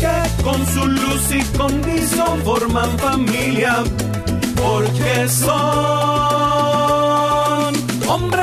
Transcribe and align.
que 0.00 0.42
con 0.42 0.66
su 0.66 0.86
luz 0.86 1.30
y 1.30 1.42
condición 1.56 2.42
forman 2.44 2.98
familia, 2.98 3.84
porque 4.56 5.28
son 5.28 5.50
hombres 8.08 8.39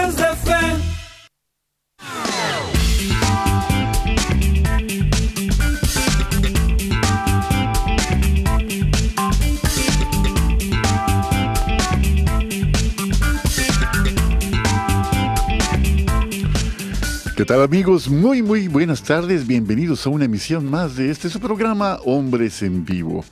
¿Qué 17.38 17.46
tal 17.46 17.62
amigos? 17.62 18.10
Muy 18.10 18.42
muy 18.42 18.68
buenas 18.68 19.04
tardes, 19.04 19.46
bienvenidos 19.46 20.08
a 20.08 20.10
una 20.10 20.26
emisión 20.26 20.72
más 20.72 20.96
de 20.96 21.12
este 21.12 21.30
su 21.30 21.40
programa 21.40 22.00
Hombres 22.04 22.64
en 22.64 22.84
Vivo. 22.84 23.24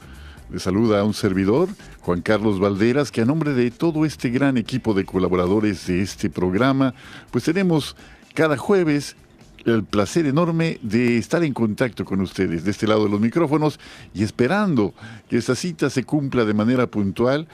Les 0.51 0.61
saluda 0.61 0.99
a 0.99 1.03
un 1.03 1.15
servidor, 1.15 1.69
Juan 2.01 2.21
Carlos 2.21 2.59
Valderas, 2.59 3.11
que 3.11 3.21
a 3.21 3.25
nombre 3.25 3.53
de 3.53 3.71
todo 3.71 4.05
este 4.05 4.29
gran 4.29 4.57
equipo 4.57 4.93
de 4.93 5.05
colaboradores 5.05 5.87
de 5.87 6.03
este 6.03 6.29
programa, 6.29 6.93
pues 7.31 7.45
tenemos 7.45 7.95
cada 8.35 8.57
jueves 8.57 9.15
el 9.65 9.83
placer 9.83 10.27
enorme 10.27 10.77
de 10.83 11.17
estar 11.17 11.43
en 11.43 11.55
contacto 11.55 12.05
con 12.05 12.21
ustedes 12.21 12.63
de 12.63 12.69
este 12.69 12.85
lado 12.85 13.05
de 13.05 13.09
los 13.09 13.19
micrófonos 13.19 13.79
y 14.13 14.21
esperando 14.21 14.93
que 15.27 15.37
esta 15.37 15.55
cita 15.55 15.89
se 15.89 16.03
cumpla 16.03 16.45
de 16.45 16.53
manera 16.53 16.85
puntual 16.85 17.47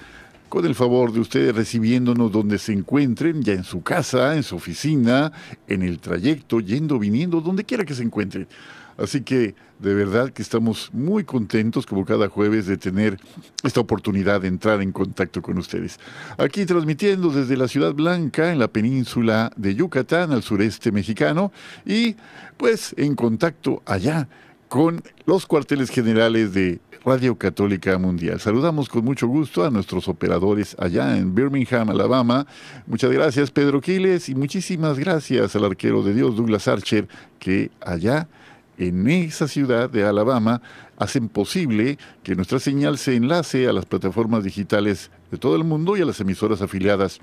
con 0.52 0.66
el 0.66 0.76
favor 0.76 1.14
de 1.14 1.22
ustedes 1.22 1.56
recibiéndonos 1.56 2.30
donde 2.30 2.60
se 2.60 2.74
encuentren, 2.74 3.42
ya 3.42 3.54
en 3.54 3.64
su 3.64 3.84
casa, 3.84 4.36
en 4.36 4.44
su 4.44 4.58
oficina, 4.58 5.32
en 5.66 5.82
el 5.82 6.00
trayecto, 6.00 6.60
yendo, 6.60 7.00
viniendo, 7.00 7.40
donde 7.40 7.64
quiera 7.64 7.86
que 7.86 7.96
se 7.96 8.04
encuentren. 8.04 8.50
Así 8.98 9.22
que 9.22 9.56
de 9.80 9.94
verdad 9.94 10.30
que 10.32 10.42
estamos 10.42 10.90
muy 10.92 11.24
contentos 11.24 11.86
como 11.86 12.04
cada 12.04 12.28
jueves 12.28 12.66
de 12.66 12.76
tener 12.76 13.18
esta 13.64 13.80
oportunidad 13.80 14.42
de 14.42 14.50
entrar 14.50 14.82
en 14.82 14.92
contacto 14.92 15.42
con 15.42 15.58
ustedes. 15.58 16.02
Aquí 16.38 16.66
transmitiendo 16.66 17.30
desde 17.30 17.56
la 17.56 17.70
Ciudad 17.70 17.94
Blanca 17.94 18.52
en 18.52 18.60
la 18.60 18.68
península 18.68 19.54
de 19.56 19.74
Yucatán 19.74 20.34
al 20.34 20.44
sureste 20.44 20.92
mexicano 20.92 21.54
y 21.86 22.18
pues 22.58 22.94
en 22.98 23.16
contacto 23.16 23.84
allá 23.86 24.28
con 24.72 25.04
los 25.26 25.48
cuarteles 25.48 25.90
generales 25.90 26.54
de 26.54 26.80
Radio 27.04 27.36
Católica 27.36 27.98
Mundial. 27.98 28.40
Saludamos 28.40 28.88
con 28.88 29.04
mucho 29.04 29.28
gusto 29.28 29.66
a 29.66 29.70
nuestros 29.70 30.08
operadores 30.08 30.78
allá 30.80 31.18
en 31.18 31.36
Birmingham, 31.36 31.90
Alabama. 31.90 32.48
Muchas 32.88 33.12
gracias 33.12 33.52
Pedro 33.52 33.82
Quiles 33.82 34.30
y 34.30 34.36
muchísimas 34.36 34.98
gracias 34.98 35.58
al 35.58 35.66
arquero 35.66 36.04
de 36.04 36.14
Dios 36.14 36.38
Douglas 36.38 36.70
Archer 36.70 37.10
que 37.38 37.70
allá 37.82 38.30
en 38.78 39.10
esa 39.10 39.50
ciudad 39.50 39.90
de 39.90 40.06
Alabama 40.06 40.62
hacen 40.98 41.28
posible 41.28 41.98
que 42.24 42.38
nuestra 42.38 42.62
señal 42.62 42.98
se 42.98 43.18
enlace 43.18 43.68
a 43.68 43.74
las 43.74 43.86
plataformas 43.86 44.46
digitales 44.46 45.12
de 45.32 45.38
todo 45.38 45.58
el 45.58 45.66
mundo 45.66 45.98
y 45.98 46.02
a 46.02 46.06
las 46.06 46.22
emisoras 46.22 46.62
afiliadas 46.62 47.20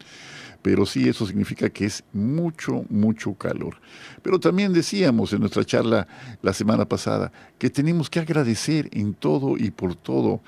pero 0.62 0.86
sí 0.86 1.08
eso 1.08 1.26
significa 1.26 1.70
que 1.70 1.86
es 1.86 2.04
mucho, 2.14 2.84
mucho 2.90 3.36
calor. 3.36 3.78
Pero 4.22 4.40
también 4.40 4.74
decíamos 4.74 5.34
en 5.34 5.40
nuestra 5.42 5.64
charla 5.66 6.08
la 6.42 6.54
semana 6.54 6.86
pasada 6.86 7.32
que 7.60 7.70
tenemos 7.70 8.10
que 8.10 8.20
agradecer 8.20 8.90
en 8.94 9.14
todo 9.14 9.58
y 9.58 9.72
por 9.72 9.96
todo 9.96 10.42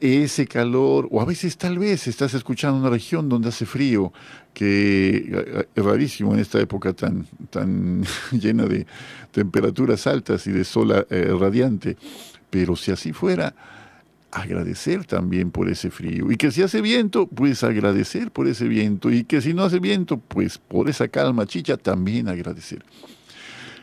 ese 0.00 0.46
calor, 0.46 1.08
o 1.10 1.20
a 1.20 1.24
veces 1.24 1.56
tal 1.56 1.78
vez 1.78 2.06
estás 2.06 2.34
escuchando 2.34 2.78
una 2.78 2.90
región 2.90 3.28
donde 3.28 3.48
hace 3.48 3.66
frío, 3.66 4.12
que 4.54 5.66
es 5.74 5.84
rarísimo 5.84 6.34
en 6.34 6.40
esta 6.40 6.60
época 6.60 6.92
tan, 6.92 7.26
tan 7.50 8.04
llena 8.32 8.66
de 8.66 8.86
temperaturas 9.32 10.06
altas 10.06 10.46
y 10.46 10.52
de 10.52 10.64
sol 10.64 11.06
eh, 11.10 11.36
radiante, 11.38 11.96
pero 12.50 12.76
si 12.76 12.92
así 12.92 13.12
fuera, 13.12 13.54
agradecer 14.30 15.04
también 15.04 15.50
por 15.50 15.68
ese 15.68 15.90
frío. 15.90 16.30
Y 16.30 16.36
que 16.36 16.50
si 16.50 16.62
hace 16.62 16.80
viento, 16.80 17.26
pues 17.26 17.62
agradecer 17.64 18.30
por 18.30 18.46
ese 18.46 18.68
viento. 18.68 19.10
Y 19.10 19.24
que 19.24 19.40
si 19.40 19.54
no 19.54 19.64
hace 19.64 19.80
viento, 19.80 20.18
pues 20.18 20.58
por 20.58 20.88
esa 20.88 21.08
calma 21.08 21.46
chicha, 21.46 21.76
también 21.76 22.28
agradecer. 22.28 22.84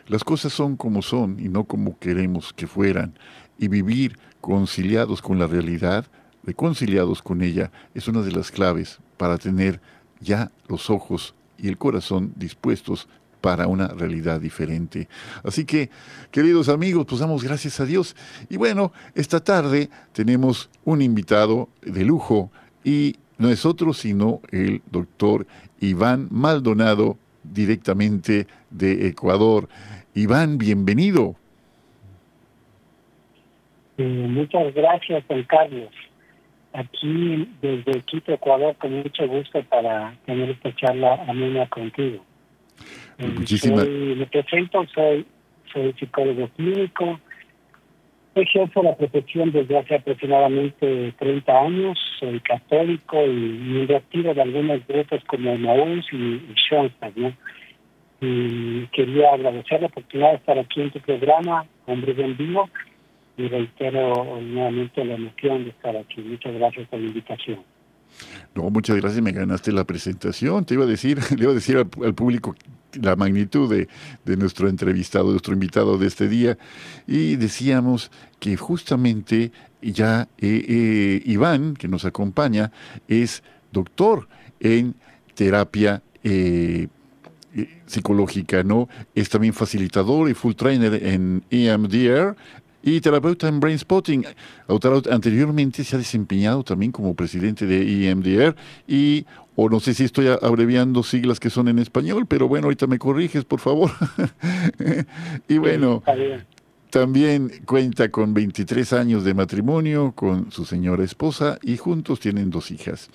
Las 0.07 0.23
cosas 0.23 0.53
son 0.53 0.77
como 0.77 1.01
son 1.01 1.39
y 1.39 1.50
no 1.50 1.63
como 1.63 1.97
queremos 1.97 2.53
que 2.53 2.67
fueran. 2.67 3.17
Y 3.57 3.67
vivir 3.69 4.17
conciliados 4.45 5.24
con 5.24 5.39
la 5.39 5.47
realidad, 5.47 6.06
reconciliados 6.44 7.24
con 7.24 7.42
ella, 7.42 7.71
es 7.95 8.07
una 8.07 8.21
de 8.21 8.31
las 8.31 8.51
claves 8.51 9.00
para 9.18 9.39
tener 9.39 9.81
ya 10.19 10.51
los 10.68 10.92
ojos 10.92 11.33
y 11.57 11.68
el 11.68 11.80
corazón 11.80 12.31
dispuestos 12.36 13.07
para 13.42 13.65
una 13.65 13.88
realidad 13.88 14.39
diferente. 14.39 15.09
Así 15.44 15.65
que, 15.65 15.89
queridos 16.30 16.69
amigos, 16.69 17.07
pues 17.09 17.21
damos 17.21 17.44
gracias 17.44 17.80
a 17.80 17.86
Dios. 17.86 18.15
Y 18.47 18.57
bueno, 18.57 18.94
esta 19.15 19.44
tarde 19.44 19.89
tenemos 20.13 20.69
un 20.83 21.01
invitado 21.01 21.68
de 21.81 22.06
lujo 22.06 22.51
y 22.83 23.15
no 23.39 23.50
es 23.50 23.65
otro 23.65 23.95
sino 23.95 24.41
el 24.51 24.83
doctor 24.91 25.48
Iván 25.80 26.27
Maldonado, 26.30 27.18
directamente 27.44 28.45
de 28.69 29.07
Ecuador. 29.07 29.68
Iván, 30.13 30.59
bienvenido. 30.59 31.36
Eh, 33.97 34.03
muchas 34.03 34.74
gracias, 34.74 35.24
Juan 35.25 35.44
Carlos. 35.44 35.89
Aquí 36.74 37.47
desde 37.62 38.01
Quito, 38.01 38.33
Ecuador, 38.33 38.75
con 38.77 38.92
mucho 38.92 39.27
gusto 39.27 39.63
para 39.63 40.13
tener 40.25 40.50
esta 40.50 40.75
charla 40.75 41.24
amena 41.27 41.68
contigo. 41.68 42.25
Eh, 43.18 43.27
Muchísimas 43.27 43.88
me 43.88 44.25
presento, 44.25 44.86
soy, 44.94 45.25
soy 45.71 45.94
psicólogo 45.94 46.50
clínico, 46.50 47.19
ejerzo 48.36 48.83
la 48.83 48.95
profesión 48.97 49.53
desde 49.53 49.77
hace 49.77 49.95
aproximadamente 49.95 51.13
30 51.18 51.57
años, 51.57 51.98
soy 52.19 52.41
católico 52.41 53.25
y 53.25 53.30
miembro 53.30 53.95
activo 53.95 54.33
de 54.33 54.41
algunos 54.41 54.86
grupos 54.86 55.24
como 55.27 55.57
Maús 55.57 56.06
y, 56.12 56.15
y 56.15 56.53
Schoenstatt, 56.57 57.15
¿no? 57.15 57.33
Y 58.19 58.88
quería 58.88 59.33
agradecer 59.33 59.80
la 59.80 59.88
oportunidad 59.88 60.31
de 60.31 60.38
estar 60.38 60.59
aquí 60.59 60.81
en 60.81 60.91
tu 60.91 61.00
programa, 61.00 61.65
Hombres 61.86 62.18
en 62.19 62.36
Vivo, 62.36 62.69
y 63.38 63.48
reitero 63.48 64.40
nuevamente 64.42 65.04
la 65.04 65.16
emoción 65.16 65.64
de 65.66 65.70
estar 65.72 65.96
aquí. 65.96 66.22
Muchas 66.22 66.54
gracias 66.54 66.88
por 66.88 67.00
la 67.00 67.08
invitación. 67.08 67.60
No, 68.54 68.70
muchas 68.70 68.96
gracias, 68.98 69.22
me 69.22 69.32
ganaste 69.32 69.72
la 69.72 69.84
presentación. 69.84 70.66
Te 70.66 70.76
iba 70.76 70.86
a 70.86 70.88
decir, 70.88 71.20
le 71.38 71.44
iba 71.44 71.52
a 71.52 71.56
decir 71.56 71.78
al, 71.78 72.14
público 72.14 72.56
la 73.02 73.18
magnitud 73.18 73.70
de, 73.70 73.90
de, 74.24 74.38
nuestro 74.38 74.70
entrevistado, 74.70 75.26
de 75.26 75.32
nuestro 75.32 75.54
invitado 75.54 75.98
de 75.98 76.08
este 76.08 76.30
día, 76.30 76.58
y 77.08 77.36
decíamos 77.36 78.10
que 78.40 78.56
justamente 78.56 79.52
ya 79.82 80.28
eh, 80.38 80.66
eh, 80.68 81.22
Iván, 81.26 81.76
que 81.76 81.88
nos 81.88 82.06
acompaña, 82.06 82.72
es 83.08 83.44
doctor 83.72 84.28
en 84.60 84.96
terapia 85.36 86.02
eh, 86.24 86.88
psicológica, 87.86 88.64
¿no? 88.64 88.90
Es 89.14 89.30
también 89.30 89.54
facilitador 89.54 90.30
y 90.30 90.34
full 90.34 90.54
trainer 90.54 90.94
en 91.06 91.44
EMDR, 91.50 92.36
y 92.86 93.02
terapeuta 93.02 93.48
en 93.48 93.60
Brain 93.60 93.80
Spotting. 93.80 94.26
Anteriormente 95.12 95.84
se 95.84 95.96
ha 95.96 96.00
desempeñado 96.00 96.64
también 96.64 96.92
como 96.92 97.16
presidente 97.16 97.66
de 97.66 98.10
EMDR 98.10 98.56
y, 98.88 99.26
o 99.56 99.68
no 99.70 99.80
sé 99.80 99.96
si 99.96 100.04
estoy 100.04 100.28
abreviando 100.28 101.02
siglas 101.02 101.40
que 101.40 101.50
son 101.50 101.68
en 101.68 101.80
español, 101.80 102.28
pero 102.28 102.48
bueno, 102.48 102.66
ahorita 102.66 102.86
me 102.86 103.00
corriges, 103.00 103.44
por 103.44 103.60
favor. 103.60 103.90
y 105.50 105.58
bueno, 105.58 106.04
también 106.92 107.52
cuenta 107.66 108.10
con 108.10 108.36
23 108.36 108.94
años 108.94 109.24
de 109.24 109.34
matrimonio 109.34 110.12
con 110.12 110.52
su 110.52 110.64
señora 110.64 111.04
esposa 111.04 111.58
y 111.64 111.78
juntos 111.78 112.20
tienen 112.20 112.52
dos 112.52 112.70
hijas. 112.70 113.10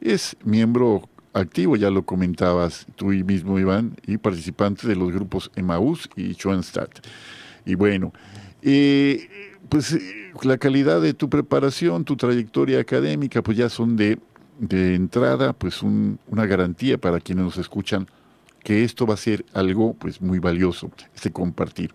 Es 0.00 0.34
miembro 0.44 1.10
activo, 1.34 1.76
ya 1.76 1.90
lo 1.90 2.06
comentabas 2.06 2.86
tú 2.96 3.08
mismo, 3.08 3.58
Iván, 3.58 3.96
y 4.06 4.16
participante 4.16 4.88
de 4.88 4.96
los 4.96 5.12
grupos 5.12 5.50
Emmaus 5.56 6.08
y 6.16 6.32
Schoenstatt. 6.32 7.06
Y 7.66 7.74
bueno, 7.74 8.14
eh, 8.62 9.28
pues 9.68 9.96
la 10.42 10.58
calidad 10.58 11.00
de 11.00 11.14
tu 11.14 11.28
preparación, 11.28 12.04
tu 12.04 12.16
trayectoria 12.16 12.80
académica, 12.80 13.42
pues 13.42 13.56
ya 13.56 13.68
son 13.68 13.96
de, 13.96 14.18
entrada, 14.60 15.52
pues 15.52 15.82
un, 15.82 16.18
una 16.28 16.46
garantía 16.46 16.98
para 16.98 17.20
quienes 17.20 17.44
nos 17.44 17.58
escuchan 17.58 18.06
que 18.62 18.84
esto 18.84 19.06
va 19.06 19.14
a 19.14 19.16
ser 19.16 19.44
algo 19.54 19.94
pues 19.94 20.20
muy 20.20 20.38
valioso, 20.38 20.90
este 21.14 21.30
compartir. 21.30 21.94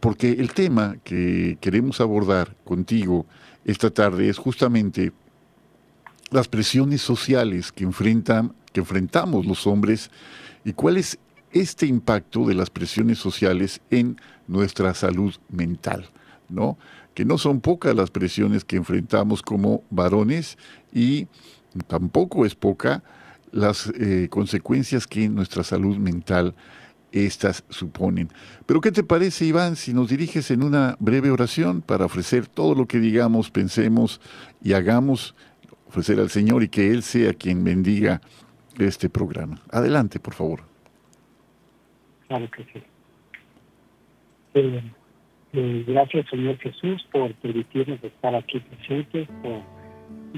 Porque 0.00 0.32
el 0.32 0.52
tema 0.52 0.96
que 1.04 1.58
queremos 1.60 2.00
abordar 2.00 2.56
contigo 2.64 3.26
esta 3.64 3.90
tarde 3.90 4.28
es 4.28 4.38
justamente 4.38 5.12
las 6.30 6.48
presiones 6.48 7.00
sociales 7.00 7.72
que 7.72 7.84
enfrentan, 7.84 8.54
que 8.72 8.80
enfrentamos 8.80 9.46
los 9.46 9.66
hombres 9.66 10.10
y 10.64 10.72
cuál 10.72 10.96
es 10.96 11.18
este 11.54 11.86
impacto 11.86 12.44
de 12.44 12.54
las 12.54 12.68
presiones 12.68 13.18
sociales 13.18 13.80
en 13.90 14.20
nuestra 14.48 14.92
salud 14.92 15.34
mental, 15.48 16.10
¿no? 16.48 16.76
Que 17.14 17.24
no 17.24 17.38
son 17.38 17.60
pocas 17.60 17.94
las 17.94 18.10
presiones 18.10 18.64
que 18.64 18.76
enfrentamos 18.76 19.40
como 19.40 19.84
varones 19.88 20.58
y 20.92 21.28
tampoco 21.86 22.44
es 22.44 22.56
poca 22.56 23.04
las 23.52 23.92
eh, 23.98 24.26
consecuencias 24.30 25.06
que 25.06 25.24
en 25.24 25.36
nuestra 25.36 25.62
salud 25.62 25.96
mental 25.96 26.56
estas 27.12 27.62
suponen. 27.68 28.30
Pero 28.66 28.80
¿qué 28.80 28.90
te 28.90 29.04
parece, 29.04 29.44
Iván, 29.44 29.76
si 29.76 29.94
nos 29.94 30.08
diriges 30.08 30.50
en 30.50 30.64
una 30.64 30.96
breve 30.98 31.30
oración 31.30 31.80
para 31.80 32.06
ofrecer 32.06 32.48
todo 32.48 32.74
lo 32.74 32.86
que 32.86 32.98
digamos, 32.98 33.52
pensemos 33.52 34.20
y 34.60 34.72
hagamos, 34.72 35.36
ofrecer 35.86 36.18
al 36.18 36.30
Señor 36.30 36.64
y 36.64 36.68
que 36.68 36.90
Él 36.90 37.04
sea 37.04 37.32
quien 37.32 37.62
bendiga 37.62 38.20
este 38.76 39.08
programa? 39.08 39.62
Adelante, 39.70 40.18
por 40.18 40.34
favor. 40.34 40.73
Claro 42.34 42.50
que 42.50 42.64
sí. 42.64 42.82
Eh, 44.54 44.82
eh, 45.52 45.84
gracias, 45.86 46.26
Señor 46.28 46.58
Jesús, 46.58 47.06
por 47.12 47.32
permitirnos 47.34 48.02
estar 48.02 48.34
aquí 48.34 48.58
presentes, 48.58 49.28
por 49.40 49.62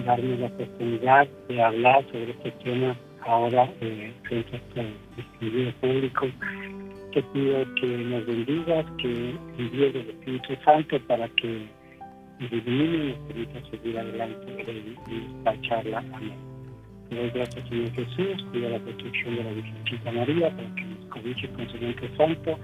darme 0.04 0.36
la 0.36 0.48
oportunidad 0.48 1.26
de 1.48 1.62
hablar 1.62 2.04
sobre 2.12 2.32
este 2.32 2.50
tema 2.62 2.98
ahora 3.24 3.72
eh, 3.80 4.12
frente 4.24 4.56
a 4.56 4.58
este 4.58 4.92
distinguido 5.16 5.72
público. 5.80 6.26
Te 7.14 7.22
pido 7.22 7.64
que 7.76 7.86
nos 7.86 8.26
bendigas, 8.26 8.84
que 8.98 9.34
envíes 9.56 9.94
el 9.94 10.10
Espíritu 10.10 10.54
Santo 10.66 11.00
para 11.06 11.30
que 11.30 11.66
ilumine 12.40 12.96
y 12.96 13.08
nos 13.08 13.18
permita 13.20 13.70
seguir 13.70 13.98
adelante 13.98 14.64
en 14.68 15.38
esta 15.38 15.60
charla. 15.62 16.04
Amén. 16.12 16.34
Gracias, 17.08 17.66
Señor 17.70 17.90
Jesús, 17.92 18.44
cuida 18.50 18.68
la 18.68 18.80
protección 18.80 19.36
de 19.36 19.44
la 19.44 19.50
Virgencita 19.52 20.12
María, 20.12 20.50
para 20.50 20.74
que 20.74 20.95
cobije 21.16 21.48
con 21.50 21.68
su 21.68 21.78
Santo 21.78 22.16
Santo 22.16 22.58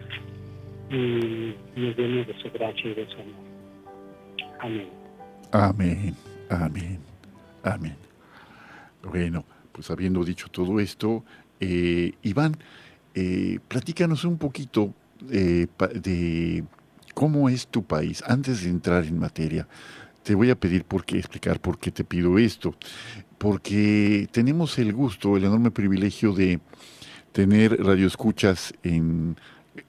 y 0.90 1.54
nos 1.76 1.96
llene 1.96 2.24
de 2.24 2.34
su 2.42 2.50
gracia 2.50 2.90
y 2.90 2.94
de 2.94 3.06
su 3.06 3.14
amor. 3.14 3.52
Amén. 4.60 4.88
Amén, 5.52 6.16
amén, 6.50 6.98
amén. 7.62 7.96
Bueno, 9.02 9.44
pues 9.72 9.90
habiendo 9.90 10.24
dicho 10.24 10.48
todo 10.48 10.80
esto, 10.80 11.24
eh, 11.60 12.12
Iván, 12.22 12.56
eh, 13.14 13.58
platícanos 13.68 14.24
un 14.24 14.38
poquito 14.38 14.94
eh, 15.30 15.66
de 15.94 16.64
cómo 17.14 17.48
es 17.48 17.66
tu 17.66 17.82
país. 17.82 18.22
Antes 18.26 18.64
de 18.64 18.70
entrar 18.70 19.04
en 19.04 19.18
materia, 19.18 19.66
te 20.22 20.34
voy 20.34 20.50
a 20.50 20.56
pedir 20.56 20.84
por 20.84 21.04
qué, 21.04 21.18
explicar 21.18 21.60
por 21.60 21.78
qué 21.78 21.90
te 21.90 22.04
pido 22.04 22.38
esto. 22.38 22.74
Porque 23.38 24.28
tenemos 24.30 24.78
el 24.78 24.92
gusto, 24.92 25.36
el 25.36 25.44
enorme 25.44 25.70
privilegio 25.70 26.32
de 26.32 26.60
tener 27.32 27.82
radioescuchas 27.82 28.74
en 28.82 29.36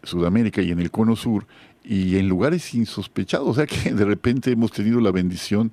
Sudamérica 0.03 0.61
y 0.61 0.71
en 0.71 0.79
el 0.79 0.91
Cono 0.91 1.15
Sur 1.15 1.45
y 1.83 2.17
en 2.17 2.29
lugares 2.29 2.73
insospechados. 2.73 3.47
O 3.47 3.53
sea 3.53 3.65
que 3.65 3.93
de 3.93 4.05
repente 4.05 4.51
hemos 4.51 4.71
tenido 4.71 4.99
la 4.99 5.11
bendición 5.11 5.71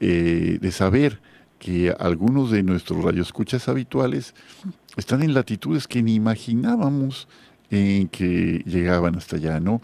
eh, 0.00 0.58
de 0.60 0.72
saber 0.72 1.20
que 1.58 1.94
algunos 1.98 2.50
de 2.50 2.62
nuestros 2.62 3.02
radioescuchas 3.02 3.68
habituales 3.68 4.34
están 4.96 5.22
en 5.22 5.32
latitudes 5.32 5.88
que 5.88 6.02
ni 6.02 6.14
imaginábamos 6.14 7.28
en 7.70 8.08
que 8.08 8.62
llegaban 8.66 9.16
hasta 9.16 9.36
allá, 9.36 9.58
¿no? 9.58 9.80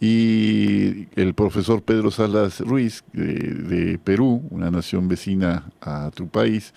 Y 0.00 1.08
el 1.20 1.34
profesor 1.34 1.82
Pedro 1.82 2.10
Salas 2.10 2.60
Ruiz, 2.60 3.02
de, 3.12 3.24
de 3.24 3.98
Perú, 3.98 4.46
una 4.50 4.70
nación 4.70 5.08
vecina 5.08 5.64
a 5.80 6.10
tu 6.14 6.28
país, 6.28 6.72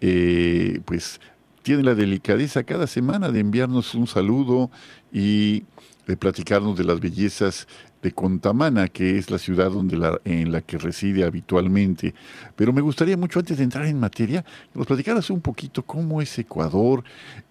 eh, 0.00 0.80
pues 0.84 1.20
tiene 1.68 1.82
la 1.82 1.94
delicadeza 1.94 2.62
cada 2.62 2.86
semana 2.86 3.30
de 3.30 3.40
enviarnos 3.40 3.94
un 3.94 4.06
saludo 4.06 4.70
y 5.12 5.64
de 6.06 6.16
platicarnos 6.16 6.78
de 6.78 6.84
las 6.84 6.98
bellezas 6.98 7.68
de 8.00 8.10
Contamana, 8.10 8.88
que 8.88 9.18
es 9.18 9.30
la 9.30 9.36
ciudad 9.36 9.70
donde 9.70 9.98
la, 9.98 10.18
en 10.24 10.50
la 10.50 10.62
que 10.62 10.78
reside 10.78 11.24
habitualmente. 11.24 12.14
Pero 12.56 12.72
me 12.72 12.80
gustaría 12.80 13.18
mucho, 13.18 13.38
antes 13.38 13.58
de 13.58 13.64
entrar 13.64 13.84
en 13.84 14.00
materia, 14.00 14.42
que 14.72 14.78
nos 14.78 14.86
platicaras 14.86 15.28
un 15.28 15.42
poquito 15.42 15.82
cómo 15.82 16.22
es 16.22 16.38
Ecuador, 16.38 17.04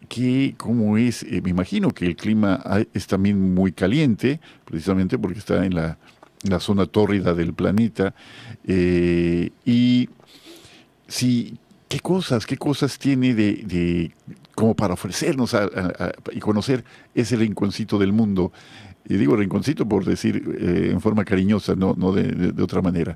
qué, 0.10 0.56
cómo 0.58 0.98
es, 0.98 1.22
eh, 1.22 1.40
me 1.44 1.52
imagino 1.52 1.92
que 1.92 2.08
el 2.08 2.16
clima 2.16 2.60
es 2.96 3.06
también 3.06 3.54
muy 3.54 3.72
caliente, 3.72 4.40
precisamente 4.66 5.20
porque 5.20 5.38
está 5.38 5.64
en 5.64 5.76
la, 5.76 6.00
la 6.42 6.60
zona 6.60 6.88
tórrida 6.88 7.36
del 7.36 7.54
planeta, 7.54 8.16
eh, 8.66 9.52
y 9.64 10.10
si 11.08 11.60
qué 11.90 12.00
cosas, 12.00 12.46
qué 12.46 12.58
cosas 12.58 13.00
tiene 13.00 13.34
de, 13.34 13.54
de 13.64 14.12
como 14.56 14.76
para 14.76 14.94
ofrecernos 14.94 15.54
a, 15.54 15.70
y 16.32 16.40
conocer 16.40 16.84
ese 17.14 17.36
rinconcito 17.36 17.98
del 17.98 18.12
mundo 18.12 18.52
y 19.08 19.16
digo 19.16 19.36
rinconcito 19.36 19.88
por 19.88 20.04
decir 20.04 20.36
eh, 20.60 20.90
en 20.92 21.00
forma 21.00 21.24
cariñosa, 21.24 21.76
no, 21.76 21.94
no 21.98 22.12
de, 22.12 22.62
otra 22.62 22.82
manera. 22.82 23.16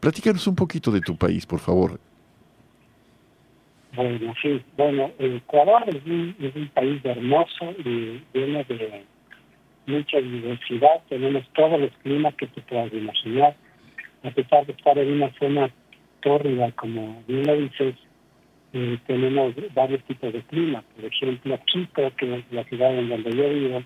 Platícanos 0.00 0.46
un 0.46 0.56
poquito 0.56 0.90
de 0.90 1.00
tu 1.00 1.16
país, 1.16 1.46
por 1.46 1.60
favor. 1.60 2.00
Bueno, 3.94 4.34
sí, 4.40 4.62
bueno, 4.76 5.10
Ecuador 5.18 5.84
es 5.88 6.04
un, 6.04 6.34
es 6.40 6.54
un 6.54 6.68
país 6.68 7.04
hermoso 7.04 7.72
y 7.84 8.22
lleno 8.32 8.64
de 8.64 9.04
mucha 9.86 10.18
diversidad, 10.20 11.02
tenemos 11.08 11.44
todos 11.54 11.80
los 11.80 11.90
climas 12.02 12.34
que 12.34 12.46
te 12.46 12.60
puedas 12.62 12.92
imaginar, 12.92 13.56
a 14.22 14.30
pesar 14.30 14.66
de 14.66 14.72
estar 14.72 14.96
en 14.98 15.12
una 15.12 15.32
zona 15.38 15.70
tórrida, 16.20 16.70
como 16.72 17.22
bien 17.26 17.46
lo 17.46 17.56
dices, 17.56 17.94
eh, 18.72 18.98
tenemos 19.06 19.54
varios 19.74 20.02
tipos 20.04 20.32
de 20.32 20.42
clima. 20.42 20.82
Por 20.94 21.04
ejemplo, 21.04 21.58
Quito, 21.66 22.12
que 22.16 22.36
es 22.36 22.52
la 22.52 22.64
ciudad 22.64 22.96
en 22.96 23.08
donde 23.08 23.36
yo 23.36 23.48
vivo, 23.48 23.82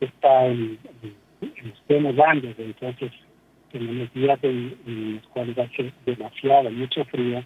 está 0.00 0.46
en, 0.46 0.78
los 1.40 1.82
temas 1.86 2.14
Andes, 2.18 2.56
entonces 2.58 3.10
tenemos 3.72 4.12
días 4.14 4.38
en, 4.42 5.14
los 5.16 5.26
cuales 5.28 5.58
hace 5.58 5.92
demasiado, 6.06 6.70
mucho 6.70 7.04
frío, 7.06 7.42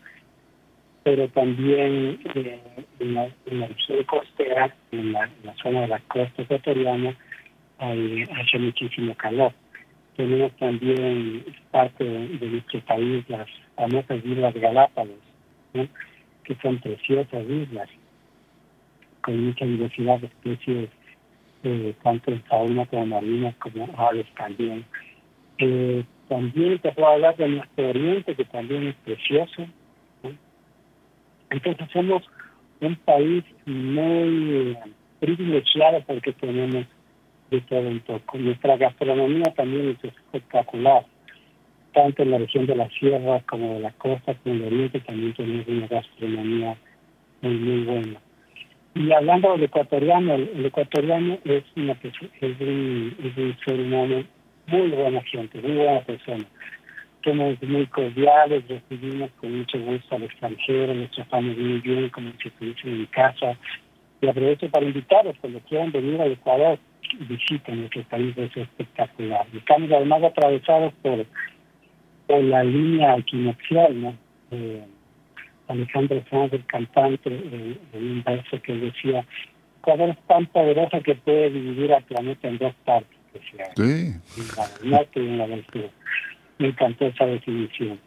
pero 1.03 1.27
también 1.29 2.21
eh, 2.35 2.61
en, 3.01 3.15
la, 3.15 3.31
en, 3.47 3.61
la, 3.61 3.67
región 3.69 4.05
costera, 4.05 4.75
en 4.93 5.13
la, 5.13 5.31
zona 5.63 5.83
de 5.83 5.89
la 5.89 5.99
costa 6.01 6.43
ecuatoriana, 6.43 7.17
hay, 7.79 8.25
hace 8.25 8.59
muchísimo 8.59 9.15
calor. 9.15 9.53
Tenemos 10.17 10.55
también 10.57 11.45
parte 11.71 12.05
de, 12.05 12.47
nuestro 12.47 12.81
país 12.81 13.25
las 13.29 13.49
famosas 13.79 14.25
Islas 14.25 14.55
Galápagos, 14.55 15.21
que 16.45 16.55
son 16.61 16.79
preciosas 16.81 17.49
islas, 17.49 17.89
con 19.23 19.47
mucha 19.47 19.65
diversidad 19.65 20.19
de 20.19 20.27
especies, 20.27 20.91
eh, 21.63 21.95
tanto 22.03 22.33
en 22.33 22.43
fauna 22.45 22.87
como 22.87 23.07
marinas, 23.07 23.55
como 23.57 23.89
aves 23.97 24.27
también. 24.37 24.85
Eh, 25.59 26.05
también 26.29 26.79
te 26.81 26.93
puedo 26.93 27.09
hablar 27.09 27.37
de 27.37 27.49
nuestro 27.49 27.89
oriente, 27.89 28.35
que 28.35 28.45
también 28.45 28.89
es 28.89 28.97
precioso. 28.97 29.67
Entonces 31.51 31.89
somos 31.93 32.23
un 32.81 32.97
país 32.97 33.45
muy 33.65 34.77
privilegiado 35.21 36.03
porque 36.07 36.33
tenemos 36.33 36.87
de 37.51 37.61
todo 37.63 37.89
un 37.89 38.01
poco. 38.01 38.39
Nuestra 38.39 38.77
gastronomía 38.77 39.53
también 39.57 39.97
es 40.03 40.13
espectacular, 40.13 41.07
tanto 41.99 42.23
en 42.23 42.31
la 42.31 42.39
región 42.39 42.65
de 42.65 42.77
la 42.77 42.89
sierra 42.91 43.41
como 43.49 43.75
de 43.75 43.81
la 43.81 43.91
costa, 43.91 44.33
como 44.35 44.55
en 44.55 44.63
el 44.63 44.67
oriente 44.69 45.01
también 45.01 45.35
tenemos 45.35 45.67
una 45.67 45.87
gastronomía 45.89 46.77
muy, 47.43 47.55
muy 47.55 47.85
buena. 47.85 48.21
Y 48.95 49.13
hablando 49.13 49.53
del 49.53 49.65
ecuatoriano, 49.65 50.35
el, 50.35 50.65
ecuatoriano 50.65 51.39
es, 51.45 51.65
una, 51.75 51.95
es, 51.95 52.61
un, 52.61 53.17
es 53.21 53.37
un 53.37 53.57
ser 53.65 53.81
humano 53.81 54.25
muy 54.69 54.89
buena 54.91 55.21
gente, 55.25 55.61
muy 55.61 55.73
buena 55.73 56.01
persona. 56.03 56.45
Somos 57.25 57.61
muy 57.63 57.87
cordiales, 57.87 58.63
recibimos 58.69 59.33
con 59.41 59.59
mucho 59.59 59.81
gusto 59.81 60.15
al 60.15 60.23
extranjero, 60.23 60.95
nos 60.95 61.11
tratamos 61.11 61.57
muy 61.59 61.81
bien 61.81 62.11
como 62.11 62.31
si 62.41 62.47
estuviesen 62.47 62.91
en 62.91 63.07
casa. 63.07 63.57
Y 64.21 64.29
aprovecho 64.29 64.69
para 64.71 64.87
invitarlos, 64.87 65.35
cuando 65.41 65.59
quieran 65.61 65.91
venir 65.91 66.21
al 66.21 66.31
Ecuador, 66.31 66.79
visiten 67.29 67.81
nuestro 67.81 68.05
país, 68.05 68.39
es 68.39 68.57
espectacular. 68.57 69.47
Estamos 69.53 69.91
además 69.91 70.23
atravesados 70.23 70.93
por, 71.03 71.27
por 72.29 72.45
la 72.45 72.63
línea 72.63 73.17
equinoccial, 73.17 74.01
¿no? 74.01 74.15
Eh, 74.53 74.85
Alejandro 75.67 76.23
Sanz, 76.31 76.53
el 76.53 76.65
cantante, 76.67 77.31
eh, 77.31 77.79
en 77.93 78.11
un 78.11 78.23
verso 78.23 78.63
que 78.63 78.75
decía, 78.75 79.27
Ecuador 79.81 80.11
es 80.11 80.19
tan 80.29 80.47
poderosa 80.47 81.01
que 81.01 81.15
puede 81.17 81.51
dividir 81.51 81.93
al 81.93 82.05
planeta 82.05 82.49
en 82.49 82.59
dos 82.59 82.75
partes. 82.85 83.19
Decía, 83.33 83.65
sí. 83.77 84.15
En 84.41 84.91
la 84.91 84.99
norte 84.99 85.21
y 85.21 85.27
en 85.27 85.39
la 85.39 85.47
del 85.49 85.67
sur. 85.73 85.91
Me 86.59 86.69
encantó 86.69 87.07
esa 87.07 87.27
definición. 87.27 87.99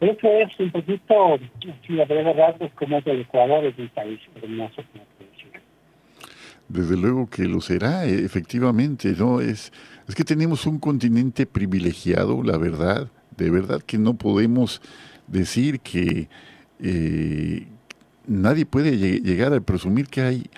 Eso 0.00 0.28
es 0.28 0.60
un 0.60 0.70
poquito, 0.70 1.34
así 1.34 2.00
a 2.00 2.04
breve 2.04 2.32
rasgos, 2.32 2.70
como 2.72 2.98
es 2.98 3.06
el 3.06 3.20
Ecuador, 3.20 3.64
es 3.64 3.78
un 3.78 3.88
país 3.88 4.20
hermoso, 4.42 4.82
como 4.92 5.04
desde 6.68 6.96
luego 6.96 7.28
que 7.28 7.44
lo 7.44 7.60
será, 7.60 8.06
e, 8.06 8.24
efectivamente, 8.24 9.14
¿no? 9.16 9.40
Es, 9.40 9.72
es 10.08 10.14
que 10.14 10.24
tenemos 10.24 10.66
un 10.66 10.78
continente 10.78 11.46
privilegiado, 11.46 12.42
la 12.42 12.58
verdad, 12.58 13.08
de 13.36 13.50
verdad 13.50 13.82
que 13.82 13.98
no 13.98 14.14
podemos 14.14 14.80
decir 15.26 15.80
que 15.80 16.28
eh, 16.80 17.66
nadie 18.26 18.66
puede 18.66 18.96
llegar 18.96 19.52
a 19.52 19.60
presumir 19.60 20.08
que 20.08 20.22
hay 20.22 20.50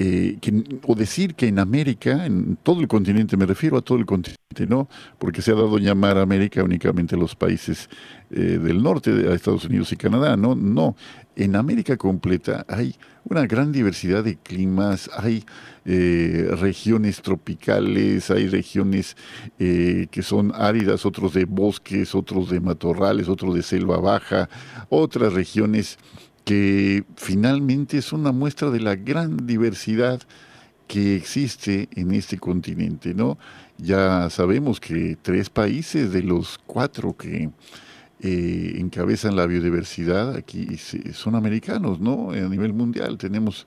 eh, 0.00 0.38
o 0.86 0.94
decir 0.94 1.34
que 1.34 1.48
en 1.48 1.58
América, 1.58 2.24
en 2.24 2.56
todo 2.62 2.80
el 2.80 2.86
continente, 2.86 3.36
me 3.36 3.46
refiero 3.46 3.76
a 3.76 3.82
todo 3.82 3.98
el 3.98 4.06
continente, 4.06 4.64
¿no? 4.68 4.88
Porque 5.18 5.42
se 5.42 5.50
ha 5.50 5.54
dado 5.54 5.76
llamar 5.78 6.18
América 6.18 6.62
únicamente 6.62 7.16
a 7.16 7.18
los 7.18 7.34
países 7.34 7.90
eh, 8.30 8.60
del 8.62 8.80
norte, 8.80 9.10
a 9.10 9.34
Estados 9.34 9.64
Unidos 9.64 9.90
y 9.90 9.96
Canadá, 9.96 10.36
¿no? 10.36 10.54
No, 10.54 10.94
en 11.34 11.56
América 11.56 11.96
completa 11.96 12.64
hay 12.68 12.94
una 13.24 13.44
gran 13.48 13.72
diversidad 13.72 14.22
de 14.22 14.36
climas, 14.36 15.10
hay 15.16 15.44
eh, 15.84 16.48
regiones 16.60 17.20
tropicales, 17.20 18.30
hay 18.30 18.46
regiones 18.46 19.16
que 19.58 20.22
son 20.22 20.52
áridas, 20.54 21.06
otros 21.06 21.34
de 21.34 21.44
bosques, 21.44 22.14
otros 22.14 22.50
de 22.50 22.60
matorrales, 22.60 23.28
otros 23.28 23.52
de 23.56 23.64
selva 23.64 23.98
baja, 23.98 24.48
otras 24.90 25.32
regiones 25.32 25.98
que 26.48 27.04
finalmente 27.16 27.98
es 27.98 28.10
una 28.10 28.32
muestra 28.32 28.70
de 28.70 28.80
la 28.80 28.96
gran 28.96 29.46
diversidad 29.46 30.22
que 30.86 31.14
existe 31.14 31.90
en 31.94 32.10
este 32.12 32.38
continente, 32.38 33.12
¿no? 33.12 33.36
Ya 33.76 34.30
sabemos 34.30 34.80
que 34.80 35.18
tres 35.20 35.50
países 35.50 36.10
de 36.10 36.22
los 36.22 36.58
cuatro 36.64 37.14
que 37.14 37.50
eh, 38.20 38.76
encabezan 38.78 39.36
la 39.36 39.44
biodiversidad 39.44 40.34
aquí 40.36 40.78
son 41.12 41.34
americanos, 41.34 42.00
¿no? 42.00 42.30
A 42.30 42.48
nivel 42.48 42.72
mundial 42.72 43.18
tenemos 43.18 43.66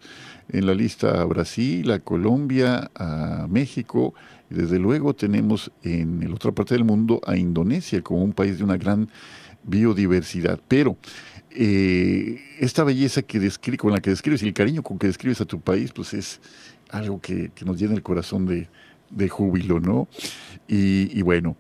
en 0.50 0.66
la 0.66 0.74
lista 0.74 1.22
a 1.22 1.26
Brasil, 1.26 1.92
a 1.92 2.00
Colombia, 2.00 2.90
a 2.96 3.46
México 3.48 4.16
y 4.50 4.56
desde 4.56 4.80
luego 4.80 5.14
tenemos 5.14 5.72
en 5.84 6.28
la 6.28 6.34
otra 6.34 6.52
parte 6.52 6.74
del 6.74 6.86
mundo 6.86 7.22
a 7.28 7.38
Indonesia 7.38 8.02
como 8.02 8.24
un 8.24 8.34
país 8.34 8.58
de 8.58 8.64
una 8.64 8.78
gran 8.78 9.08
biodiversidad. 9.64 10.60
Pero 10.68 10.98
eh, 11.56 12.42
esta 12.60 12.84
belleza 12.84 13.22
que 13.22 13.40
describe, 13.40 13.78
con 13.78 13.92
la 13.92 14.00
que 14.00 14.10
describes 14.10 14.42
y 14.44 14.48
el 14.48 14.54
cariño 14.54 14.84
con 14.84 14.98
que 14.98 15.08
describes 15.08 15.42
a 15.42 15.46
tu 15.46 15.60
país, 15.60 15.92
pues 15.92 16.14
es 16.14 16.40
algo 16.90 17.20
que, 17.22 17.52
nos 17.66 17.80
llena 17.80 17.94
el 17.94 18.04
corazón 18.04 18.46
de, 18.46 18.68
de 19.10 19.30
júbilo, 19.30 19.80
¿no? 19.80 20.08
Y, 20.68 21.22
bueno, 21.22 21.58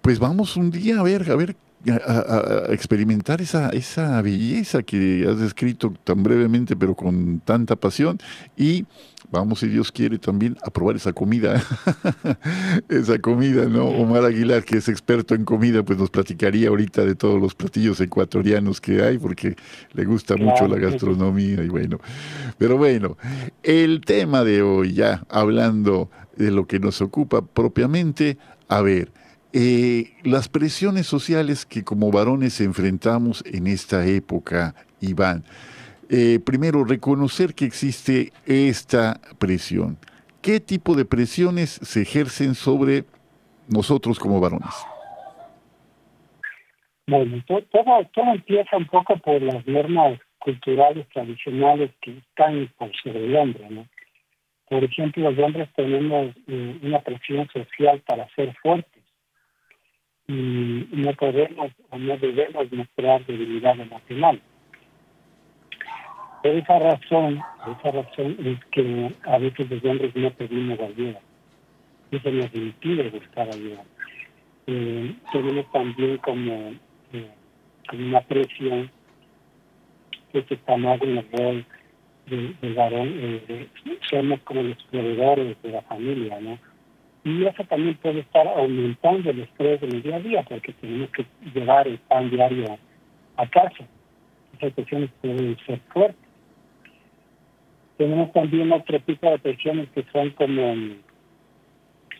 pues 0.00 0.18
vamos 0.18 0.56
un 0.56 0.70
día 0.70 0.98
a 0.98 1.02
ver, 1.02 1.30
a 1.30 1.36
ver, 1.36 1.56
a, 1.90 2.66
a, 2.68 2.72
experimentar 2.72 3.40
esa, 3.40 3.70
esa 3.70 4.20
belleza 4.22 4.82
que 4.82 5.26
has 5.28 5.38
descrito 5.38 5.92
tan 6.04 6.22
brevemente, 6.22 6.76
pero 6.76 6.94
con 6.94 7.40
tanta 7.40 7.76
pasión, 7.76 8.18
y 8.56 8.84
vamos, 9.32 9.60
si 9.60 9.68
Dios 9.68 9.90
quiere, 9.90 10.18
también 10.18 10.56
a 10.62 10.70
probar 10.70 10.96
esa 10.96 11.12
comida, 11.12 11.60
esa 12.88 13.18
comida, 13.18 13.64
¿no? 13.64 13.86
Omar 13.86 14.24
Aguilar, 14.24 14.62
que 14.62 14.76
es 14.76 14.88
experto 14.88 15.34
en 15.34 15.44
comida, 15.44 15.82
pues 15.82 15.98
nos 15.98 16.10
platicaría 16.10 16.68
ahorita 16.68 17.04
de 17.04 17.14
todos 17.14 17.40
los 17.40 17.54
platillos 17.54 18.00
ecuatorianos 18.00 18.80
que 18.80 19.02
hay, 19.02 19.18
porque 19.18 19.56
le 19.94 20.04
gusta 20.04 20.36
mucho 20.36 20.68
la 20.68 20.76
gastronomía 20.76 21.64
y 21.64 21.68
bueno. 21.68 21.98
Pero 22.58 22.76
bueno, 22.76 23.16
el 23.62 24.02
tema 24.02 24.44
de 24.44 24.62
hoy, 24.62 24.92
ya 24.92 25.24
hablando 25.30 26.10
de 26.36 26.50
lo 26.50 26.66
que 26.66 26.78
nos 26.78 27.00
ocupa 27.00 27.42
propiamente, 27.42 28.36
a 28.68 28.82
ver, 28.82 29.10
eh, 29.54 30.14
las 30.24 30.48
presiones 30.48 31.06
sociales 31.06 31.66
que 31.66 31.84
como 31.84 32.10
varones 32.10 32.60
enfrentamos 32.60 33.44
en 33.44 33.66
esta 33.66 34.06
época, 34.06 34.74
Iván. 35.00 35.44
Eh, 36.08 36.40
primero, 36.44 36.84
reconocer 36.84 37.54
que 37.54 37.66
existe 37.66 38.32
esta 38.46 39.20
presión. 39.38 39.98
¿Qué 40.40 40.58
tipo 40.58 40.94
de 40.94 41.04
presiones 41.04 41.70
se 41.70 42.02
ejercen 42.02 42.54
sobre 42.54 43.04
nosotros 43.68 44.18
como 44.18 44.40
varones? 44.40 44.74
Bueno, 47.06 47.42
todo, 47.46 47.62
todo 48.14 48.32
empieza 48.32 48.76
un 48.76 48.86
poco 48.86 49.16
por 49.18 49.40
las 49.42 49.66
normas 49.66 50.18
culturales 50.38 51.06
tradicionales 51.10 51.90
que 52.00 52.18
están 52.18 52.72
por 52.78 52.90
sobre 53.02 53.26
el 53.26 53.36
hombre, 53.36 53.68
¿no? 53.70 53.86
Por 54.68 54.82
ejemplo, 54.84 55.30
los 55.30 55.38
hombres 55.38 55.68
tenemos 55.76 56.34
eh, 56.46 56.78
una 56.82 57.00
presión 57.00 57.46
social 57.52 58.02
para 58.06 58.26
ser 58.34 58.54
fuertes 58.62 58.91
no 60.32 61.12
podemos 61.14 61.72
o 61.90 61.98
no 61.98 62.16
debemos 62.16 62.72
mostrar 62.72 63.24
debilidad 63.26 63.78
emocional. 63.78 64.40
Por 66.42 66.52
esa 66.52 66.78
razón, 66.78 67.40
esa 67.78 67.90
razón 67.90 68.36
es 68.44 68.64
que 68.72 69.12
a 69.24 69.38
veces 69.38 69.70
los 69.70 69.84
hombres 69.84 70.14
no 70.16 70.30
pedimos 70.30 70.80
ayuda. 70.80 71.20
Eso 72.10 72.30
nos 72.30 72.54
impide 72.54 73.10
buscar 73.10 73.48
ayuda. 73.48 73.84
Eh, 74.66 75.14
tenemos 75.32 75.70
también 75.72 76.16
como, 76.18 76.72
eh, 77.12 77.30
una 77.92 78.20
presión 78.22 78.90
que 80.32 80.44
está 80.48 80.76
más 80.76 81.00
en 81.02 81.18
el 81.18 81.26
rol 81.32 81.64
del 82.26 82.74
varón, 82.74 83.08
eh, 83.20 83.68
somos 84.08 84.40
como 84.42 84.62
los 84.62 84.82
proveedores 84.84 85.60
de 85.62 85.70
la 85.70 85.82
familia, 85.82 86.40
¿no? 86.40 86.58
Y 87.24 87.44
eso 87.44 87.64
también 87.64 87.96
puede 87.96 88.20
estar 88.20 88.46
aumentando 88.48 89.30
el 89.30 89.40
estrés 89.40 89.80
del 89.80 90.02
día 90.02 90.16
a 90.16 90.20
día, 90.20 90.42
porque 90.48 90.72
tenemos 90.72 91.10
que 91.10 91.24
llevar 91.54 91.86
el 91.86 91.98
pan 91.98 92.30
diario 92.30 92.78
a 93.36 93.46
casa 93.46 93.84
esas 94.62 94.72
presiones 94.74 95.10
pueden 95.20 95.56
ser 95.66 95.80
fuertes. 95.92 96.16
Tenemos 97.96 98.32
también 98.32 98.72
otro 98.72 99.00
tipo 99.00 99.30
de 99.30 99.38
presiones 99.38 99.88
que 99.90 100.04
son 100.12 100.30
como 100.30 100.62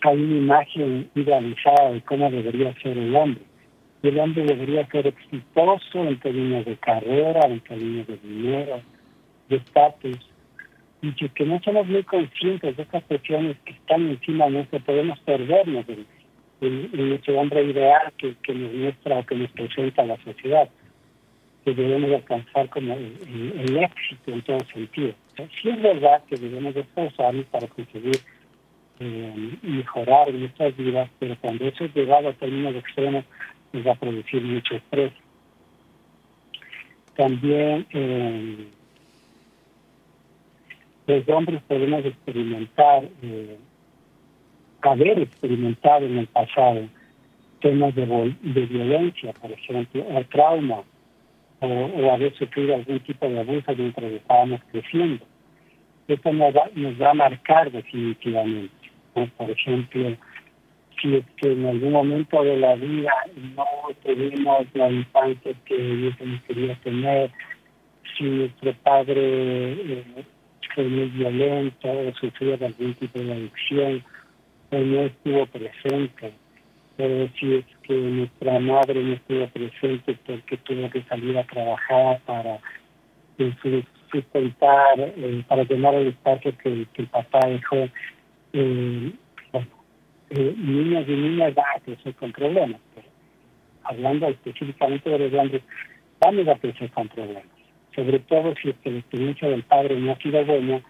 hay 0.05 0.17
una 0.19 0.37
imagen 0.37 1.11
idealizada 1.15 1.93
de 1.93 2.01
cómo 2.03 2.29
debería 2.31 2.75
ser 2.83 2.99
el 2.99 3.15
hombre. 3.15 3.43
el 4.03 4.19
hombre 4.19 4.45
debería 4.45 4.85
ser 4.89 5.07
exitoso 5.07 6.05
en 6.05 6.19
términos 6.19 6.65
de 6.65 6.77
carrera, 6.77 7.41
en 7.47 7.61
términos 7.61 8.09
de 8.09 8.17
dinero, 8.17 8.81
de 9.49 9.57
estatus. 9.57 10.32
Y 11.03 11.13
que 11.13 11.45
no 11.45 11.61
somos 11.65 11.87
muy 11.87 12.05
conscientes 12.05 12.77
de 12.77 12.83
estas 12.83 13.03
presiones 13.05 13.57
que 13.65 13.73
están 13.73 14.09
encima 14.09 14.49
nosotros, 14.49 14.83
podemos 14.83 15.19
perdernos 15.21 15.85
en, 15.89 16.07
en, 16.61 17.13
ese 17.13 17.37
hombre 17.37 17.65
ideal 17.65 18.13
que, 18.17 18.37
que 18.43 18.55
nos 18.55 18.73
muestra 18.73 19.19
o 19.19 19.27
que 19.27 19.35
nos 19.35 19.51
presenta 19.51 20.05
la 20.05 20.17
sociedad 20.23 20.69
que 21.65 21.75
debemos 21.75 22.13
alcanzar 22.13 22.69
como 22.71 22.95
el, 22.95 23.77
éxito 23.77 24.33
en 24.33 24.43
todo 24.43 24.59
sentido. 24.73 25.15
sí 25.37 25.69
es 25.69 25.81
verdad 25.81 26.23
que 26.29 26.37
debemos 26.37 26.75
esforzarnos 26.75 27.47
para 27.47 27.69
conseguir 27.69 28.17
eh, 28.99 29.59
mejorar 29.63 30.33
nuestras 30.33 30.77
vidas, 30.77 31.09
pero 31.19 31.37
cuando 31.41 31.67
eso 31.67 31.85
es 31.85 31.95
llevado 31.95 32.29
a 32.29 32.33
términos 32.33 32.75
extremos, 32.75 33.25
nos 33.73 33.87
va 33.87 33.93
a 33.93 33.97
producir 33.97 34.43
mucho 34.43 34.75
estrés. 34.75 35.13
También 37.17 37.87
eh, 37.91 38.67
los 41.07 41.29
hombres 41.29 41.63
podemos 41.67 42.05
experimentar, 42.05 43.05
eh, 43.23 43.57
haber 44.83 45.21
experimentado 45.21 46.07
en 46.07 46.19
el 46.19 46.27
pasado 46.29 46.89
temas 47.61 47.95
de, 47.95 48.35
de 48.43 48.67
violencia, 48.67 49.33
por 49.35 49.51
ejemplo, 49.51 50.05
o 50.09 50.25
trauma, 50.25 50.83
o, 51.61 52.13
haber 52.13 52.35
sufrido 52.35 52.75
algún 52.75 53.01
tipo 53.01 53.29
de 53.29 53.41
abuso 53.41 53.73
mientras 53.77 54.13
estábamos 54.13 54.61
creciendo. 54.71 55.25
Esto 56.09 56.33
nos 56.33 56.55
va, 56.55 56.69
nos 56.75 57.01
va 57.01 57.11
a 57.11 57.15
marcar 57.15 57.71
definitivamente. 57.71 58.75
Por 59.15 59.51
ejemplo, 59.51 60.17
si 61.01 61.17
es 61.17 61.25
que 61.37 61.53
en 61.53 61.67
algún 61.67 61.93
momento 61.93 62.43
de 62.43 62.57
la 62.57 62.75
vida 62.75 63.13
no 63.57 63.67
tuvimos 64.05 64.67
la 64.75 64.91
infancia 64.91 65.53
que 65.65 65.75
hubiésemos 65.75 66.43
querido 66.43 66.75
tener, 66.83 67.31
si 68.17 68.25
nuestro 68.25 68.75
padre 68.83 69.15
eh, 69.17 70.05
fue 70.75 70.85
muy 70.85 71.07
violento 71.07 71.89
o 71.91 72.15
sufrió 72.15 72.57
de 72.57 72.67
algún 72.67 72.95
tipo 72.95 73.19
de 73.19 73.33
adicción 73.33 74.05
o 74.71 74.79
no 74.79 75.03
estuvo 75.03 75.47
presente, 75.47 76.33
pero 76.97 77.29
si 77.39 77.55
es 77.57 77.65
que 77.83 77.95
nuestra 77.95 78.59
madre 78.59 79.03
no 79.03 79.15
estuvo 79.15 79.47
presente 79.49 80.17
porque 80.27 80.57
tuvo 80.59 80.89
que 80.91 81.03
salir 81.03 81.37
a 81.39 81.45
trabajar 81.45 82.21
para 82.27 82.59
sustentar, 84.11 84.99
eh, 84.99 85.45
para 85.49 85.65
llenar 85.65 85.95
el 85.95 86.09
espacio 86.09 86.57
que, 86.59 86.87
el 86.95 87.07
papá 87.09 87.41
dejó. 87.47 87.89
Eh, 88.53 89.13
eh, 90.35 90.55
niños 90.57 91.05
y 91.07 91.13
niñas 91.13 91.55
van 91.55 91.77
a 91.77 91.81
crecer 91.81 92.15
con 92.15 92.33
problemas. 92.33 92.81
hablando 93.85 94.29
específicamente 94.29 95.11
de 95.11 95.19
los 95.19 95.35
hombres, 95.35 95.63
vamos 96.21 96.49
a 96.49 96.55
crecer 96.59 96.91
con 96.91 97.09
problemas. 97.09 97.52
Sobre 97.95 98.19
todo 98.21 98.55
si 98.57 98.71
es 98.71 98.77
que 98.77 98.91
la 98.91 98.99
experiencia 98.99 99.49
del 99.49 99.63
padre 99.65 99.97
no 99.97 100.13
ha 100.13 100.17
sido 100.17 100.45
buena, 100.45 100.81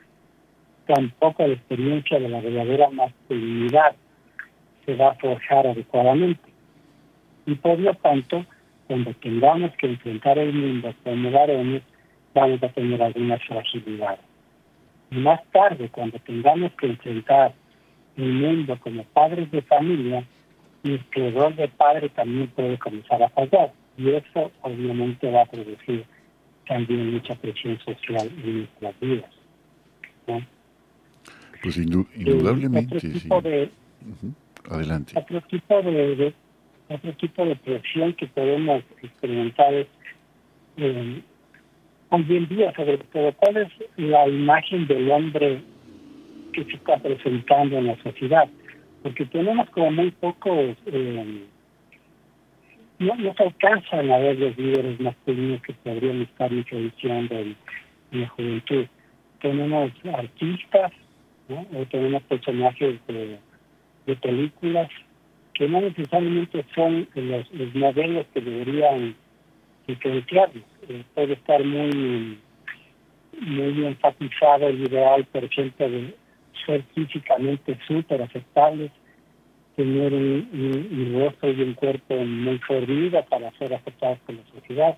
tampoco 0.87 1.47
la 1.47 1.55
experiencia 1.55 2.19
de 2.19 2.29
la 2.29 2.41
verdadera 2.41 2.91
masculinidad 2.91 3.95
se 4.85 4.95
va 4.95 5.11
a 5.11 5.15
forjar 5.15 5.67
adecuadamente. 5.67 6.49
Y 7.47 7.55
por 7.57 7.79
lo 7.79 7.95
tanto, 7.95 8.45
cuando 8.87 9.13
tengamos 9.15 9.73
que 9.77 9.87
enfrentar 9.87 10.39
el 10.39 10.53
mundo 10.53 10.95
como 11.03 11.31
varones, 11.31 11.83
vamos 12.35 12.63
a 12.63 12.69
tener 12.69 13.03
algunas 13.03 13.43
fragilidades. 13.45 14.21
Y 15.11 15.17
más 15.17 15.41
tarde, 15.53 15.89
cuando 15.91 16.19
tengamos 16.21 16.73
que 16.73 16.87
enfrentar 16.87 17.53
el 18.17 18.33
mundo 18.33 18.79
como 18.81 19.05
padres 19.05 19.51
de 19.51 19.63
familia, 19.63 20.25
nuestro 20.83 21.31
rol 21.31 21.57
de 21.57 21.69
padre 21.69 22.09
también 22.11 22.49
puede 22.49 22.79
comenzar 22.79 23.23
a 23.23 23.29
fallar. 23.31 23.73
Y 23.97 24.11
eso 24.11 24.51
obviamente 24.63 25.31
va 25.31 25.43
a 25.43 25.47
producir 25.47 26.05
también 26.67 27.13
mucha 27.13 27.35
presión 27.35 27.79
social 27.81 28.31
en 28.45 28.59
nuestras 28.59 29.01
vidas. 29.01 29.31
Pues 31.63 31.77
indudablemente, 31.77 33.01
sí. 33.01 33.29
Adelante. 34.69 35.13
Otro 35.17 35.41
tipo 35.43 35.83
de, 35.83 36.33
otro 36.89 37.13
tipo 37.15 37.45
de 37.45 37.57
presión 37.57 38.15
que 38.15 38.27
podemos 38.29 38.83
experimentar 39.03 39.75
es 39.75 39.87
eh, 40.77 41.23
en 42.11 42.49
día, 42.49 42.73
sobre 42.75 42.99
todo, 42.99 43.33
cuál 43.35 43.57
es 43.57 43.69
la 43.97 44.29
imagen 44.29 44.87
del 44.87 45.11
hombre 45.11 45.63
que 46.53 46.65
se 46.65 46.73
está 46.73 46.99
presentando 46.99 47.79
en 47.79 47.87
la 47.87 48.03
sociedad. 48.03 48.49
Porque 49.03 49.25
tenemos 49.27 49.69
como 49.71 49.91
muy 49.91 50.11
pocos, 50.13 50.77
eh, 50.87 51.45
no, 53.03 53.15
no 53.17 53.35
se 53.35 53.43
alcanzan 53.43 54.11
a 54.11 54.19
ver 54.19 54.39
los 54.39 54.57
líderes 54.57 55.01
masculinos 55.01 55.63
que 55.63 55.73
podrían 55.75 56.23
estar 56.23 56.53
introduciendo 56.53 57.39
en, 57.39 57.57
la 58.13 58.29
juventud. 58.29 58.87
Tenemos 59.41 59.91
artistas, 60.15 60.93
¿no? 61.49 61.67
o 61.75 61.87
tenemos 61.87 62.23
personajes 62.25 63.01
de 63.07 63.39
de 64.07 64.17
películas 64.17 64.89
que 65.55 65.69
no 65.69 65.81
necesariamente 65.81 66.65
son 66.75 67.09
los, 67.15 67.75
modelos 67.75 68.27
que 68.33 68.41
deberían 68.41 69.15
influenciarnos. 69.87 70.65
Eh, 70.89 71.05
puede 71.15 71.35
estar 71.35 71.63
muy, 71.63 72.39
muy 73.41 73.87
enfatizado 73.87 74.69
el 74.69 74.83
ideal, 74.83 75.25
por 75.27 75.45
ejemplo, 75.45 75.89
de 75.89 76.15
ser 76.67 76.83
físicamente 76.95 77.79
súper 77.87 78.23
aceptables, 78.23 78.91
tener 79.77 80.13
un, 80.13 81.19
rostro 81.19 81.51
y 81.51 81.63
un 81.63 81.75
cuerpo 81.75 82.17
muy 82.17 82.59
fornido 82.59 83.25
para 83.27 83.51
ser 83.59 83.75
aceptados 83.75 84.19
por 84.27 84.35
la 84.35 84.45
sociedad. 84.55 84.97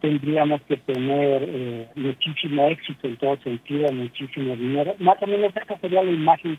Tendríamos 0.00 0.60
que 0.62 0.76
tener 0.76 1.42
eh, 1.46 1.88
muchísimo 1.96 2.68
éxito 2.68 3.08
en 3.08 3.16
todo 3.16 3.36
sentido, 3.38 3.90
muchísimo 3.92 4.54
dinero. 4.54 4.94
Más 4.98 5.16
o 5.22 5.26
menos 5.26 5.52
esa 5.56 5.78
sería 5.78 6.02
la 6.02 6.12
imagen 6.12 6.58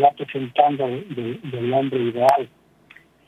va 0.00 0.10
presentando 0.12 0.86
de, 0.86 1.38
del 1.42 1.72
hombre 1.72 2.02
ideal. 2.02 2.48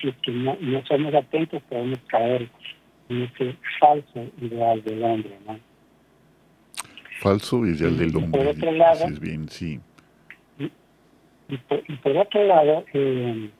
Si 0.00 0.08
es 0.08 0.16
que 0.22 0.32
no, 0.32 0.56
somos 0.86 1.14
atentos, 1.14 1.62
podemos 1.68 1.98
caer 2.08 2.48
en 3.08 3.22
ese 3.22 3.56
falso 3.78 4.26
ideal 4.40 4.82
del 4.82 5.02
hombre. 5.02 5.36
¿no? 5.46 5.58
Falso 7.20 7.66
ideal 7.66 7.96
del 7.98 8.16
hombre. 8.16 8.40
por 8.40 8.46
otro 8.46 8.72
lado, 8.72 9.06
bien, 9.20 9.48
sí. 9.48 9.80
Y, 11.48 11.56
por, 11.58 12.16
otro 12.16 12.44
lado, 12.44 12.84
eh, 12.92 13.50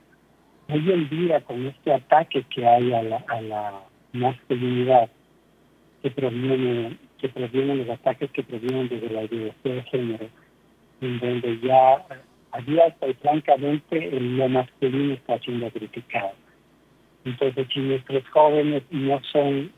hoy 0.69 0.91
en 0.91 1.09
día, 1.09 1.41
con 1.41 1.65
este 1.67 1.93
ataque 1.93 2.43
que 2.43 2.65
hay 2.65 2.93
a 2.93 3.03
la, 3.03 3.17
a 3.27 3.41
la 3.41 3.81
masculinidad, 4.13 5.09
que 6.01 6.11
proviene, 6.11 6.97
que 7.19 7.29
provienen 7.29 7.79
los 7.79 7.89
ataques 7.89 8.31
que 8.31 8.43
provienen 8.43 8.89
desde 8.89 9.09
la 9.09 9.23
ideología 9.23 9.73
de 9.73 9.83
género, 9.83 10.29
en 11.01 11.19
donde 11.19 11.59
ya 11.61 12.05
abierta 12.51 13.07
y 13.07 13.13
francamente 13.15 14.11
lo 14.19 14.49
masculino 14.49 15.13
está 15.13 15.39
siendo 15.39 15.69
criticado. 15.71 16.33
Entonces, 17.25 17.67
si 17.73 17.79
nuestros 17.79 18.27
jóvenes 18.29 18.83
no 18.91 19.19
son 19.31 19.71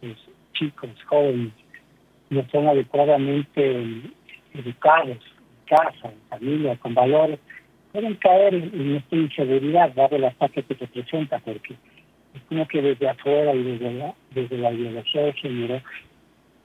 pues, 0.00 0.16
chicos, 0.54 0.90
jóvenes, 1.06 1.52
no 2.30 2.46
son 2.50 2.68
adecuadamente 2.68 4.02
educados 4.54 5.18
casa, 5.64 6.10
en 6.10 6.28
familia, 6.28 6.76
con 6.76 6.94
valores, 6.94 7.38
pueden 7.92 8.14
caer 8.16 8.54
en, 8.54 8.96
esta 8.96 9.16
inseguridad, 9.16 9.92
dado 9.94 10.16
el 10.16 10.24
ataque 10.24 10.62
que 10.62 10.74
se 10.74 10.86
presenta, 10.86 11.38
porque 11.38 11.74
es 12.34 12.42
como 12.48 12.66
que 12.66 12.82
desde 12.82 13.08
afuera 13.08 13.54
y 13.54 13.62
desde 13.62 13.92
la, 13.92 14.14
desde 14.32 14.58
la 14.58 14.72
ideología 14.72 15.22
de 15.22 15.32
género, 15.34 15.80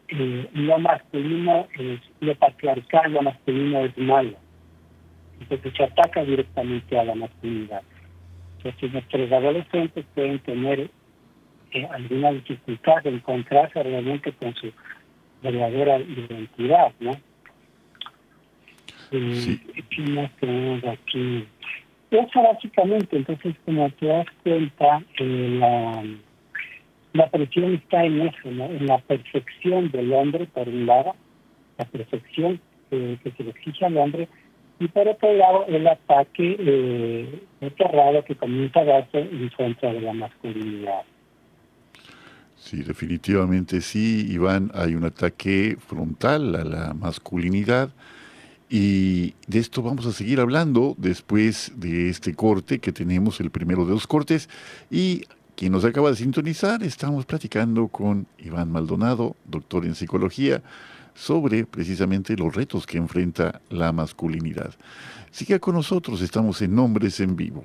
eh, 0.10 0.50
lo 0.54 0.80
masculino 0.80 1.68
es, 1.78 2.00
lo 2.20 2.36
patriarcal, 2.36 3.14
lo 3.14 3.22
masculino 3.22 3.86
es 3.86 3.98
malo 3.98 4.36
entonces 5.40 5.74
se 5.76 5.84
ataca 5.84 6.24
directamente 6.24 6.98
a 6.98 7.04
la 7.04 7.16
masculinidad. 7.16 7.82
Entonces 8.58 8.92
nuestros 8.92 9.32
adolescentes 9.32 10.06
pueden 10.14 10.40
tener 10.40 10.90
eh, 11.72 11.88
alguna 11.92 12.32
dificultad 12.32 13.04
de 13.04 13.12
encontrarse 13.12 13.82
realmente 13.82 14.34
con 14.34 14.54
su 14.56 14.72
verdadera 15.42 16.00
identidad, 16.00 16.92
¿no? 17.00 17.12
Sí. 19.12 19.62
¿Qué 19.90 20.02
más 20.12 20.32
tenemos 20.40 20.84
aquí? 20.86 21.48
Eso 22.12 22.42
básicamente, 22.42 23.18
entonces 23.18 23.56
como 23.66 23.90
te 23.92 24.08
das 24.08 24.28
cuenta, 24.44 25.04
eh, 25.20 25.58
la, 25.60 26.04
la 27.14 27.30
presión 27.30 27.76
está 27.76 28.04
en 28.04 28.22
eso, 28.22 28.52
¿no? 28.52 28.66
en 28.66 28.88
la 28.88 28.98
perfección 29.00 29.92
del 29.92 30.12
hombre, 30.14 30.48
por 30.48 30.68
un 30.68 30.86
lado, 30.86 31.16
la 31.78 31.86
perfección 31.86 32.60
que 32.90 33.20
se 33.38 33.44
le 33.44 33.52
exige 33.52 33.86
al 33.86 33.98
hombre, 33.98 34.28
y 34.80 34.88
por 34.88 35.08
otro 35.08 35.34
lado 35.34 35.66
el 35.68 35.86
ataque 35.88 36.56
eh, 36.58 37.42
raro 37.78 38.24
que 38.24 38.36
comienza 38.36 38.80
a 38.80 38.86
darse 38.86 39.20
en 39.20 39.50
contra 39.50 39.94
de 39.94 40.02
la 40.02 40.14
masculinidad. 40.14 41.02
Sí, 42.56 42.84
definitivamente 42.84 43.82
sí, 43.82 44.28
Iván, 44.32 44.72
hay 44.74 44.96
un 44.96 45.06
ataque 45.06 45.78
frontal 45.80 46.56
a 46.56 46.64
la 46.64 46.94
masculinidad 46.94 47.90
y 48.70 49.34
de 49.48 49.60
esto 49.60 49.82
vamos 49.82 50.06
a 50.06 50.14
seguir 50.14 50.40
hablando 50.40 50.96
después 50.98 51.72
de 51.76 52.10
este 52.10 52.36
corte 52.36 52.80
que 52.80 52.92
tenemos, 52.92 53.40
el 53.40 53.50
primero 53.50 53.86
de 53.86 53.94
los 53.94 54.06
cortes. 54.06 54.48
Y 54.92 55.24
quien 55.56 55.72
nos 55.72 55.84
acaba 55.86 56.12
de 56.12 56.16
sintonizar, 56.16 56.84
estamos 56.84 57.26
platicando 57.26 57.88
con 57.88 58.28
Iván 58.38 58.72
Maldonado, 58.72 59.36
doctor 59.46 59.86
en 59.86 59.96
psicología, 59.96 60.62
sobre 61.16 61.66
precisamente 61.66 62.38
los 62.38 62.56
retos 62.56 62.86
que 62.86 62.98
enfrenta 62.98 63.60
la 63.70 63.92
masculinidad. 63.92 64.74
Siga 65.32 65.60
con 65.60 65.76
nosotros, 65.76 66.22
estamos 66.22 66.62
en 66.62 66.76
Nombres 66.76 67.20
en 67.20 67.36
Vivo. 67.36 67.64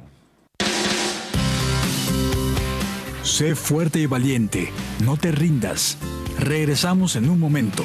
Sé 3.23 3.55
fuerte 3.55 4.01
y 4.01 4.07
valiente, 4.07 4.71
no 5.05 5.17
te 5.17 5.33
rindas. 5.33 5.99
Regresamos 6.39 7.17
en 7.17 7.29
un 7.29 7.39
momento. 7.39 7.85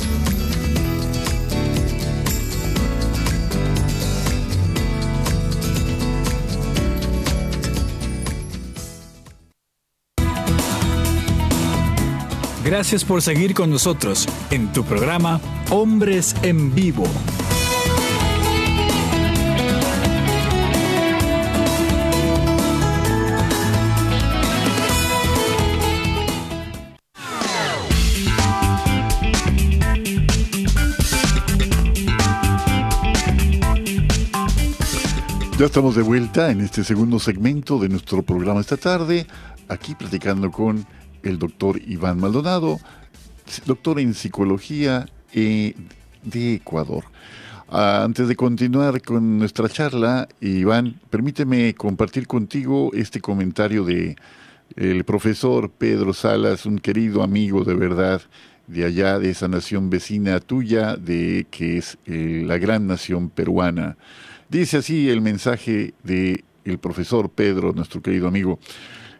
Gracias 12.63 13.03
por 13.03 13.23
seguir 13.23 13.55
con 13.55 13.71
nosotros 13.71 14.27
en 14.51 14.71
tu 14.71 14.83
programa 14.83 15.41
Hombres 15.71 16.35
en 16.43 16.75
Vivo. 16.75 17.05
Ya 35.57 35.65
estamos 35.65 35.95
de 35.95 36.03
vuelta 36.03 36.51
en 36.51 36.61
este 36.61 36.83
segundo 36.83 37.19
segmento 37.19 37.79
de 37.79 37.89
nuestro 37.89 38.21
programa 38.21 38.61
esta 38.61 38.77
tarde, 38.77 39.25
aquí 39.67 39.95
platicando 39.95 40.51
con 40.51 40.85
el 41.23 41.39
doctor 41.39 41.79
Iván 41.85 42.19
Maldonado, 42.19 42.79
doctor 43.65 43.99
en 43.99 44.13
psicología 44.13 45.05
eh, 45.33 45.75
de 46.23 46.55
Ecuador. 46.55 47.05
Ah, 47.69 48.03
antes 48.03 48.27
de 48.27 48.35
continuar 48.35 49.01
con 49.01 49.39
nuestra 49.39 49.69
charla, 49.69 50.27
Iván, 50.41 50.99
permíteme 51.09 51.73
compartir 51.73 52.27
contigo 52.27 52.91
este 52.93 53.21
comentario 53.21 53.85
de 53.85 54.15
el 54.75 55.03
profesor 55.03 55.69
Pedro 55.69 56.13
Salas, 56.13 56.65
un 56.65 56.79
querido 56.79 57.23
amigo 57.23 57.63
de 57.63 57.73
verdad 57.73 58.21
de 58.67 58.85
allá, 58.85 59.19
de 59.19 59.31
esa 59.31 59.47
nación 59.47 59.89
vecina 59.89 60.39
tuya, 60.39 60.95
de 60.95 61.45
que 61.51 61.77
es 61.77 61.97
eh, 62.05 62.43
la 62.45 62.57
gran 62.57 62.87
nación 62.87 63.29
peruana. 63.29 63.97
Dice 64.49 64.77
así 64.77 65.09
el 65.09 65.21
mensaje 65.21 65.93
de 66.03 66.43
el 66.63 66.77
profesor 66.77 67.29
Pedro, 67.29 67.73
nuestro 67.73 68.01
querido 68.01 68.27
amigo. 68.27 68.59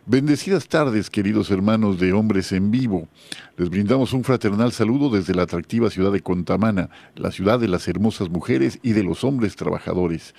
Bendecidas 0.08 0.68
tardes, 0.68 1.12
queridos 1.12 1.52
hermanos 1.52 2.00
de 2.00 2.12
Hombres 2.12 2.52
en 2.54 2.72
Vivo. 2.72 3.08
Les 3.56 3.70
brindamos 3.70 4.14
un 4.14 4.24
fraternal 4.24 4.72
saludo 4.72 5.12
desde 5.12 5.36
la 5.36 5.44
atractiva 5.44 5.92
ciudad 5.92 6.12
de 6.12 6.22
Contamana, 6.22 6.90
la 7.16 7.30
ciudad 7.32 7.60
de 7.60 7.68
las 7.68 7.88
hermosas 7.88 8.28
mujeres 8.28 8.80
y 8.82 8.94
de 8.94 9.04
los 9.04 9.24
hombres 9.24 9.56
trabajadores. 9.56 10.34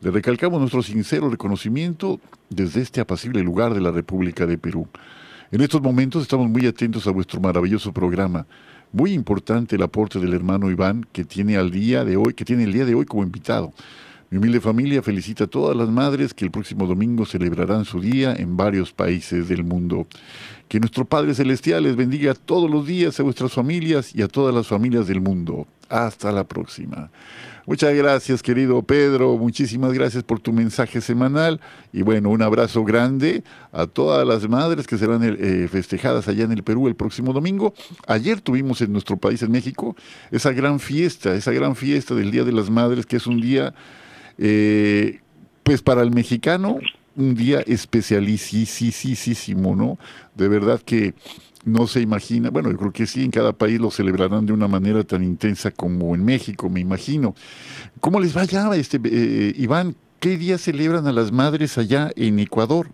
Les 0.00 0.12
recalcamos 0.12 0.58
nuestro 0.58 0.82
sincero 0.82 1.30
reconocimiento 1.30 2.18
desde 2.50 2.82
este 2.82 3.00
apacible 3.00 3.44
lugar 3.44 3.72
de 3.72 3.80
la 3.80 3.92
República 3.92 4.46
de 4.46 4.58
Perú. 4.58 4.88
En 5.52 5.60
estos 5.60 5.80
momentos 5.80 6.22
estamos 6.22 6.50
muy 6.50 6.66
atentos 6.66 7.06
a 7.06 7.12
vuestro 7.12 7.40
maravilloso 7.40 7.92
programa. 7.92 8.48
Muy 8.90 9.12
importante 9.12 9.76
el 9.76 9.82
aporte 9.82 10.18
del 10.18 10.34
hermano 10.34 10.72
Iván 10.72 11.06
que 11.12 11.24
tiene 11.24 11.56
al 11.56 11.70
día 11.70 12.04
de 12.04 12.16
hoy, 12.16 12.34
que 12.34 12.44
tiene 12.44 12.64
el 12.64 12.72
día 12.72 12.84
de 12.84 12.96
hoy 12.96 13.04
como 13.04 13.22
invitado. 13.22 13.72
Mi 14.34 14.38
humilde 14.38 14.60
familia 14.60 15.00
felicita 15.00 15.44
a 15.44 15.46
todas 15.46 15.76
las 15.76 15.88
madres 15.88 16.34
que 16.34 16.44
el 16.44 16.50
próximo 16.50 16.88
domingo 16.88 17.24
celebrarán 17.24 17.84
su 17.84 18.00
día 18.00 18.34
en 18.36 18.56
varios 18.56 18.92
países 18.92 19.48
del 19.48 19.62
mundo. 19.62 20.08
Que 20.66 20.80
nuestro 20.80 21.04
Padre 21.04 21.36
Celestial 21.36 21.84
les 21.84 21.94
bendiga 21.94 22.34
todos 22.34 22.68
los 22.68 22.84
días 22.84 23.20
a 23.20 23.22
vuestras 23.22 23.52
familias 23.52 24.12
y 24.12 24.22
a 24.22 24.26
todas 24.26 24.52
las 24.52 24.66
familias 24.66 25.06
del 25.06 25.20
mundo. 25.20 25.68
Hasta 25.88 26.32
la 26.32 26.42
próxima. 26.42 27.12
Muchas 27.64 27.94
gracias, 27.94 28.42
querido 28.42 28.82
Pedro. 28.82 29.36
Muchísimas 29.38 29.92
gracias 29.92 30.24
por 30.24 30.40
tu 30.40 30.52
mensaje 30.52 31.00
semanal. 31.00 31.60
Y 31.92 32.02
bueno, 32.02 32.30
un 32.30 32.42
abrazo 32.42 32.82
grande 32.82 33.44
a 33.70 33.86
todas 33.86 34.26
las 34.26 34.48
madres 34.48 34.88
que 34.88 34.98
serán 34.98 35.20
eh, 35.22 35.68
festejadas 35.70 36.26
allá 36.26 36.42
en 36.42 36.50
el 36.50 36.64
Perú 36.64 36.88
el 36.88 36.96
próximo 36.96 37.32
domingo. 37.32 37.72
Ayer 38.08 38.40
tuvimos 38.40 38.80
en 38.80 38.90
nuestro 38.92 39.16
país, 39.16 39.42
en 39.42 39.52
México, 39.52 39.94
esa 40.32 40.50
gran 40.50 40.80
fiesta, 40.80 41.36
esa 41.36 41.52
gran 41.52 41.76
fiesta 41.76 42.16
del 42.16 42.32
Día 42.32 42.42
de 42.42 42.50
las 42.50 42.68
Madres, 42.68 43.06
que 43.06 43.14
es 43.14 43.28
un 43.28 43.40
día 43.40 43.72
eh, 44.38 45.20
pues 45.62 45.82
para 45.82 46.02
el 46.02 46.10
mexicano, 46.10 46.78
un 47.16 47.34
día 47.34 47.60
especialísimo, 47.60 49.76
¿no? 49.76 49.98
De 50.34 50.48
verdad 50.48 50.80
que 50.80 51.14
no 51.64 51.86
se 51.86 52.00
imagina, 52.00 52.50
bueno, 52.50 52.70
yo 52.70 52.76
creo 52.76 52.92
que 52.92 53.06
sí, 53.06 53.24
en 53.24 53.30
cada 53.30 53.52
país 53.52 53.80
lo 53.80 53.90
celebrarán 53.90 54.46
de 54.46 54.52
una 54.52 54.68
manera 54.68 55.02
tan 55.02 55.22
intensa 55.22 55.70
como 55.70 56.14
en 56.14 56.24
México, 56.24 56.68
me 56.68 56.80
imagino. 56.80 57.34
¿Cómo 58.00 58.20
les 58.20 58.36
va 58.36 58.42
allá, 58.42 58.74
este, 58.76 58.98
eh, 59.04 59.54
Iván? 59.56 59.96
¿Qué 60.20 60.36
día 60.36 60.58
celebran 60.58 61.06
a 61.06 61.12
las 61.12 61.32
madres 61.32 61.78
allá 61.78 62.10
en 62.16 62.38
Ecuador? 62.38 62.88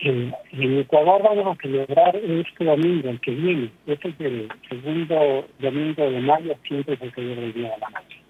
En, 0.00 0.34
Ecuador 0.52 1.22
vamos 1.22 1.56
a 1.56 1.62
celebrar 1.62 2.16
este 2.16 2.64
domingo, 2.64 3.10
el 3.10 3.20
que 3.20 3.32
viene. 3.32 3.70
Este 3.86 4.08
es 4.08 4.20
el 4.20 4.48
segundo 4.68 5.46
domingo 5.58 6.10
de 6.10 6.20
mayo, 6.20 6.54
siempre 6.66 6.96
se 6.96 7.10
celebra 7.10 7.44
el 7.44 7.52
Día 7.52 7.70
de 7.70 7.78
la 7.78 7.90
Madre. 7.90 8.20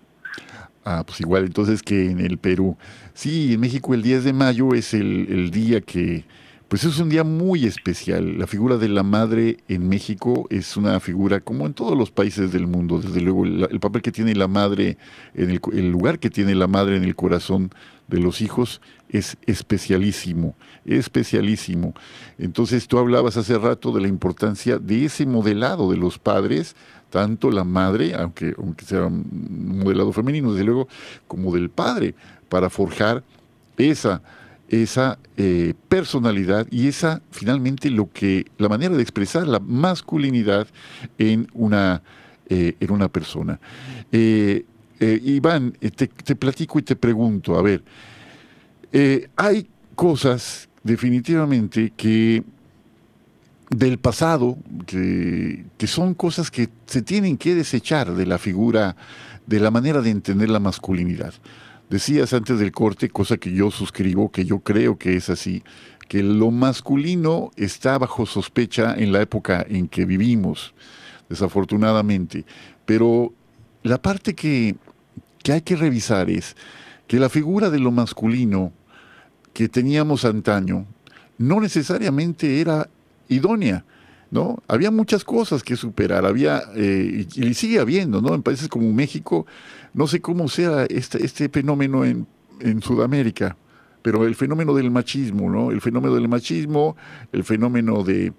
Ah, 0.84 1.04
pues 1.06 1.20
igual 1.20 1.44
entonces 1.44 1.82
que 1.82 2.10
en 2.10 2.20
el 2.20 2.38
Perú. 2.38 2.76
Sí, 3.12 3.54
en 3.54 3.60
México 3.60 3.92
el 3.94 4.02
10 4.02 4.24
de 4.24 4.32
mayo 4.32 4.74
es 4.74 4.94
el, 4.94 5.50
día 5.50 5.82
que, 5.82 6.24
pues 6.68 6.84
es 6.84 6.98
un 6.98 7.10
día 7.10 7.22
muy 7.22 7.66
especial. 7.66 8.38
La 8.38 8.46
figura 8.46 8.78
de 8.78 8.88
la 8.88 9.02
madre 9.02 9.58
en 9.68 9.88
México 9.88 10.46
es 10.48 10.78
una 10.78 10.98
figura 11.00 11.40
como 11.40 11.66
en 11.66 11.74
todos 11.74 11.96
los 11.98 12.10
países 12.10 12.50
del 12.50 12.66
mundo. 12.66 12.98
Desde 12.98 13.20
luego, 13.20 13.44
el, 13.44 13.80
papel 13.80 14.00
que 14.00 14.10
tiene 14.10 14.34
la 14.34 14.48
madre, 14.48 14.96
en 15.34 15.50
el, 15.50 15.60
el, 15.72 15.90
lugar 15.90 16.18
que 16.18 16.30
tiene 16.30 16.54
la 16.54 16.66
madre 16.66 16.96
en 16.96 17.04
el 17.04 17.14
corazón 17.14 17.70
de 18.08 18.18
los 18.18 18.40
hijos 18.40 18.80
es 19.10 19.36
especialísimo, 19.46 20.54
especialísimo. 20.84 21.94
Entonces 22.38 22.88
tú 22.88 22.98
hablabas 22.98 23.36
hace 23.36 23.58
rato 23.58 23.92
de 23.92 24.00
la 24.00 24.08
importancia 24.08 24.78
de 24.78 25.04
ese 25.04 25.26
modelado 25.26 25.90
de 25.90 25.96
los 25.96 26.18
padres 26.18 26.74
tanto 27.10 27.50
la 27.50 27.64
madre, 27.64 28.14
aunque, 28.14 28.54
aunque 28.56 28.84
sea 28.84 29.06
un 29.06 29.80
modelado 29.82 30.12
femenino, 30.12 30.52
desde 30.52 30.64
luego, 30.64 30.88
como 31.26 31.52
del 31.52 31.68
padre, 31.68 32.14
para 32.48 32.70
forjar 32.70 33.22
esa, 33.76 34.22
esa 34.68 35.18
eh, 35.36 35.74
personalidad 35.88 36.66
y 36.70 36.88
esa, 36.88 37.20
finalmente, 37.30 37.90
lo 37.90 38.10
que, 38.10 38.46
la 38.58 38.68
manera 38.68 38.96
de 38.96 39.02
expresar 39.02 39.46
la 39.46 39.58
masculinidad 39.58 40.68
en 41.18 41.48
una, 41.52 42.02
eh, 42.48 42.74
en 42.80 42.90
una 42.90 43.08
persona. 43.08 43.60
Eh, 44.12 44.64
Iván, 45.00 45.72
te, 45.72 46.08
te, 46.08 46.36
platico 46.36 46.78
y 46.78 46.82
te 46.82 46.94
pregunto, 46.94 47.56
a 47.56 47.62
ver, 47.62 47.82
hay 49.34 49.66
cosas 49.94 50.68
definitivamente 50.82 51.90
que 51.96 52.42
del 53.70 53.98
pasado, 53.98 54.58
que, 54.86 55.64
son 55.86 56.14
cosas 56.14 56.50
que 56.50 56.68
se 56.86 57.02
tienen 57.02 57.38
que 57.38 57.54
desechar 57.54 58.14
de 58.14 58.26
la 58.26 58.38
figura, 58.38 58.96
de 59.46 59.60
la 59.60 59.70
manera 59.70 60.02
de 60.02 60.10
entender 60.10 60.50
la 60.50 60.58
masculinidad. 60.58 61.32
Decías 61.88 62.32
antes 62.34 62.58
del 62.58 62.72
corte, 62.72 63.08
cosa 63.08 63.36
que 63.36 63.52
yo 63.52 63.70
suscribo, 63.70 64.30
que 64.30 64.44
yo 64.44 64.58
creo 64.60 64.98
que 64.98 65.16
es 65.16 65.30
así, 65.30 65.62
que 66.08 66.22
lo 66.24 66.50
masculino 66.50 67.52
está 67.56 67.96
bajo 67.96 68.26
sospecha 68.26 68.94
en 68.96 69.12
la 69.12 69.22
época 69.22 69.64
en 69.68 69.86
que 69.86 70.04
vivimos, 70.04 70.74
desafortunadamente. 71.28 72.44
Pero 72.84 73.32
la 73.84 74.02
parte 74.02 74.34
que, 74.34 74.74
que 75.44 75.52
hay 75.52 75.62
que 75.62 75.76
revisar 75.76 76.28
es 76.28 76.56
que 77.06 77.20
la 77.20 77.28
figura 77.28 77.70
de 77.70 77.78
lo 77.78 77.92
masculino 77.92 78.72
que 79.52 79.68
teníamos 79.68 80.24
antaño 80.24 80.86
no 81.38 81.60
necesariamente 81.60 82.60
era 82.60 82.88
idónea. 83.30 83.84
¿no? 84.30 84.62
Había 84.68 84.90
muchas 84.90 85.24
cosas 85.24 85.62
que 85.62 85.74
superar, 85.74 86.24
había, 86.24 86.62
eh, 86.76 87.26
y, 87.34 87.54
sigue 87.54 87.80
habiendo, 87.80 88.22
¿no? 88.22 88.34
En 88.34 88.42
países 88.42 88.68
como 88.68 88.92
México, 88.92 89.44
no 89.92 90.06
sé 90.06 90.20
cómo 90.20 90.48
sea 90.48 90.84
este, 90.84 91.24
este 91.24 91.48
fenómeno 91.48 92.04
en, 92.04 92.28
en 92.60 92.80
Sudamérica, 92.80 93.56
pero 94.02 94.24
el 94.26 94.36
fenómeno 94.36 94.72
del 94.74 94.90
machismo, 94.90 95.50
¿no? 95.50 95.72
El 95.72 95.80
fenómeno 95.80 96.14
del 96.14 96.28
machismo, 96.28 96.96
el 97.32 97.42
fenómeno 97.42 98.04
de 98.04 98.32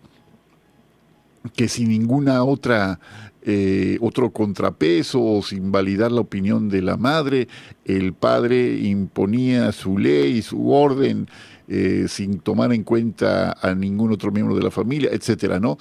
que 1.56 1.68
sin 1.68 1.90
ninguna 1.90 2.44
otra 2.44 3.00
eh, 3.44 3.98
otro 4.02 4.30
contrapeso 4.30 5.20
o 5.20 5.42
sin 5.42 5.72
validar 5.72 6.12
la 6.12 6.22
opinión 6.22 6.70
de 6.70 6.84
la 6.84 6.96
madre, 6.96 7.48
el 7.86 8.14
padre 8.14 8.78
imponía 8.82 9.72
su 9.72 9.98
ley, 9.98 10.44
su 10.44 10.72
orden, 10.72 11.28
eh, 11.74 12.08
sin 12.10 12.40
tomar 12.40 12.74
en 12.74 12.84
cuenta 12.84 13.56
a 13.62 13.74
ningún 13.74 14.12
otro 14.12 14.30
miembro 14.30 14.58
de 14.58 14.62
la 14.62 14.72
familia, 14.72 15.10
etcétera, 15.14 15.58
¿no? 15.58 15.78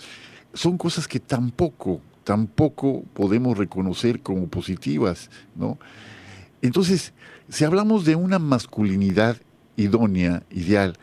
Son 0.54 0.78
cosas 0.78 1.08
que 1.08 1.18
tampoco, 1.18 2.00
tampoco 2.22 3.02
podemos 3.12 3.58
reconocer 3.58 4.20
como 4.20 4.46
positivas, 4.46 5.30
¿no? 5.56 5.80
Entonces, 6.62 7.12
si 7.48 7.64
hablamos 7.64 8.04
de 8.04 8.14
una 8.14 8.38
masculinidad 8.38 9.38
idónea, 9.74 10.44
ideal, 10.52 10.96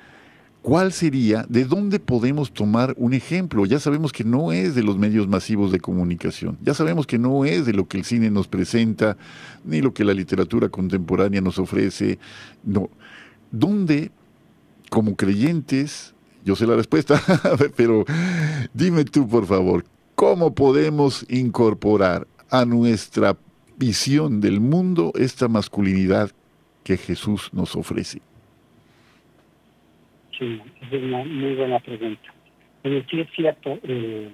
¿cuál 0.62 0.94
sería, 0.94 1.46
de 1.50 1.66
dónde 1.66 2.00
podemos 2.00 2.54
tomar 2.54 2.96
un 2.96 3.14
ejemplo? 3.14 3.66
Ya 3.66 3.80
sabemos 3.82 4.14
que 4.14 4.24
no 4.24 4.54
es 4.54 4.74
de 4.74 4.84
los 4.84 4.98
medios 4.98 5.28
masivos 5.28 5.74
de 5.74 5.82
comunicación, 5.82 6.58
ya 6.64 6.74
sabemos 6.74 7.06
que 7.06 7.20
no 7.20 7.44
es 7.44 7.66
de 7.66 7.74
lo 7.74 7.90
que 7.90 7.98
el 7.98 8.06
cine 8.06 8.32
nos 8.32 8.48
presenta, 8.48 9.18
ni 9.66 9.82
lo 9.82 9.94
que 9.94 10.06
la 10.06 10.14
literatura 10.14 10.70
contemporánea 10.70 11.42
nos 11.42 11.60
ofrece, 11.60 12.20
no. 12.64 12.90
¿Dónde, 13.52 14.12
como 14.90 15.16
creyentes, 15.16 16.16
yo 16.44 16.56
sé 16.56 16.66
la 16.66 16.76
respuesta, 16.76 17.20
pero 17.76 18.06
dime 18.74 19.06
tú, 19.06 19.28
por 19.28 19.46
favor, 19.46 19.86
¿cómo 20.16 20.54
podemos 20.54 21.26
incorporar 21.30 22.28
a 22.50 22.66
nuestra 22.66 23.38
visión 23.78 24.42
del 24.42 24.60
mundo 24.60 25.12
esta 25.16 25.48
masculinidad 25.48 26.32
que 26.84 26.98
Jesús 26.98 27.50
nos 27.54 27.76
ofrece? 27.76 28.22
Sí, 30.38 30.62
es 30.82 31.04
una 31.04 31.24
muy 31.24 31.56
buena 31.56 31.80
pregunta. 31.80 32.34
Pero 32.82 33.04
sí 33.10 33.22
es 33.22 33.28
cierto. 33.36 33.80
Eh, 33.84 34.30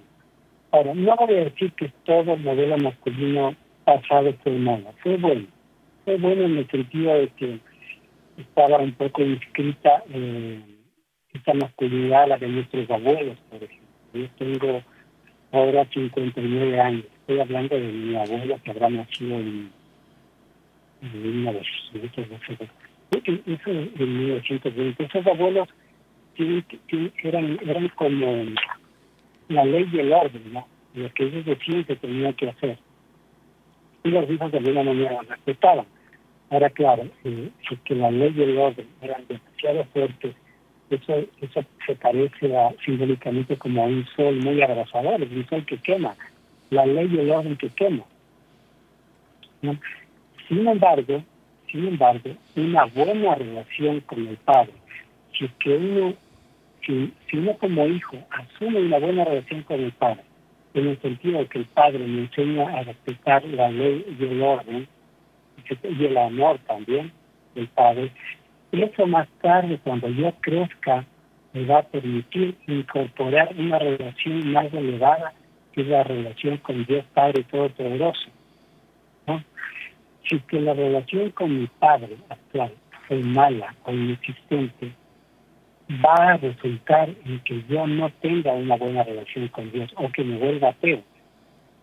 ahora, 0.72 0.94
no 0.94 1.16
voy 1.16 1.36
a 1.36 1.44
decir 1.46 1.72
que 1.74 1.92
todo 2.06 2.34
el 2.34 2.44
modelo 2.44 2.78
masculino 2.78 3.56
pasado 3.86 4.34
fue 4.44 4.54
malo. 4.54 4.94
Fue 5.02 5.18
bueno. 5.18 5.48
Fue 6.06 6.18
bueno 6.18 6.44
en 6.44 6.58
el 6.58 6.70
sentido 6.70 7.14
de 7.14 7.30
que 7.30 7.60
estaba 8.38 8.78
un 8.78 8.94
poco 8.94 9.22
inscrita 9.22 10.04
eh, 10.10 10.62
esta 11.34 11.54
masculinidad, 11.54 12.28
la 12.28 12.38
de 12.38 12.48
nuestros 12.48 12.90
abuelos, 12.90 13.38
por 13.50 13.64
ejemplo. 13.64 13.88
Yo 14.14 14.28
tengo 14.38 14.84
ahora 15.52 15.86
59 15.92 16.80
años. 16.80 17.06
Estoy 17.22 17.40
hablando 17.40 17.76
de 17.76 17.88
mi 17.88 18.16
abuela 18.16 18.60
que 18.60 18.72
habrá 18.72 18.90
nacido 18.90 19.40
en, 19.40 19.72
en 21.02 21.24
1920. 21.24 22.70
Eso 23.12 23.70
en 23.70 24.18
1920. 24.18 25.04
Esos 25.04 25.28
abuelos 25.28 25.68
eran, 27.24 27.60
eran 27.62 27.90
como 27.90 28.46
la 29.50 29.66
ley 29.66 29.88
y 29.92 30.00
el 30.00 30.14
orden, 30.14 30.54
¿no? 30.54 30.68
Lo 30.96 31.12
que 31.14 31.24
ellos 31.24 31.46
decían 31.46 31.84
que 31.86 31.96
tenía 31.96 32.34
que 32.34 32.50
hacer. 32.50 32.78
Y 34.04 34.10
los 34.10 34.30
hijos 34.30 34.52
de 34.52 34.58
alguna 34.58 34.84
manera 34.84 35.22
respetaban. 35.28 35.86
Ahora, 36.54 36.70
claro, 36.70 37.10
eh, 37.24 37.50
si 37.68 37.76
que 37.78 37.96
la 37.96 38.12
ley 38.12 38.32
y 38.38 38.44
el 38.44 38.60
orden 38.60 38.88
eran 39.02 39.26
demasiado 39.28 39.86
fuertes, 39.86 40.36
eso, 40.92 41.26
eso 41.42 41.66
se 41.88 41.96
parece 41.96 42.56
a, 42.56 42.72
simbólicamente 42.86 43.58
como 43.58 43.82
a 43.82 43.88
un 43.88 44.06
sol 44.16 44.36
muy 44.36 44.62
abrasador, 44.62 45.20
un 45.20 45.48
sol 45.50 45.66
que 45.66 45.80
quema, 45.80 46.16
la 46.70 46.86
ley 46.86 47.10
y 47.12 47.18
el 47.22 47.32
orden 47.32 47.58
que 47.58 47.70
quema. 47.70 48.04
Sin 50.48 50.68
embargo, 50.68 51.24
sin 51.72 51.88
embargo, 51.88 52.30
una 52.56 52.86
buena 52.86 53.34
relación 53.34 54.02
con 54.02 54.28
el 54.28 54.38
Padre, 54.38 54.74
si 55.36 55.48
que 55.58 55.76
uno 55.76 56.14
si, 56.86 57.12
uno 57.34 57.58
como 57.58 57.88
hijo 57.88 58.16
asume 58.30 58.80
una 58.80 59.00
buena 59.00 59.26
relación 59.26 59.64
con 59.64 59.80
el 59.80 59.92
padre, 59.94 60.22
en 60.76 60.90
el 60.90 61.02
sentido 61.02 61.40
de 61.40 61.48
que 61.48 61.60
el 61.60 61.66
padre 61.66 61.98
me 61.98 62.22
enseña 62.22 62.78
a 62.78 62.84
respetar 62.84 63.44
la 63.46 63.72
ley 63.72 64.06
y 64.20 64.24
el 64.24 64.42
orden, 64.44 64.88
y 65.84 66.06
el 66.06 66.18
amor 66.18 66.60
también 66.68 67.12
del 67.56 67.68
padre, 67.68 68.12
eso 68.72 69.06
más 69.06 69.28
tarde, 69.42 69.80
cuando 69.84 70.10
yo 70.10 70.34
crezca, 70.42 71.06
me 71.54 71.66
va 71.66 71.80
a 71.80 71.84
permitir 71.84 72.56
incorporar 72.68 73.54
una 73.58 73.78
relación 73.78 74.52
más 74.52 74.74
elevada, 74.74 75.34
que 75.72 75.82
es 75.82 75.88
la 75.88 76.04
relación 76.04 76.58
con 76.58 76.84
Dios 76.86 77.06
Padre 77.14 77.44
Todopoderoso. 77.44 78.30
¿no? 79.28 79.44
Si 80.28 80.40
que 80.40 80.60
la 80.60 80.74
relación 80.74 81.30
con 81.32 81.60
mi 81.60 81.68
padre 81.68 82.18
actual 82.30 82.74
fue 83.08 83.20
mala 83.20 83.76
o 83.86 83.92
inexistente, 83.92 84.92
va 86.04 86.32
a 86.32 86.38
resultar 86.38 87.10
en 87.26 87.40
que 87.42 87.64
yo 87.70 87.86
no 87.86 88.10
tenga 88.22 88.54
una 88.54 88.76
buena 88.76 89.04
relación 89.04 89.48
con 89.50 89.72
Dios 89.72 89.92
o 89.96 90.10
que 90.10 90.24
me 90.24 90.38
vuelva 90.38 90.70
ateo. 90.70 91.04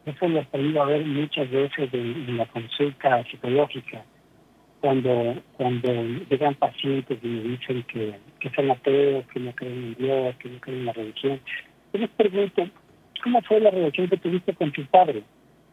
Eso 0.06 0.28
lo 0.28 0.40
he 0.40 0.44
podido 0.44 0.86
ver 0.86 1.04
muchas 1.04 1.50
veces 1.50 1.92
en, 1.92 2.36
la 2.36 2.46
consulta 2.46 3.22
psicológica, 3.24 4.02
cuando 4.80 5.36
cuando 5.52 5.92
llegan 6.30 6.54
pacientes 6.54 7.18
y 7.22 7.26
me 7.26 7.42
dicen 7.42 7.82
que, 7.84 8.14
que 8.40 8.50
son 8.50 8.70
ateos, 8.70 9.26
que 9.26 9.40
no 9.40 9.54
creen 9.54 9.74
en 9.74 9.94
Dios, 9.96 10.36
que 10.36 10.48
no 10.48 10.60
creen 10.60 10.78
en 10.80 10.86
la 10.86 10.92
religión. 10.92 11.40
Yo 11.92 12.00
les 12.00 12.10
pregunto, 12.10 12.66
¿cómo 13.22 13.42
fue 13.42 13.60
la 13.60 13.70
relación 13.70 14.08
que 14.08 14.16
tuviste 14.16 14.54
con 14.54 14.72
tu 14.72 14.84
padre? 14.86 15.22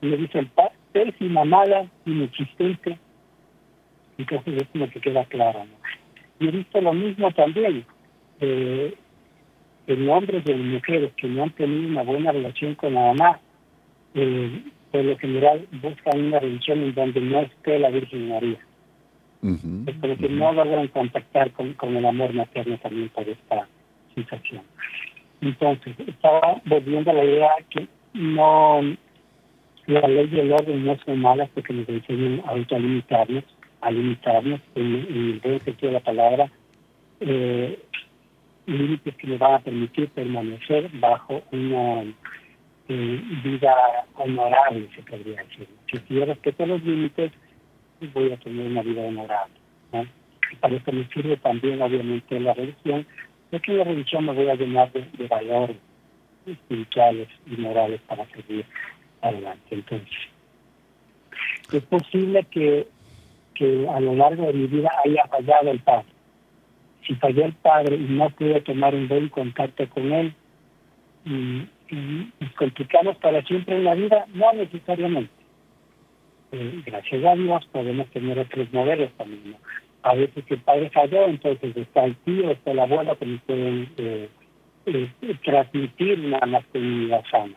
Y 0.02 0.08
me 0.08 0.18
dicen, 0.18 0.52
pésima, 0.92 1.46
mala, 1.46 1.88
inexistente. 2.06 2.98
Entonces 4.18 4.62
es 4.62 4.68
como 4.70 4.90
que 4.90 5.00
queda 5.00 5.26
claro. 5.26 5.66
Y 6.40 6.48
he 6.48 6.52
visto 6.52 6.82
lo 6.82 6.94
mismo 6.94 7.32
también 7.32 7.86
eh, 8.40 8.94
en 9.88 10.10
hombres 10.10 10.44
y 10.46 10.52
en 10.52 10.72
mujeres 10.72 11.13
que 11.16 11.28
no 11.28 11.44
han 11.44 11.52
tenido 11.52 11.88
una 11.88 12.04
buena 12.04 12.32
relación 12.32 12.76
con 12.76 12.94
la 12.94 13.13
mamá, 13.13 13.40
eh, 14.18 14.64
por 14.92 15.04
lo 15.04 15.18
general 15.18 15.68
buscan 15.82 16.26
una 16.26 16.40
religión 16.40 16.80
en 16.80 16.94
donde 16.96 17.22
no 17.22 17.42
esté 17.42 17.80
la 17.80 17.90
Virgen 17.90 18.30
María. 18.30 18.60
es 19.44 19.96
porque 20.02 20.28
no 20.28 20.52
logran 20.52 20.88
contactar 20.88 21.52
con, 21.52 21.74
con 21.74 21.96
el 21.96 22.06
amor 22.06 22.34
materno 22.34 22.78
también 22.80 23.10
por 23.10 23.30
esta 23.30 23.68
sensación. 24.16 24.64
Entonces, 25.42 25.96
estaba 26.08 26.60
volviendo 26.66 27.12
a 27.12 27.14
la 27.14 27.24
idea 27.24 27.50
que 27.70 27.88
no 28.14 28.82
la 29.86 30.08
ley 30.08 30.30
y 30.32 30.40
el 30.40 30.52
orden 30.52 30.84
no 30.84 30.98
son 31.06 31.20
malas 31.20 31.50
porque 31.54 31.74
nos 31.74 31.88
enseñan 31.88 32.42
a 32.46 32.50
autolimitarnos, 32.50 33.44
a 33.82 33.92
limitarnos 33.92 34.60
en, 34.76 34.96
en 34.96 35.32
el 35.32 35.40
buen 35.40 35.64
sentido 35.64 35.92
de 35.92 36.00
la 36.00 36.04
palabra, 36.04 36.52
eh, 37.20 37.80
límites 38.66 39.16
que 39.16 39.28
me 39.28 39.38
van 39.38 39.54
a 39.54 39.60
permitir 39.60 40.10
permanecer 40.10 40.90
bajo 41.00 41.42
una 41.52 42.04
eh, 42.89 43.21
vida 43.43 44.06
honorable, 44.15 44.89
se 44.95 45.02
podría 45.04 45.43
decir. 45.43 45.67
Si 45.91 46.13
yo 46.13 46.26
respeto 46.26 46.65
los 46.65 46.84
límites, 46.84 47.32
voy 48.13 48.32
a 48.32 48.38
tener 48.38 48.67
una 48.67 48.82
vida 48.82 49.02
honorable. 49.02 49.54
Y 50.52 50.56
para 50.56 50.76
eso 50.76 50.91
me 50.91 51.08
sirve 51.10 51.38
también, 51.38 51.82
obviamente, 51.82 52.39
la 52.39 52.54
religión, 52.54 53.06
porque 53.52 53.73
la 53.73 53.84
religión 53.84 54.26
me 54.26 54.34
voy 54.34 54.50
a 54.50 54.56
llenar 54.56 54.91
de, 54.93 55.28
valores 55.28 55.78
espirituales 56.45 57.28
y 57.45 57.58
morales 57.58 58.00
para 58.08 58.26
seguir 58.28 58.65
adelante. 59.21 59.67
Entonces, 59.71 60.08
es 61.73 61.84
posible 61.84 62.45
que, 62.50 62.88
que 63.56 63.88
a 63.89 64.00
lo 64.00 64.15
largo 64.15 64.47
de 64.47 64.54
mi 64.54 64.67
vida 64.67 64.89
haya 65.04 65.26
fallado 65.28 65.71
el 65.71 65.80
paso 65.80 66.08
si 67.08 67.15
falló 67.15 67.45
el 67.45 67.54
padre 67.54 67.95
y 67.95 68.04
no 68.10 68.30
pude 68.32 68.60
tomar 68.62 68.93
un 68.93 69.08
buen 69.08 69.30
contacto 69.30 69.88
con 69.89 70.12
él, 70.12 70.34
y, 71.26 71.67
nos 71.95 72.52
complicamos 72.54 73.17
para 73.17 73.41
siempre 73.43 73.76
en 73.76 73.84
la 73.84 73.95
vida, 73.95 74.26
no 74.34 74.54
necesariamente. 74.54 75.32
Eh, 76.52 76.82
gracias 76.86 77.26
a 77.26 77.36
Dios 77.36 77.65
podemos 77.71 78.08
tener 78.12 78.39
otros 78.39 78.71
modelos 78.71 79.12
también. 79.17 79.56
A 80.04 80.13
veces 80.13 80.43
el 80.47 80.60
padre 80.60 80.89
falló, 80.91 81.26
entonces 81.26 81.76
está 81.76 82.06
el 82.06 82.15
tío, 82.17 82.52
está 82.52 82.71
el 82.71 82.80
abuelo 82.80 83.17
que 83.17 83.26
nos 83.26 83.41
pueden 83.41 83.89
eh, 83.97 84.30
eh, 84.86 85.10
transmitir 85.43 86.19
una 86.19 86.39
masculinidad 86.45 87.23
sana. 87.30 87.56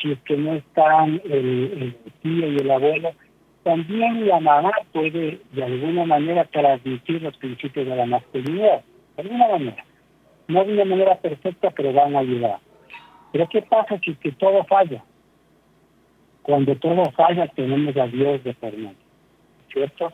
Si 0.00 0.12
es 0.12 0.18
que 0.20 0.36
no 0.36 0.54
están 0.54 1.20
el, 1.24 1.94
el 2.04 2.12
tío 2.22 2.52
y 2.52 2.56
el 2.56 2.70
abuelo, 2.70 3.12
también 3.64 4.28
la 4.28 4.40
mamá 4.40 4.72
puede 4.92 5.40
de 5.52 5.64
alguna 5.64 6.04
manera 6.04 6.44
transmitir 6.44 7.22
los 7.22 7.36
principios 7.38 7.86
de 7.86 7.96
la 7.96 8.06
masculinidad, 8.06 8.82
de 9.16 9.22
alguna 9.22 9.48
manera. 9.48 9.84
No 10.46 10.64
de 10.64 10.74
una 10.74 10.84
manera 10.84 11.16
perfecta, 11.16 11.70
pero 11.70 11.92
van 11.92 12.14
a 12.14 12.18
ayudar. 12.20 12.58
Pero 13.34 13.48
¿qué 13.48 13.62
pasa 13.62 13.98
si 13.98 14.14
que 14.14 14.30
todo 14.30 14.62
falla? 14.62 15.02
Cuando 16.42 16.76
todo 16.76 17.02
falla 17.16 17.48
tenemos 17.48 17.96
a 17.96 18.06
Dios 18.06 18.44
de 18.44 18.54
medio, 18.62 18.94
¿cierto? 19.72 20.12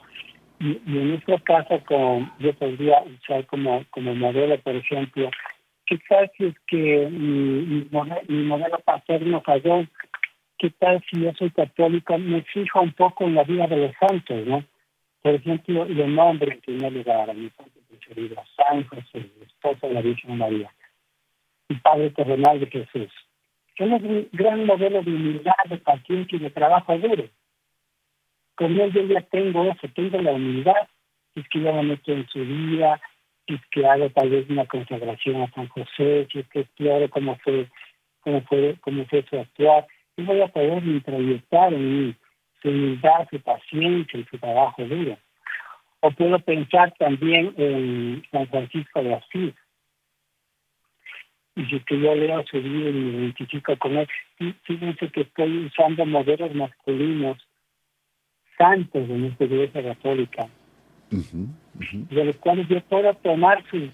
Y, 0.59 0.81
en 0.87 1.09
nuestro 1.11 1.39
caso, 1.45 1.85
con, 1.85 2.33
yo 2.39 2.55
podría 2.55 3.03
usar 3.03 3.45
como, 3.45 3.85
como 3.91 4.15
modelo, 4.15 4.59
por 4.61 4.75
ejemplo, 4.75 5.31
¿qué 5.85 5.99
tal 6.09 6.31
si 6.35 6.47
es 6.47 6.55
que 6.67 7.11
mi, 7.11 7.87
mi, 8.29 8.43
modelo 8.45 8.79
paterno 8.79 9.43
falló? 9.43 9.87
¿Qué 10.57 10.71
tal 10.71 11.05
si 11.11 11.21
yo 11.21 11.35
soy 11.35 11.51
católico? 11.51 12.17
Me 12.17 12.41
fijo 12.45 12.81
un 12.81 12.93
poco 12.93 13.25
en 13.25 13.35
la 13.35 13.45
vida 13.45 13.67
de 13.67 13.77
los 13.77 13.93
santos, 14.01 14.47
¿no? 14.47 14.65
Por 15.21 15.35
ejemplo, 15.35 15.85
el 15.85 16.15
nombre 16.15 16.55
en 16.55 16.61
primer 16.63 16.91
lugar 16.91 17.29
a 17.29 17.35
mi 17.35 17.51
santo 17.51 17.81
preferido, 17.87 18.43
San 18.57 18.83
José, 18.85 19.31
esposo 19.43 19.89
de 19.89 19.93
la 19.93 20.01
Virgen 20.01 20.39
María, 20.39 20.73
el 21.71 21.81
Padre 21.81 22.11
terrenal 22.11 22.61
de 22.61 22.67
Jesús. 22.67 23.11
Es 23.77 24.03
un 24.03 24.29
gran 24.33 24.67
modelo 24.67 25.03
de 25.03 25.11
humildad, 25.11 25.55
de 25.71 25.79
paciencia 25.79 26.37
y 26.37 26.41
de 26.41 26.51
trabajo 26.51 26.99
duro 26.99 27.25
con 28.61 28.79
él 28.79 28.93
yo 28.93 29.03
ya 29.07 29.23
tengo 29.23 29.65
eso, 29.65 29.89
tengo 29.95 30.21
la 30.21 30.33
humildad, 30.33 30.87
es 31.35 31.49
que 31.49 31.63
ya 31.63 31.73
me 31.73 31.83
meto 31.83 32.13
en 32.13 32.29
su 32.29 32.41
vida, 32.41 33.01
es 33.47 33.59
que 33.71 33.87
hago 33.87 34.11
tal 34.11 34.29
vez 34.29 34.51
una 34.51 34.67
consagración 34.67 35.41
a 35.41 35.51
San 35.53 35.67
José, 35.69 36.29
es 36.31 36.47
que 36.49 36.61
exploro 36.61 37.09
cómo 37.09 37.37
fue, 37.37 37.69
cómo 38.21 38.43
fue, 38.43 38.77
cómo 38.83 39.07
fue 39.07 39.25
su 39.31 39.39
actuar, 39.39 39.87
y 40.15 40.25
voy 40.25 40.43
a 40.43 40.49
poder 40.49 40.85
introyectar 40.85 41.73
en 41.73 42.09
mí 42.09 42.15
su 42.61 42.69
humildad, 42.69 43.27
su 43.31 43.41
paciencia 43.41 44.21
y 44.21 44.25
su 44.25 44.37
trabajo 44.37 44.85
duro. 44.85 45.17
O 46.01 46.11
puedo 46.11 46.39
pensar 46.41 46.93
también 46.99 47.55
en 47.57 48.23
San 48.31 48.47
Francisco 48.49 49.03
de 49.03 49.15
Asís. 49.15 49.55
Y 51.57 51.65
si 51.65 51.81
que 51.81 52.01
yo 52.01 52.15
leo 52.15 52.45
su 52.47 52.61
vida 52.63 52.91
y 52.91 52.93
me 52.93 53.19
identifico 53.19 53.77
con 53.79 53.97
él, 53.97 54.09
fíjense 54.63 55.09
que 55.09 55.23
estoy 55.23 55.67
usando 55.67 56.07
modelos 56.07 56.55
masculinos 56.55 57.39
santos 58.57 59.09
de 59.09 59.19
nuestra 59.19 59.47
iglesia 59.47 59.83
católica, 59.83 60.49
de 61.11 62.25
los 62.25 62.37
cuales 62.37 62.69
yo 62.69 62.81
puedo 62.83 63.13
tomar 63.15 63.65
sus, 63.71 63.91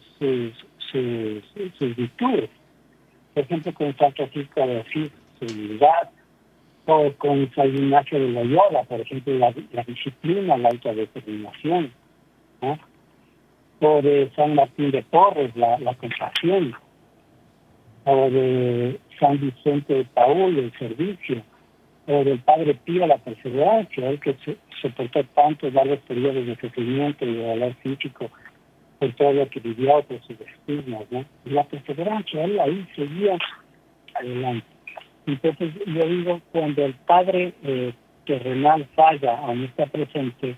sus, 0.90 1.96
virtudes. 1.96 2.50
Por 3.32 3.44
ejemplo, 3.44 3.72
con 3.74 3.96
San 3.96 4.12
Francisco 4.12 4.66
de 4.66 4.80
Asís, 4.80 5.12
su 5.38 5.54
unidad, 5.54 6.10
o 6.86 7.12
con 7.18 7.50
San 7.54 7.68
Ignacio 7.68 8.18
de 8.18 8.28
Loyola, 8.28 8.84
por 8.84 9.00
ejemplo, 9.00 9.34
la, 9.38 9.52
disciplina, 9.82 10.56
la 10.56 10.68
autodeterminación, 10.68 11.92
¿no? 12.62 12.78
o 13.80 14.02
de 14.02 14.30
San 14.34 14.54
Martín 14.54 14.90
de 14.90 15.02
Porres, 15.02 15.54
la, 15.56 15.78
la 15.78 15.94
compasión, 15.94 16.74
o 18.06 18.30
de 18.30 19.00
San 19.18 19.40
Vicente 19.40 19.92
de 19.92 20.04
Paúl, 20.04 20.56
el 20.58 20.72
servicio, 20.78 21.42
o 22.06 22.22
del 22.22 22.38
Padre 22.38 22.74
Pío 22.84 23.04
la 23.04 23.18
perseverancia, 23.18 24.08
el 24.08 24.20
que 24.20 24.36
soportó 24.80 25.24
tantos 25.34 25.72
largos 25.74 25.98
periodos 26.06 26.46
de 26.46 26.56
sufrimiento 26.56 27.24
y 27.24 27.34
de 27.34 27.46
dolor 27.48 27.74
físico 27.82 28.30
por 29.00 29.12
todo 29.14 29.32
lo 29.32 29.48
que 29.50 29.58
vivió, 29.58 30.02
por 30.02 30.20
sus 30.22 30.38
destinos, 30.38 31.04
¿no? 31.10 31.24
Y 31.44 31.50
la 31.50 31.64
perseverancia, 31.64 32.44
él 32.44 32.60
ahí 32.60 32.86
seguía 32.94 33.36
adelante. 34.14 34.66
Entonces, 35.26 35.74
yo 35.86 36.08
digo, 36.08 36.40
cuando 36.52 36.84
el 36.84 36.94
Padre 36.94 37.54
eh, 37.64 37.92
terrenal 38.24 38.86
falla 38.94 39.40
no 39.52 39.64
está 39.64 39.86
presente, 39.86 40.56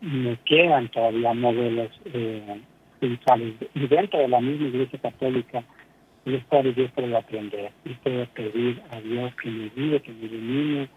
me 0.00 0.36
quedan 0.44 0.88
todavía 0.88 1.32
modelos 1.34 1.90
eh, 2.06 2.60
espirituales. 2.94 3.54
Y 3.74 3.86
dentro 3.86 4.18
de 4.18 4.28
la 4.28 4.40
misma 4.40 4.66
Iglesia 4.66 4.98
Católica, 4.98 5.62
yo 6.24 6.40
puedo 6.48 6.70
yo 6.70 6.88
puedo 6.90 7.16
aprender 7.16 7.70
y 7.84 7.90
puedo 7.94 8.26
pedir 8.26 8.82
a 8.90 9.00
Dios 9.00 9.34
que 9.36 9.50
me 9.50 9.70
guíe, 9.76 10.00
que 10.00 10.12
me 10.12 10.26
ilumine, 10.26 10.88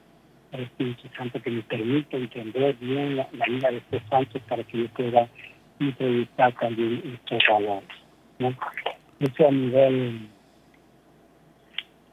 al 0.53 0.61
Espíritu 0.61 1.07
Santo 1.17 1.41
que 1.41 1.51
me 1.51 1.61
permita 1.63 2.17
entender 2.17 2.75
bien 2.79 3.17
la, 3.17 3.27
vida 3.47 3.71
de 3.71 3.77
estos 3.77 4.01
santos 4.09 4.41
para 4.47 4.63
que 4.63 4.77
yo 4.77 4.87
pueda 4.89 5.27
introducir 5.79 6.27
también 6.59 7.01
estos 7.15 7.43
valores. 7.49 7.89
¿no? 8.39 8.55
Eso 9.19 9.47
a 9.47 9.51
nivel 9.51 10.29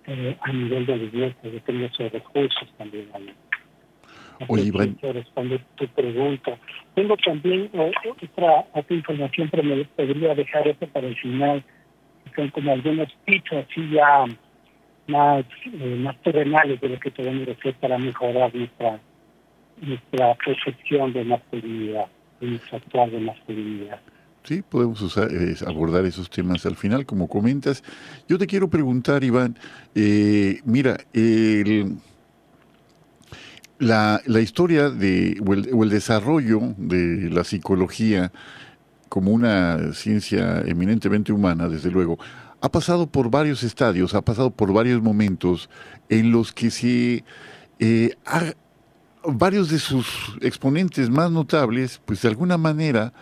eh, 0.06 0.36
a 0.40 0.52
nivel 0.52 0.84
de 0.84 0.96
la 0.96 1.04
iglesia, 1.04 1.50
yo 1.50 1.60
tengo 1.62 1.86
esos 1.86 2.12
recursos 2.12 2.68
también 2.76 3.08
ahí. 3.14 3.32
Oye, 4.48 4.64
Iván. 4.64 4.98
responder 5.00 5.60
tu 5.76 5.86
pregunta. 5.88 6.58
Tengo 6.94 7.16
también 7.18 7.70
otra, 7.72 8.66
otra 8.72 8.96
información, 8.96 9.48
pero 9.48 9.62
me 9.62 9.84
podría 9.84 10.34
dejar 10.34 10.66
esto 10.68 10.86
para 10.88 11.06
el 11.06 11.16
final 11.16 11.64
son 12.34 12.50
como 12.50 12.72
algunos 12.72 13.08
pisos 13.24 13.64
así 13.68 13.90
ya 13.90 14.24
más, 15.06 15.44
eh, 15.72 15.96
más 16.00 16.16
terrenales 16.22 16.80
de 16.80 16.88
lo 16.88 17.00
que 17.00 17.10
podemos 17.10 17.48
hacer 17.48 17.74
para 17.74 17.98
mejorar 17.98 18.54
nuestra 18.54 19.00
nuestra 19.80 20.34
percepción 20.36 21.12
de 21.12 21.24
masculinidad, 21.24 22.06
de 22.40 22.46
nuestra 22.46 22.78
actual 22.78 23.10
de 23.10 23.20
masculinidad. 23.20 24.00
Sí, 24.44 24.62
podemos 24.62 25.00
usar, 25.00 25.32
eh, 25.32 25.54
abordar 25.66 26.04
esos 26.04 26.28
temas 26.28 26.66
al 26.66 26.76
final, 26.76 27.06
como 27.06 27.28
comentas. 27.28 27.82
Yo 28.28 28.38
te 28.38 28.46
quiero 28.46 28.68
preguntar, 28.68 29.24
Iván, 29.24 29.56
eh, 29.94 30.60
mira, 30.64 30.98
el, 31.14 31.96
la, 33.78 34.20
la 34.26 34.40
historia 34.40 34.90
de, 34.90 35.40
o 35.72 35.82
el 35.82 35.90
desarrollo 35.90 36.60
de 36.76 37.30
la 37.30 37.42
psicología 37.42 38.32
como 39.14 39.30
una 39.30 39.92
ciencia 39.92 40.64
eminentemente 40.66 41.32
humana, 41.32 41.68
desde 41.68 41.88
luego, 41.88 42.18
ha 42.60 42.68
pasado 42.68 43.06
por 43.06 43.30
varios 43.30 43.62
estadios, 43.62 44.12
ha 44.12 44.22
pasado 44.22 44.50
por 44.50 44.72
varios 44.72 45.00
momentos 45.00 45.70
en 46.08 46.32
los 46.32 46.52
que 46.52 46.68
se 46.72 47.22
eh, 47.78 48.16
varios 49.24 49.70
de 49.70 49.78
sus 49.78 50.36
exponentes 50.40 51.10
más 51.10 51.30
notables, 51.30 52.00
pues 52.04 52.22
de 52.22 52.28
alguna 52.28 52.58
manera 52.58 53.12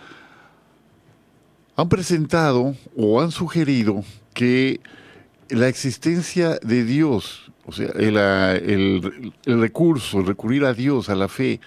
han 1.77 1.91
presentado 1.91 2.75
o 2.97 3.21
han 3.21 3.31
sugerido 3.31 4.03
que 4.33 4.81
la 5.51 5.69
existencia 5.69 6.59
de 6.63 6.87
Dios, 6.87 7.53
o 7.67 7.73
sea, 7.73 7.91
el, 7.91 9.35
recurso, 9.45 10.23
recurrir 10.23 10.65
a 10.65 10.73
Dios, 10.73 11.11
a 11.11 11.15
la 11.15 11.29
fe, 11.29 11.61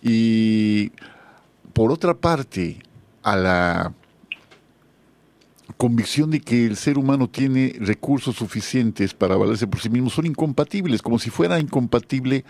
y 0.00 0.92
por 1.72 1.90
otra 1.90 2.14
parte, 2.14 2.80
a 3.22 3.36
la 3.36 3.94
convicción 5.76 6.30
de 6.30 6.40
que 6.40 6.66
el 6.66 6.76
ser 6.76 6.98
humano 6.98 7.28
tiene 7.28 7.74
recursos 7.80 8.36
suficientes 8.36 9.14
para 9.14 9.36
valerse 9.36 9.66
por 9.66 9.80
sí 9.80 9.90
mismo 9.90 10.10
son 10.10 10.26
incompatibles, 10.26 11.02
como 11.02 11.18
si 11.18 11.30
fuera 11.30 11.58
incompatible 11.58 12.44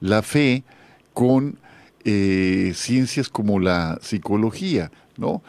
la 0.00 0.22
fe 0.22 0.64
con 1.12 1.58
eh, 2.04 2.72
ciencias 2.74 3.28
como 3.28 3.58
la 3.58 3.98
psicología, 4.00 4.90
¿no? 5.16 5.42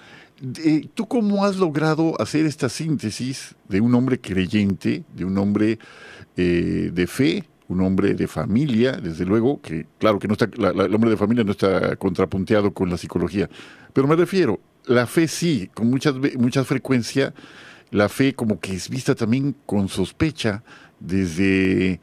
Eh, 0.65 0.87
¿Tú 0.93 1.07
cómo 1.07 1.45
has 1.45 1.57
logrado 1.57 2.19
hacer 2.19 2.45
esta 2.45 2.69
síntesis 2.69 3.55
de 3.67 3.81
un 3.81 3.93
hombre 3.93 4.19
creyente, 4.19 5.03
de 5.15 5.25
un 5.25 5.37
hombre 5.37 5.79
eh, 6.37 6.91
de 6.93 7.07
fe, 7.07 7.43
un 7.67 7.81
hombre 7.81 8.15
de 8.15 8.27
familia, 8.27 8.93
desde 8.93 9.25
luego, 9.25 9.61
que 9.61 9.85
claro 9.99 10.17
que 10.17 10.27
no 10.27 10.33
está, 10.33 10.45
el 10.45 10.95
hombre 10.95 11.11
de 11.11 11.17
familia 11.17 11.43
no 11.43 11.51
está 11.51 11.95
contrapunteado 11.97 12.73
con 12.73 12.89
la 12.89 12.97
psicología, 12.97 13.49
pero 13.93 14.07
me 14.07 14.15
refiero, 14.15 14.59
la 14.85 15.05
fe 15.05 15.27
sí, 15.27 15.69
con 15.73 15.89
mucha, 15.89 16.13
mucha 16.37 16.63
frecuencia, 16.63 17.33
la 17.91 18.09
fe 18.09 18.33
como 18.33 18.59
que 18.59 18.73
es 18.73 18.89
vista 18.89 19.15
también 19.15 19.55
con 19.65 19.87
sospecha 19.87 20.63
desde 20.99 21.99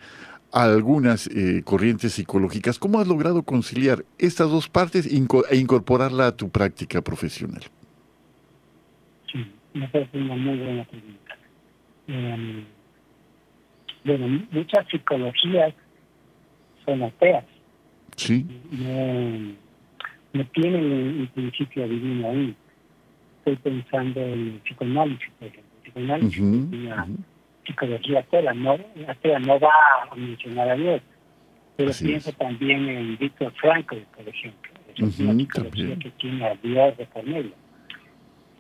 algunas 0.52 1.26
eh, 1.28 1.62
corrientes 1.64 2.14
psicológicas. 2.14 2.78
¿Cómo 2.78 3.00
has 3.00 3.06
logrado 3.06 3.42
conciliar 3.42 4.04
estas 4.18 4.50
dos 4.50 4.68
partes 4.68 5.06
e 5.06 5.56
incorporarla 5.56 6.28
a 6.28 6.36
tu 6.36 6.48
práctica 6.48 7.02
profesional? 7.02 7.62
Sí, 9.30 9.44
me 9.74 9.88
parece 9.88 10.16
una 10.18 10.36
muy 10.36 10.58
buena 10.58 10.84
pregunta. 10.84 11.36
Em, 12.06 12.64
bueno, 14.04 14.46
muchas 14.50 14.86
psicologías 14.88 15.74
son 16.84 17.02
ateas. 17.02 17.44
Sí. 18.16 18.46
No, 18.70 19.56
no 20.32 20.46
tienen 20.52 20.84
un 21.20 21.30
principio 21.34 21.86
divino 21.88 22.30
ahí 22.30 22.56
estoy 23.46 23.56
pensando 23.56 24.20
en 24.20 24.60
psicoanálisis, 24.64 25.30
por 25.38 25.48
ejemplo. 25.48 25.72
Psicoanálisis 25.82 26.40
una 26.40 27.06
psicología 27.64 28.20
atea, 28.20 28.54
no, 28.54 28.76
no 28.76 29.60
va 29.60 29.70
a 30.10 30.14
mencionar 30.14 30.70
a 30.70 30.76
Dios, 30.76 31.02
pero 31.76 31.92
pienso 31.92 32.32
también 32.32 32.88
en 32.88 33.18
Víctor 33.18 33.52
Frankl, 33.60 33.98
por 34.16 34.28
ejemplo. 34.28 34.72
Es 34.96 35.20
una 35.20 35.34
psicología 35.34 35.96
que 35.96 36.10
tiene 36.12 36.44
a 36.44 36.54
Dios 36.56 36.96
de 36.96 37.06
por 37.06 37.24
medio. 37.24 37.52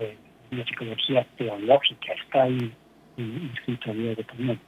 Eh, 0.00 0.16
una 0.52 0.64
psicología 0.64 1.26
teológica, 1.36 2.12
está 2.12 2.42
ahí 2.44 2.72
inscrito 3.16 3.90
a 3.90 3.94
Dios 3.94 4.16
de 4.16 4.24
por 4.24 4.38
medio. 4.38 4.60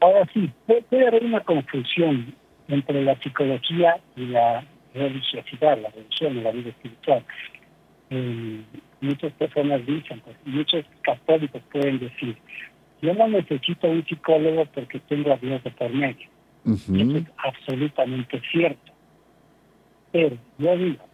Ahora 0.00 0.28
sí, 0.32 0.50
puede, 0.66 1.06
haber 1.06 1.24
una 1.24 1.40
confusión 1.40 2.34
entre 2.68 3.04
la 3.04 3.14
psicología 3.20 4.00
y 4.16 4.26
la 4.26 4.64
religiosidad, 4.94 5.78
la 5.80 5.90
religión 5.90 6.38
y 6.38 6.40
la 6.40 6.50
vida 6.50 6.70
espiritual. 6.70 7.24
Eh, 8.14 8.60
muchas 9.00 9.32
personas 9.32 9.86
dicen, 9.86 10.20
pues, 10.20 10.36
muchos 10.44 10.84
católicos 11.00 11.62
pueden 11.72 11.98
decir, 11.98 12.36
yo 13.00 13.14
no 13.14 13.26
necesito 13.26 13.88
un 13.88 14.04
psicólogo 14.04 14.66
porque 14.66 15.00
tengo 15.00 15.32
a 15.32 15.36
Dios 15.38 15.64
de 15.64 15.70
por 15.70 15.90
medio. 15.90 16.28
Eso 16.66 16.94
es 16.94 17.24
absolutamente 17.38 18.40
cierto. 18.52 18.92
Pero 20.12 20.36
yo 20.58 20.76
digo, 20.76 21.04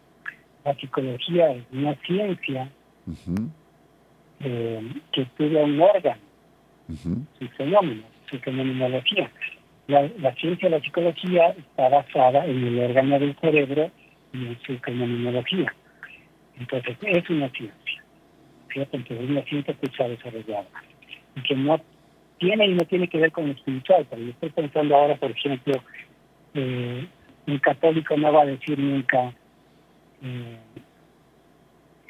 la 0.65 0.75
psicología 0.75 1.51
es 1.53 1.63
una 1.71 1.95
ciencia 2.05 2.69
eh, 4.41 4.93
que 5.13 5.21
estudia 5.21 5.63
un 5.63 5.79
órgano, 5.79 6.21
su 6.89 7.47
fenómeno, 7.55 8.03
su 8.29 8.37
fenomenología. 8.39 9.31
La, 9.87 10.01
la, 10.19 10.35
ciencia 10.35 10.69
de 10.69 10.77
la 10.77 10.83
psicología 10.83 11.55
está 11.57 11.87
basada 11.87 12.45
en 12.45 12.67
el 12.67 12.79
órgano 12.79 13.19
del 13.19 13.35
cerebro 13.39 13.89
y 14.33 14.47
en 14.47 14.59
su 14.67 14.77
fenomenología. 14.79 15.73
Entonces, 16.59 16.97
es 17.01 17.29
una 17.29 17.49
ciencia, 17.49 18.03
¿cierto? 18.71 18.97
Es 18.97 19.29
una 19.29 19.43
ciencia 19.43 19.73
que 19.73 19.87
se 19.87 20.03
ha 20.03 20.09
desarrollado 20.09 20.67
y 21.35 21.41
que 21.41 21.55
no 21.55 21.79
tiene 22.37 22.67
y 22.67 22.73
no 22.73 22.85
tiene 22.85 23.07
que 23.07 23.19
ver 23.19 23.31
con 23.31 23.47
lo 23.47 23.53
espiritual, 23.53 24.05
pero 24.09 24.21
yo 24.21 24.29
estoy 24.29 24.49
pensando 24.49 24.95
ahora, 24.95 25.15
por 25.15 25.31
ejemplo, 25.31 25.81
eh, 26.53 27.07
un 27.47 27.59
católico 27.59 28.17
no 28.17 28.33
va 28.33 28.43
a 28.43 28.45
decir 28.45 28.77
nunca, 28.77 29.33
eh, 30.21 30.57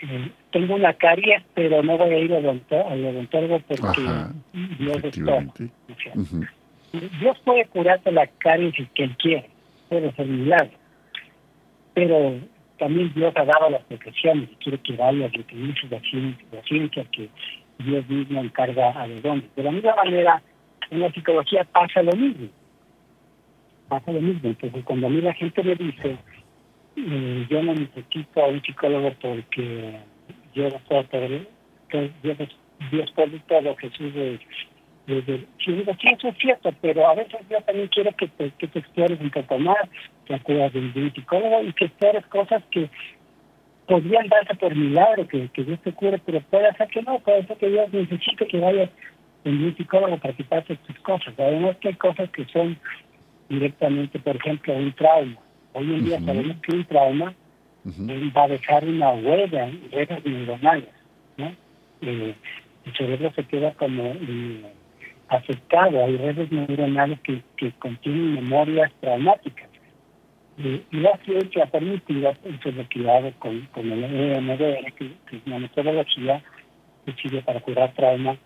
eh, 0.02 0.32
tengo 0.52 0.76
una 0.76 0.94
caries, 0.94 1.44
pero 1.54 1.84
no 1.84 1.98
voy 1.98 2.10
a 2.10 2.20
ir 2.20 2.34
al 2.34 2.46
odontólogo 2.46 3.60
porque 3.68 4.02
Dios 4.80 5.04
es 5.04 5.24
todo. 5.24 5.54
Dios 7.20 7.38
puede 7.44 7.66
curarte 7.66 8.12
la 8.12 8.26
caries 8.28 8.74
que 8.96 9.04
Él 9.04 9.16
quiere, 9.18 9.50
puede 9.90 10.12
ser 10.14 10.26
milagro, 10.26 10.78
pero 11.94 12.40
también 12.80 13.14
Dios 13.14 13.34
ha 13.36 13.46
dado 13.46 13.70
las 13.70 13.84
profesiones 13.84 14.50
y 14.52 14.56
quiere 14.56 14.80
que 14.80 14.96
vayas 14.96 15.32
y 15.34 15.40
utilices 15.40 15.92
la 15.92 16.64
ciencia, 16.64 17.06
que 17.12 17.30
Dios 17.80 18.10
mismo 18.10 18.42
encarga 18.42 18.92
a 18.92 19.08
los 19.08 19.22
dones. 19.22 19.44
De 19.56 19.64
la 19.64 19.72
misma 19.72 19.96
manera, 19.96 20.42
en 20.90 21.00
la 21.02 21.12
psicología 21.12 21.64
pasa 21.66 22.02
lo 22.02 22.14
mismo. 22.14 22.48
Pasa 23.88 24.12
lo 24.12 24.22
mismo. 24.22 24.50
Entonces, 24.50 24.84
cuando 24.84 25.08
a 25.08 25.10
mí 25.10 25.22
la 25.22 25.34
gente 25.34 25.64
me 25.64 25.76
dice, 25.76 26.18
eh, 26.96 27.48
yo 27.50 27.64
no 27.64 27.74
necesito 27.74 28.44
a 28.44 28.48
un 28.48 28.62
psicólogo 28.62 29.14
porque 29.22 30.00
yo 30.54 30.70
no 30.70 30.80
puedo 30.88 31.04
tener, 31.06 31.48
Dios, 32.24 32.38
Dios 32.92 33.12
puede 33.12 33.40
todo, 33.48 33.76
Jesús 33.76 34.16
es 34.16 34.40
sí, 35.66 35.84
eso 35.88 36.28
es 36.28 36.38
cierto, 36.38 36.72
pero 36.82 37.08
a 37.08 37.16
veces 37.16 37.40
yo 37.50 37.60
también 37.62 37.88
quiero 37.88 38.16
que 38.16 38.28
te, 38.28 38.52
que 38.52 38.68
te 38.68 38.80
explores 38.80 39.20
un 39.20 39.32
poco 39.32 39.58
más, 39.58 39.78
que 40.19 40.19
acudas 40.36 40.74
de 40.74 40.80
un 40.80 41.14
psicólogo 41.14 41.64
y 41.64 41.74
que 41.74 41.86
explores 41.86 42.26
cosas 42.28 42.64
que 42.72 42.90
podrían 43.88 44.28
darse 44.28 44.56
por 44.56 44.76
milagro, 44.76 45.28
que, 45.28 45.50
que 45.50 45.64
Dios 45.64 45.80
te 45.82 45.92
cure, 45.94 46.22
pero 46.26 46.42
puede 46.42 46.72
ser 46.76 46.88
que 46.90 47.02
no, 47.02 47.20
puede 47.20 47.46
ser 47.48 47.58
que 47.58 47.70
Dios 47.70 47.92
necesite 47.92 48.48
que 48.48 48.60
vayas 48.60 48.90
en 49.44 49.64
un 49.64 49.76
psicólogo 49.76 50.18
para 50.18 50.34
que 50.34 50.44
pases 50.44 50.78
tus 50.80 50.98
cosas. 51.00 51.34
Además 51.38 51.78
que 51.78 51.90
hay 51.90 51.96
cosas 51.96 52.30
que 52.30 52.46
son 52.46 52.78
directamente, 53.50 54.20
por 54.20 54.36
ejemplo, 54.36 54.74
un 54.76 54.94
trauma. 54.94 55.38
Hoy 55.74 55.94
en 55.94 56.06
día 56.06 56.20
sabemos 56.20 56.58
que 56.62 56.76
un 56.76 56.86
trauma 56.86 57.34
va 57.86 58.44
a 58.44 58.48
dejar 58.48 58.86
una 58.86 59.12
huella 59.12 59.68
en 59.68 59.92
redes 59.92 60.26
neuronales, 60.26 60.90
¿no? 61.38 61.52
Eh, 62.02 62.36
el 62.86 62.94
cerebro 62.94 63.32
se 63.36 63.44
queda 63.46 63.74
como 63.74 64.14
eh, 64.16 64.66
afectado, 65.30 66.04
hay 66.04 66.18
redes 66.18 66.52
neuronales 66.52 67.20
que, 67.22 67.42
que 67.58 67.72
contienen 67.74 68.36
memorias 68.36 68.92
traumáticas. 69.00 69.69
Y, 70.60 70.84
la 70.98 71.18
ciencia 71.24 71.64
ha 71.64 71.68
permitido, 71.68 72.34
que 72.90 73.10
hago 73.10 73.32
con, 73.40 73.66
con 73.68 73.90
el 73.90 74.04
EMDR, 74.04 74.92
que, 74.94 75.06
es 75.06 75.42
una 75.46 75.60
metodología 75.60 76.44
que 77.06 77.14
sirve 77.14 77.42
para 77.44 77.62
curar 77.62 77.94
trauma, 77.94 78.38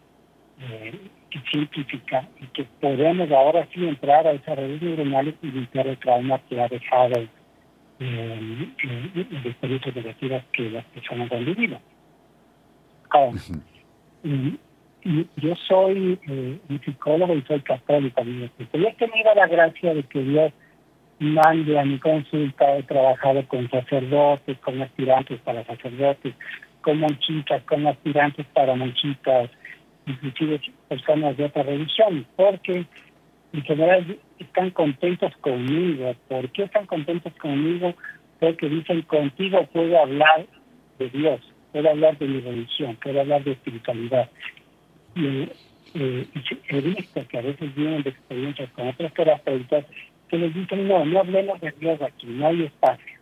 eh, 0.60 0.94
que 1.32 1.40
científica, 1.52 2.28
y 2.40 2.46
que 2.48 2.66
podemos 2.80 3.32
ahora 3.32 3.68
sí 3.74 3.88
entrar 3.88 4.28
a 4.28 4.34
esas 4.34 4.56
redes 4.56 4.80
neuronales 4.80 5.34
y 5.42 5.48
limpiar 5.48 5.88
el 5.88 5.98
trauma 5.98 6.40
que 6.48 6.62
ha 6.62 6.68
dejado 6.68 7.20
eh, 7.20 7.30
eh, 8.00 9.26
de 9.44 9.50
experiencias 9.50 9.96
negativas 9.96 10.44
que 10.54 10.70
las 10.70 10.86
personas 10.86 11.32
han 11.32 11.46
vivido. 11.46 11.80
Ahora, 13.10 13.40
yo 14.24 15.56
soy 15.68 16.20
eh, 16.28 16.60
un 16.70 16.82
psicólogo 16.82 17.34
y 17.34 17.42
soy 17.42 17.62
católico. 17.62 18.22
Yo 18.24 18.88
he 18.88 18.94
tenido 18.94 19.34
la 19.36 19.48
gracia 19.48 19.96
de 19.96 20.04
que 20.04 20.22
Dios 20.22 20.54
mande 21.20 21.80
a 21.80 21.86
mi 21.86 22.00
consulta, 22.00 22.78
he 22.78 22.84
trabajado 22.84 23.48
con 23.48 23.70
sacerdotes, 23.70 24.58
con 24.60 24.82
aspirantes 24.82 25.40
para 25.42 25.64
sacerdotes, 25.66 26.34
con 26.82 27.00
monchitas, 27.00 27.64
con 27.64 27.88
aspirantes 27.88 28.46
para 28.54 28.76
monchitas, 28.76 29.50
inclusive 30.06 30.60
personas 30.88 31.38
de 31.38 31.46
otra 31.46 31.64
religión, 31.64 32.26
porque 32.36 32.86
en 33.54 33.62
general 33.64 34.18
están 34.40 34.72
contentos 34.72 35.36
conmigo. 35.38 36.16
¿Por 36.28 36.50
qué 36.52 36.64
están 36.64 36.86
contentos 36.88 37.34
conmigo? 37.36 37.94
Porque 38.40 38.68
dicen, 38.68 39.04
contigo 39.04 39.66
puedo 39.72 40.00
hablar 40.00 40.46
de 41.00 41.10
Dios, 41.10 41.42
puedo 41.72 41.90
hablar 41.90 42.18
de 42.18 42.28
mi 42.28 42.42
religión, 42.42 42.98
puedo 43.02 43.22
hablar 43.22 43.44
de 43.44 43.52
espiritualidad. 43.52 44.30
Y, 45.16 45.50
eh, 45.96 46.28
he 46.70 46.82
visto 46.82 47.26
que 47.28 47.38
a 47.38 47.42
veces 47.42 47.74
vienen 47.76 48.02
de 48.02 48.10
experiencias 48.10 48.70
con 48.72 48.88
otros 48.88 49.14
terapeutas 49.14 49.86
que 50.34 50.40
les 50.40 50.52
dicen, 50.52 50.88
no, 50.88 51.06
no 51.06 51.20
hablemos 51.20 51.62
de 51.62 51.72
Dios 51.80 52.02
aquí, 52.02 52.26
no 52.26 52.48
hay 52.48 52.64
espacio. 52.64 53.20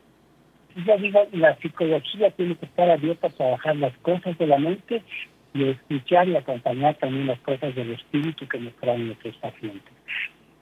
Yo 0.85 0.97
digo, 0.97 1.27
la 1.33 1.57
psicología 1.57 2.31
tiene 2.31 2.55
que 2.55 2.65
estar 2.65 2.89
abierta 2.89 3.27
a 3.27 3.31
trabajar 3.31 3.75
las 3.75 3.93
cosas 3.97 4.37
de 4.37 4.47
la 4.47 4.57
mente 4.57 5.03
y 5.53 5.65
escuchar 5.65 6.29
y 6.29 6.37
acompañar 6.37 6.95
también 6.95 7.27
las 7.27 7.39
cosas 7.41 7.75
del 7.75 7.91
espíritu 7.91 8.47
que 8.47 8.59
nos 8.59 8.73
traen 8.75 9.07
nuestros 9.07 9.35
pacientes. 9.35 9.91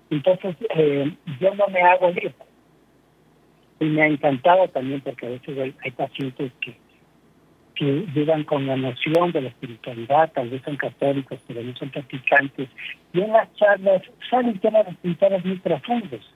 Entonces, 0.09 0.55
eh, 0.75 1.13
yo 1.39 1.53
no 1.53 1.67
me 1.67 1.81
hago 1.81 2.09
libre. 2.09 2.33
Y 3.79 3.85
me 3.85 4.01
ha 4.01 4.07
encantado 4.07 4.67
también 4.69 5.01
porque 5.01 5.27
a 5.27 5.29
veces 5.29 5.75
hay 5.83 5.91
pacientes 5.91 6.51
que 6.61 6.75
que 7.79 8.05
vivan 8.13 8.43
con 8.43 8.67
la 8.67 8.75
noción 8.75 9.31
de 9.31 9.41
la 9.41 9.47
espiritualidad, 9.47 10.29
tal 10.33 10.49
vez 10.49 10.61
son 10.63 10.75
católicos, 10.75 11.39
pero 11.47 11.63
no 11.63 11.73
son 11.77 11.89
practicantes. 11.89 12.67
Y 13.13 13.21
en 13.21 13.31
las 13.31 13.53
charlas 13.55 14.01
salen 14.29 14.59
temas 14.59 14.85
espirituales 14.85 15.45
muy 15.45 15.59
profundos. 15.59 16.29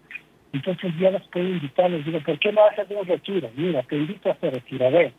Entonces 0.54 0.94
yo 1.00 1.12
los 1.12 1.28
puedo 1.30 1.48
invitar, 1.48 1.90
les 1.90 2.06
digo, 2.06 2.20
¿por 2.22 2.40
qué 2.40 2.52
no 2.52 2.64
haces 2.66 2.88
un 2.90 3.06
retiro? 3.06 3.50
Mira, 3.56 3.82
te 3.84 3.98
invito 3.98 4.30
a 4.30 4.34
hacer 4.34 4.62
ver. 4.70 5.12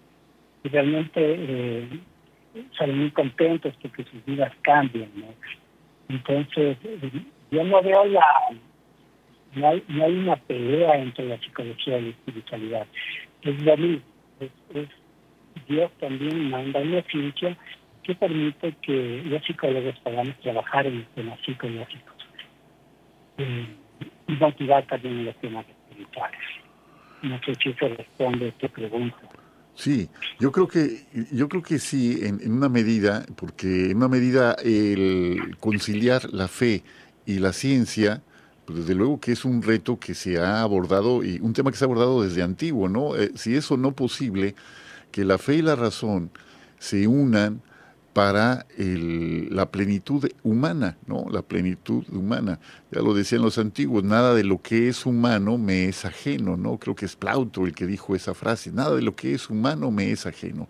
Y 0.63 0.69
realmente 0.69 1.21
eh, 1.21 1.89
salen 2.79 2.99
muy 2.99 3.11
contentos 3.11 3.75
porque 3.83 4.05
sus 4.05 4.25
vidas 4.25 4.53
cambian, 4.63 5.11
¿no? 5.17 5.27
Entonces, 6.09 6.79
yo 7.51 7.65
no 7.65 7.83
veo 7.83 8.05
la... 8.07 8.25
No 9.55 9.69
hay, 9.69 9.85
no 9.89 10.05
hay 10.05 10.13
una 10.13 10.37
pelea 10.37 10.97
entre 10.97 11.27
la 11.29 11.39
psicología 11.39 11.99
y 11.99 12.03
la 12.03 12.09
espiritualidad. 12.11 12.87
Es 13.43 13.63
lo 13.63 13.77
mismo. 13.77 14.03
es 14.41 14.89
Dios 15.69 15.91
también 16.01 16.51
manda 16.51 16.81
una 16.81 17.03
ciencia 17.03 17.57
que 18.03 18.15
permite 18.15 18.75
que 18.83 19.23
los 19.25 19.43
psicólogos 19.45 19.99
podamos 20.01 20.37
trabajar 20.41 20.87
en 20.87 21.05
temas 21.15 21.39
psicológicos 21.41 22.15
eh, 23.39 23.67
también 24.89 25.19
en 25.19 25.25
los 25.27 25.37
temas 25.37 25.67
espirituales. 25.69 26.41
No 27.23 27.41
sé 27.45 27.55
si 27.55 27.73
responde 27.73 28.47
a 28.47 28.49
esta 28.49 28.69
pregunta. 28.69 29.17
Sí, 29.75 30.09
yo 30.39 30.53
creo 30.53 30.69
que 30.69 31.05
yo 31.33 31.49
creo 31.49 31.63
que 31.63 31.79
sí, 31.79 32.21
en, 32.23 32.41
en, 32.41 32.53
una 32.53 32.69
medida, 32.69 33.25
porque 33.35 33.91
en 33.91 33.97
una 33.97 34.09
medida 34.09 34.57
el 34.63 35.57
conciliar 35.59 36.33
la 36.33 36.47
fe 36.47 36.85
y 37.27 37.41
la 37.41 37.53
ciencia, 37.53 38.23
pues 38.67 38.81
desde 38.81 38.95
luego 38.95 39.19
que 39.19 39.33
es 39.33 39.45
un 39.45 39.63
reto 39.63 39.99
que 39.99 40.15
se 40.15 40.39
ha 40.39 40.63
abordado 40.63 41.25
y 41.25 41.41
un 41.41 41.53
tema 41.55 41.71
que 41.71 41.77
se 41.77 41.85
ha 41.85 41.87
abordado 41.87 42.23
desde 42.23 42.43
antiguo, 42.43 42.89
¿no? 42.89 43.17
Eh, 43.17 43.33
si 43.35 43.57
eso 43.57 43.77
no 43.77 43.93
posible, 43.93 44.55
que 45.11 45.25
la 45.25 45.39
fe 45.39 45.57
y 45.57 45.63
la 45.63 45.75
razón 45.75 46.31
se 46.79 47.09
unan 47.09 47.61
para 48.15 48.65
la 48.79 49.71
plenitud 49.71 50.31
humana, 50.45 50.97
¿no? 51.07 51.27
La 51.31 51.43
plenitud 51.43 52.05
humana. 52.11 52.61
Ya 52.93 53.03
lo 53.03 53.13
decían 53.13 53.43
los 53.43 53.59
antiguos, 53.59 54.05
nada 54.05 54.35
de 54.35 54.45
lo 54.45 54.63
que 54.63 54.89
es 54.89 55.05
humano 55.05 55.59
me 55.59 55.89
es 55.89 56.05
ajeno, 56.05 56.57
¿no? 56.57 56.79
Creo 56.79 56.95
que 56.95 57.07
es 57.07 57.17
Plauto 57.17 57.67
el 57.67 57.75
que 57.75 57.87
dijo 57.87 58.15
esa 58.15 58.33
frase, 58.33 58.71
nada 58.71 58.95
de 58.95 59.03
lo 59.03 59.17
que 59.17 59.35
es 59.35 59.51
humano 59.51 59.91
me 59.91 60.13
es 60.13 60.27
ajeno. 60.27 60.69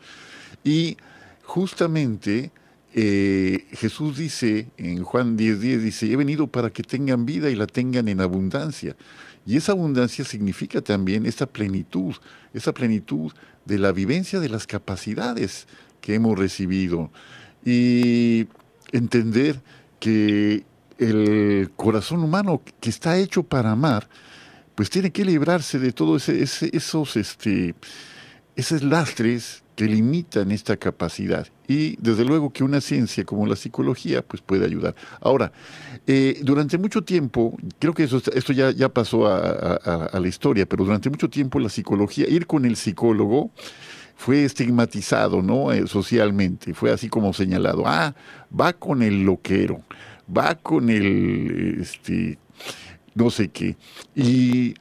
Y 0.64 0.97
justamente 1.42 2.51
eh, 2.95 3.66
Jesús 3.72 4.16
dice 4.16 4.68
en 4.78 5.05
Juan 5.05 5.36
10:10, 5.36 5.59
10, 5.59 5.82
dice, 5.82 6.11
he 6.11 6.16
venido 6.16 6.47
para 6.47 6.70
que 6.70 6.82
tengan 6.82 7.26
vida 7.26 7.51
y 7.51 7.57
la 7.57 7.66
tengan 7.66 8.09
en 8.09 8.22
abundancia. 8.22 8.97
Y 9.45 9.59
esa 9.59 9.72
abundancia 9.72 10.24
significa 10.24 10.80
también 10.80 11.26
esa 11.26 11.45
plenitud, 11.45 12.14
esa 12.55 12.72
plenitud 12.72 13.32
de 13.66 13.78
la 13.78 13.92
vivencia 13.92 14.40
de 14.40 14.49
las 14.49 14.66
capacidades 14.66 15.66
que 16.05 16.14
hemos 16.14 16.38
recibido 16.38 17.11
y 17.64 18.46
entender 18.92 19.62
que 19.98 20.66
el 20.98 21.70
corazón 21.76 22.22
humano 22.22 22.61
que 22.78 22.90
está 22.90 23.16
hecho 23.16 23.42
para 23.42 23.70
amar, 23.70 24.07
pues 24.74 24.90
tiene 24.90 25.11
que 25.11 25.24
librarse 25.24 25.78
de 25.78 25.92
todos 25.92 26.28
esos, 26.28 27.16
este, 27.16 27.74
esos 28.55 28.82
lastres 28.82 29.62
que 29.76 29.86
limitan 29.86 30.52
esta 30.52 30.76
capacidad. 30.76 31.48
Y 31.66 31.96
desde 31.96 32.26
luego 32.26 32.50
que 32.50 32.64
una 32.64 32.82
ciencia 32.82 33.24
como 33.24 33.46
la 33.46 33.57
psicología 33.57 34.20
pues 34.20 34.42
puede 34.42 34.66
ayudar. 34.66 34.94
Ahora, 35.22 35.52
eh, 36.07 36.38
durante 36.42 36.76
mucho 36.76 37.02
tiempo, 37.02 37.57
creo 37.78 37.94
que 37.94 38.05
eso, 38.05 38.20
esto 38.34 38.52
ya, 38.52 38.72
ya 38.72 38.90
pasó 38.90 39.26
a, 39.26 40.20
la 40.20 40.28
historia, 40.28 40.66
pero 40.66 40.84
durante 40.84 41.09
mucho 41.09 41.30
tiempo 41.30 41.59
la 41.59 41.70
psicología, 41.70 42.28
ir 42.28 42.46
con 42.46 42.66
el 42.66 42.76
psicólogo, 42.76 43.52
fue 44.16 44.44
estigmatizado, 44.44 45.42
¿no? 45.42 45.72
Eh, 45.72 45.86
socialmente, 45.86 46.74
fue 46.74 46.92
así 46.92 47.08
como 47.08 47.32
señalado. 47.32 47.84
Ah, 47.86 48.14
va 48.58 48.72
con 48.72 49.02
el 49.02 49.24
loquero, 49.24 49.82
va 50.34 50.54
con 50.54 50.88
el, 50.90 51.78
este, 51.80 52.38
no 53.14 53.30
sé 53.30 53.48
qué. 53.48 53.76
Y 54.14 54.74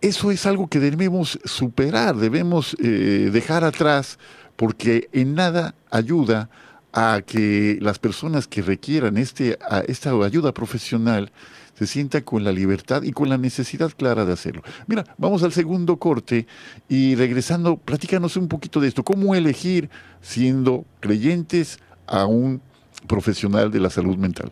eso 0.00 0.30
es 0.30 0.46
algo 0.46 0.68
que 0.68 0.80
debemos 0.80 1.38
superar, 1.44 2.16
debemos 2.16 2.76
eh, 2.80 3.30
dejar 3.32 3.64
atrás, 3.64 4.18
porque 4.56 5.08
en 5.12 5.34
nada 5.34 5.74
ayuda 5.90 6.50
a 6.92 7.20
que 7.24 7.78
las 7.80 7.98
personas 7.98 8.46
que 8.46 8.62
requieran 8.62 9.18
este, 9.18 9.58
esta 9.86 10.10
ayuda 10.24 10.52
profesional 10.52 11.30
se 11.76 11.86
sientan 11.86 12.22
con 12.22 12.42
la 12.42 12.52
libertad 12.52 13.02
y 13.02 13.12
con 13.12 13.28
la 13.28 13.36
necesidad 13.36 13.92
clara 13.96 14.24
de 14.24 14.32
hacerlo. 14.32 14.62
Mira, 14.86 15.04
vamos 15.18 15.42
al 15.42 15.52
segundo 15.52 15.98
corte 15.98 16.46
y 16.88 17.14
regresando, 17.14 17.76
platícanos 17.76 18.36
un 18.36 18.48
poquito 18.48 18.80
de 18.80 18.88
esto. 18.88 19.04
¿Cómo 19.04 19.34
elegir 19.34 19.90
siendo 20.22 20.84
creyentes 21.00 21.78
a 22.06 22.26
un 22.26 22.62
profesional 23.06 23.70
de 23.70 23.80
la 23.80 23.90
salud 23.90 24.16
mental? 24.16 24.50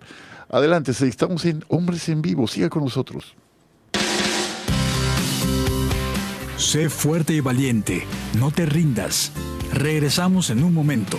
Adelante, 0.51 0.93
estamos 0.93 1.45
en 1.47 1.65
Hombres 1.69 2.09
en 2.09 2.21
Vivo, 2.21 2.47
siga 2.47 2.69
con 2.69 2.85
nosotros. 2.85 3.35
Sé 6.59 6.89
fuerte 6.89 7.35
y 7.35 7.41
valiente, 7.41 8.05
no 8.39 8.51
te 8.51 8.67
rindas. 8.67 9.33
Regresamos 9.73 10.51
en 10.51 10.63
un 10.63 10.73
momento. 10.73 11.19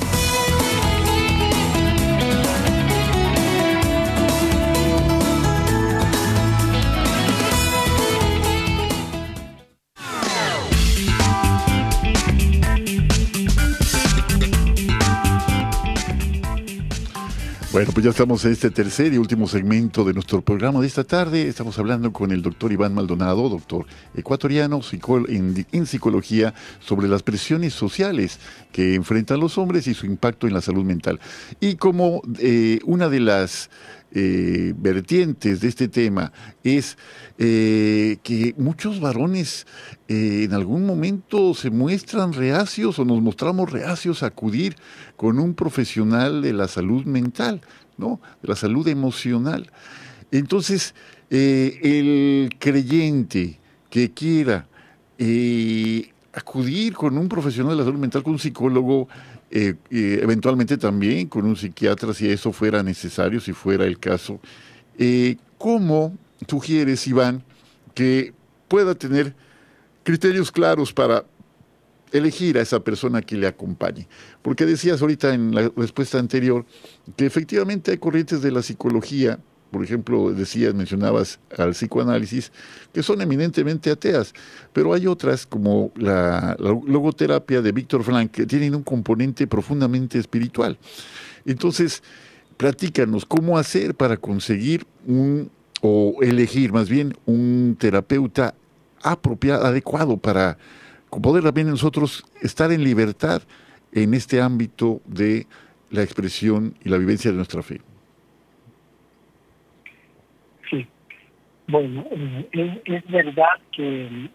Bueno, 17.71 17.93
pues 17.93 18.03
ya 18.03 18.09
estamos 18.09 18.43
en 18.43 18.51
este 18.51 18.69
tercer 18.69 19.13
y 19.13 19.17
último 19.17 19.47
segmento 19.47 20.03
de 20.03 20.13
nuestro 20.13 20.41
programa 20.41 20.81
de 20.81 20.87
esta 20.87 21.05
tarde. 21.05 21.47
Estamos 21.47 21.79
hablando 21.79 22.11
con 22.11 22.33
el 22.33 22.41
doctor 22.41 22.73
Iván 22.73 22.93
Maldonado, 22.93 23.47
doctor 23.47 23.85
ecuatoriano 24.13 24.81
en, 25.29 25.85
psicología, 25.85 26.53
sobre 26.81 27.07
las 27.07 27.23
presiones 27.23 27.73
sociales 27.73 28.39
que 28.73 28.95
enfrentan 28.95 29.39
los 29.39 29.57
hombres 29.57 29.87
y 29.87 29.93
su 29.93 30.05
impacto 30.05 30.47
en 30.47 30.53
la 30.53 30.59
salud 30.59 30.83
mental. 30.83 31.21
Y 31.61 31.75
como 31.75 32.21
eh, 32.39 32.79
una 32.83 33.07
de 33.07 33.21
las 33.21 33.69
eh, 34.13 34.73
vertientes 34.75 35.61
de 35.61 35.69
este 35.69 35.87
tema 35.87 36.33
es 36.65 36.97
eh, 37.43 38.17
que 38.21 38.53
muchos 38.57 38.99
varones 38.99 39.65
en 40.07 40.53
algún 40.53 40.85
momento 40.85 41.55
se 41.55 41.71
muestran 41.71 42.33
reacios 42.33 42.99
o 42.99 43.05
nos 43.05 43.19
mostramos 43.21 43.71
reacios 43.71 44.21
a 44.21 44.27
acudir 44.27 44.75
con 45.15 45.39
un 45.39 45.55
profesional 45.55 46.41
de 46.43 46.53
la 46.53 46.67
salud 46.67 47.05
mental, 47.05 47.61
¿no? 47.97 48.21
De 48.43 48.49
la 48.49 48.55
salud 48.55 48.87
emocional. 48.87 49.71
Entonces, 50.31 50.93
eh, 51.29 51.79
el 51.81 52.57
creyente 52.59 53.57
que 53.89 54.11
quiera 54.11 54.67
eh, 55.17 56.09
acudir 56.33 56.93
con 56.93 57.17
un 57.17 57.29
profesional 57.29 57.71
de 57.71 57.77
la 57.77 57.85
salud 57.85 57.99
mental, 57.99 58.21
con 58.21 58.33
un 58.33 58.39
psicólogo, 58.39 59.07
eh, 59.49 59.75
eventualmente 59.89 60.77
también 60.77 61.27
con 61.27 61.45
un 61.45 61.55
psiquiatra, 61.55 62.13
si 62.13 62.29
eso 62.29 62.51
fuera 62.51 62.83
necesario, 62.83 63.39
si 63.39 63.53
fuera 63.53 63.85
el 63.85 63.97
caso, 63.97 64.39
¿cómo 65.57 66.17
sugieres, 66.47 67.07
Iván, 67.07 67.43
que 67.93 68.33
pueda 68.67 68.95
tener 68.95 69.35
criterios 70.03 70.51
claros 70.51 70.93
para 70.93 71.25
elegir 72.11 72.57
a 72.57 72.61
esa 72.61 72.79
persona 72.83 73.21
que 73.21 73.35
le 73.35 73.47
acompañe. 73.47 74.07
Porque 74.41 74.65
decías 74.65 75.01
ahorita 75.01 75.33
en 75.33 75.55
la 75.55 75.71
respuesta 75.75 76.19
anterior 76.19 76.65
que 77.15 77.25
efectivamente 77.25 77.91
hay 77.91 77.97
corrientes 77.97 78.41
de 78.41 78.51
la 78.51 78.61
psicología, 78.61 79.39
por 79.71 79.83
ejemplo, 79.83 80.33
decías, 80.33 80.73
mencionabas 80.73 81.39
al 81.57 81.71
psicoanálisis, 81.71 82.51
que 82.93 83.01
son 83.01 83.21
eminentemente 83.21 83.89
ateas, 83.89 84.33
pero 84.73 84.93
hay 84.93 85.07
otras 85.07 85.45
como 85.45 85.91
la, 85.95 86.57
logoterapia 86.59 87.61
de 87.61 87.71
Víctor 87.71 88.03
Frank 88.03 88.31
que 88.31 88.45
tienen 88.45 88.75
un 88.75 88.83
componente 88.83 89.47
profundamente 89.47 90.19
espiritual. 90.19 90.77
Entonces, 91.45 92.03
platícanos 92.57 93.25
cómo 93.25 93.57
hacer 93.57 93.95
para 93.95 94.17
conseguir 94.17 94.85
un, 95.07 95.49
o 95.81 96.17
elegir 96.21 96.71
más 96.71 96.89
bien 96.89 97.13
un 97.25 97.75
terapeuta 97.79 98.53
apropiado, 99.03 99.65
adecuado 99.65 100.17
para 100.17 100.57
poder 101.09 101.43
también 101.43 101.69
nosotros 101.69 102.23
estar 102.41 102.71
en 102.71 102.83
libertad 102.83 103.41
en 103.91 104.13
este 104.13 104.41
ámbito 104.41 105.01
de 105.05 105.47
la 105.89 106.03
expresión 106.03 106.75
y 106.83 106.89
la 106.89 106.97
vivencia 106.97 107.31
de 107.31 107.37
nuestra 107.37 107.61
fe. 107.61 107.81
Sí, 110.69 110.87
bueno, 111.67 112.05
eh, 112.11 112.81
es, 112.85 113.07
verdad 113.11 113.59
que 113.75 114.29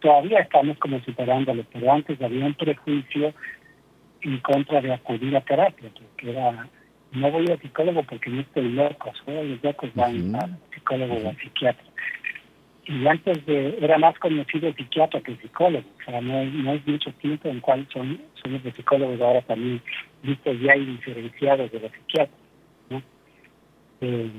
todavía 0.00 0.40
estamos 0.40 0.76
como 0.78 1.00
superándolo, 1.00 1.64
pero 1.72 1.92
antes 1.92 2.20
había 2.20 2.44
un 2.44 2.54
prejuicio 2.54 3.32
en 4.22 4.38
contra 4.40 4.80
de 4.80 4.92
acudir 4.92 5.36
a 5.36 5.40
terapia, 5.40 5.90
que 6.16 6.30
era, 6.30 6.68
no 7.12 7.30
voy 7.30 7.50
al 7.50 7.60
psicólogo 7.60 8.02
porque 8.02 8.30
no 8.30 8.40
estoy 8.40 8.70
loco, 8.72 9.12
solo 9.24 9.42
los 9.44 9.62
locos 9.62 9.90
van 9.94 10.34
al 10.34 10.58
psicólogo 10.74 11.14
o 11.14 11.28
al 11.28 11.36
psiquiatra 11.36 11.84
y 12.84 13.06
antes 13.06 13.46
de 13.46 13.78
era 13.80 13.98
más 13.98 14.18
conocido 14.18 14.68
el 14.68 14.76
psiquiatra 14.76 15.20
que 15.20 15.32
el 15.32 15.40
psicólogo, 15.40 15.84
o 16.00 16.04
sea, 16.04 16.20
no, 16.20 16.44
no 16.44 16.72
es 16.72 16.86
mucho 16.86 17.12
tiempo 17.14 17.48
en 17.48 17.60
cual 17.60 17.86
son, 17.92 18.20
son 18.42 18.52
los 18.52 18.74
psicólogos 18.74 19.20
ahora 19.20 19.42
también 19.42 19.80
vistos 20.22 20.60
ya 20.60 20.76
y 20.76 20.86
diferenciados 20.86 21.70
de 21.70 21.80
los 21.80 21.92
psiquiatras. 21.92 22.40
¿no? 22.90 23.02
Eh, 24.00 24.30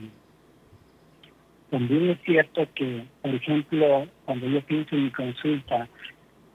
también 1.70 2.10
es 2.10 2.20
cierto 2.26 2.68
que, 2.76 3.04
por 3.22 3.34
ejemplo, 3.34 4.08
cuando 4.26 4.48
yo 4.48 4.62
pienso 4.62 4.96
en 4.96 5.06
mi 5.06 5.12
consulta, 5.12 5.88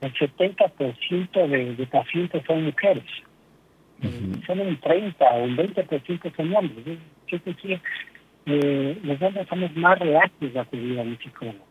el 0.03 0.13
70% 0.13 1.49
de, 1.49 1.75
de 1.75 1.87
pacientes 1.87 2.43
son 2.47 2.65
mujeres. 2.65 3.05
Eh, 4.03 4.41
solo 4.47 4.63
un 4.63 4.79
30 4.79 5.25
o 5.25 5.45
un 5.45 5.57
20% 5.57 6.37
son 6.37 6.55
hombres. 6.55 6.99
Es 7.27 7.45
decir, 7.45 7.81
eh, 8.47 8.99
los 9.03 9.21
hombres 9.21 9.47
somos 9.49 9.75
más 9.77 9.99
reacios 9.99 10.57
a 10.57 10.61
acudir 10.63 10.99
a 10.99 11.03
un 11.03 11.19
psicólogo. 11.19 11.67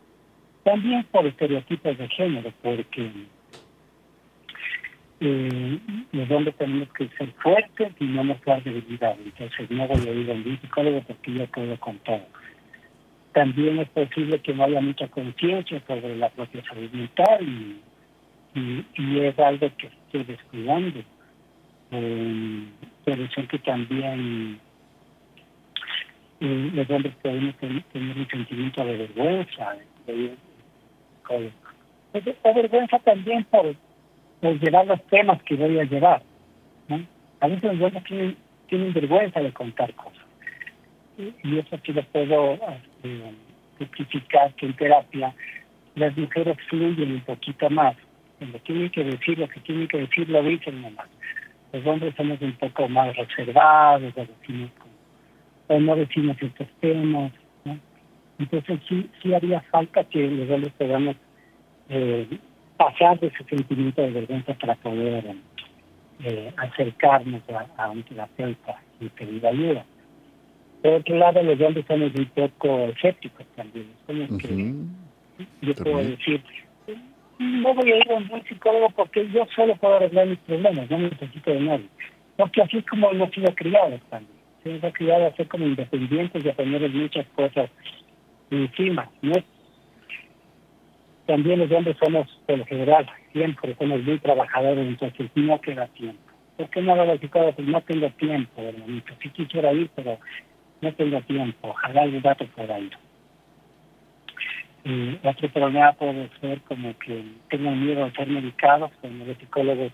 También 0.62 1.04
por 1.10 1.26
estereotipos 1.26 1.96
de 1.96 2.08
género, 2.08 2.52
porque 2.62 3.10
eh, 5.20 5.78
los 6.12 6.30
hombres 6.30 6.54
tenemos 6.56 6.88
que 6.92 7.08
ser 7.16 7.32
fuertes 7.42 7.92
y 7.98 8.04
no 8.04 8.24
mostrar 8.24 8.62
debilidad. 8.62 9.16
Entonces 9.24 9.70
no 9.70 9.88
voy 9.88 10.08
a 10.08 10.12
ir 10.12 10.30
a 10.30 10.34
un 10.34 10.58
psicólogo 10.60 11.02
porque 11.02 11.32
yo 11.32 11.46
puedo 11.46 11.76
con 11.80 11.98
todo. 12.00 12.26
También 13.32 13.78
es 13.78 13.88
posible 13.88 14.40
que 14.40 14.54
no 14.54 14.64
haya 14.64 14.80
mucha 14.80 15.08
conciencia 15.08 15.82
sobre 15.86 16.16
la 16.16 16.28
propia 16.30 16.62
salud 16.64 16.90
mental 16.92 17.42
y, 18.54 18.84
y, 18.96 19.18
es 19.20 19.38
algo 19.38 19.70
que 19.76 19.86
estoy 19.86 20.24
descuidando. 20.24 21.00
Eh, 21.90 22.64
sé 23.34 23.46
que 23.46 23.58
también 23.60 24.60
y 26.40 26.70
los 26.70 26.88
hombres 26.88 27.14
podemos 27.20 27.54
tener, 27.56 27.82
un 27.94 28.28
sentimiento 28.28 28.84
de 28.84 28.96
vergüenza, 28.96 29.76
de, 30.06 30.36
vergüenza 32.54 32.98
también 33.00 33.44
por, 33.44 33.74
llevar 34.60 34.86
los 34.86 35.02
temas 35.06 35.42
que 35.42 35.56
voy 35.56 35.80
a 35.80 35.84
llevar. 35.84 36.22
¿no? 36.88 37.04
A 37.40 37.48
veces 37.48 37.64
los 37.64 37.82
hombres 37.82 38.04
tienen, 38.04 38.36
tienen 38.68 38.92
vergüenza 38.92 39.40
de 39.40 39.52
contar 39.52 39.92
cosas. 39.94 40.22
Y, 41.18 41.58
eso 41.58 41.76
sí 41.84 41.92
lo 41.92 42.04
puedo 42.04 42.54
eh, 43.02 43.34
justificar 43.78 44.54
que 44.54 44.66
en 44.66 44.76
terapia 44.76 45.34
las 45.96 46.16
mujeres 46.16 46.56
fluyen 46.68 47.12
un 47.14 47.20
poquito 47.22 47.68
más. 47.68 47.96
Cuando 48.38 48.60
tienen 48.60 48.90
que 48.90 49.02
decir 49.02 49.36
lo 49.40 49.48
que 49.48 49.58
tienen 49.60 49.88
que 49.88 49.98
decir, 49.98 50.28
lo 50.28 50.40
dicen 50.44 50.80
nomás. 50.80 51.08
Los 51.72 51.86
hombres 51.86 52.14
somos 52.16 52.40
un 52.40 52.52
poco 52.52 52.88
más 52.88 53.14
reservados, 53.16 54.12
o, 54.16 54.20
decimos, 54.24 54.70
o 55.68 55.80
no 55.80 55.96
decimos 55.96 56.36
estos 56.40 56.68
temas. 56.80 57.32
¿no? 57.64 57.78
Entonces 58.38 58.80
sí, 58.88 59.10
sí 59.22 59.34
haría 59.34 59.60
falta 59.70 60.04
que 60.04 60.26
los 60.28 60.50
hombres 60.50 60.72
podamos 60.78 61.16
eh, 61.88 62.26
pasar 62.76 63.18
de 63.20 63.26
ese 63.26 63.44
sentimiento 63.44 64.00
de 64.02 64.10
vergüenza 64.12 64.54
para 64.54 64.76
poder 64.76 65.34
eh, 66.24 66.52
acercarnos 66.56 67.42
a, 67.76 67.90
un 67.90 68.02
terapeuta 68.04 68.80
y 69.00 69.08
pedir 69.08 69.46
ayuda. 69.46 69.84
Por 70.82 70.92
otro 70.92 71.16
lado, 71.16 71.42
los 71.42 71.60
hombres 71.60 71.84
somos 71.86 72.12
un 72.14 72.26
poco 72.26 72.84
escépticos 72.86 73.46
también. 73.56 73.90
Como 74.06 74.38
que 74.38 74.74
yo 75.62 75.74
puedo 75.74 75.98
decir, 75.98 76.42
no 77.38 77.74
voy 77.74 77.92
a 77.92 77.96
ir 77.96 78.10
a 78.10 78.14
un 78.14 78.44
psicólogo 78.48 78.90
porque 78.90 79.28
yo 79.30 79.46
solo 79.54 79.76
puedo 79.76 79.96
arreglar 79.96 80.26
mis 80.26 80.38
problemas, 80.40 80.90
no 80.90 80.98
necesito 80.98 81.50
de 81.50 81.60
nadie. 81.60 81.88
Porque 82.36 82.62
así 82.62 82.78
es 82.78 82.86
como 82.86 83.10
hemos 83.10 83.30
sido 83.30 83.54
criados 83.54 84.00
también. 84.10 84.38
Se 84.62 84.70
nos 84.70 84.84
ha 84.84 84.92
criado 84.92 85.26
a 85.26 85.34
ser 85.34 85.48
como 85.48 85.66
independientes 85.66 86.44
y 86.44 86.48
a 86.48 86.54
tener 86.54 86.88
muchas 86.90 87.26
cosas 87.28 87.70
encima. 88.50 89.08
¿no? 89.22 89.34
También 91.26 91.60
los 91.60 91.70
hombres 91.70 91.96
somos, 92.02 92.26
por 92.46 92.58
lo 92.58 92.64
general, 92.64 93.06
siempre 93.32 93.76
somos 93.78 94.02
muy 94.02 94.18
trabajadores, 94.18 94.86
entonces 94.86 95.30
no 95.34 95.60
queda 95.60 95.86
tiempo. 95.88 96.32
¿Por 96.56 96.70
qué 96.70 96.80
no 96.82 96.92
hago 96.92 97.04
la 97.04 97.18
psicóloga? 97.18 97.52
Pues 97.52 97.68
no 97.68 97.80
tengo 97.82 98.10
tiempo, 98.10 98.62
hermanito. 98.62 99.12
Sí 99.22 99.28
quisiera 99.30 99.72
ir, 99.72 99.90
pero 99.94 100.18
no 100.80 100.92
tengo 100.94 101.20
tiempo. 101.22 101.68
Ojalá 101.68 102.02
algún 102.02 102.22
dato 102.22 102.46
pueda 102.46 102.78
ir. 102.80 102.92
Y 104.88 105.20
otro 105.22 105.50
problema 105.50 105.92
puede 105.92 106.30
ser 106.40 106.62
como 106.62 106.98
que 106.98 107.22
tengo 107.50 107.70
miedo 107.72 108.06
a 108.06 108.12
ser 108.12 108.26
medicados, 108.26 108.90
como 109.02 109.26
los 109.26 109.36
psicólogos 109.36 109.92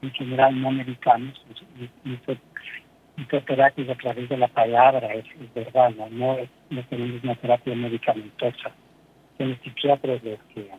en 0.00 0.10
general 0.12 0.58
no 0.58 0.70
medicanos, 0.70 1.38
y, 1.78 2.10
y, 2.10 3.24
terapias 3.44 3.90
a 3.90 3.94
través 3.94 4.30
de 4.30 4.38
la 4.38 4.48
palabra, 4.48 5.12
es, 5.12 5.26
verdad, 5.54 5.90
no, 5.90 6.08
no, 6.08 6.38
es, 6.38 6.48
no 6.70 6.82
tenemos 6.84 7.22
una 7.22 7.34
terapia 7.34 7.74
medicamentosa. 7.74 8.72
Los 9.38 9.58
psiquiatras 9.58 10.24
los 10.24 10.38
que, 10.54 10.70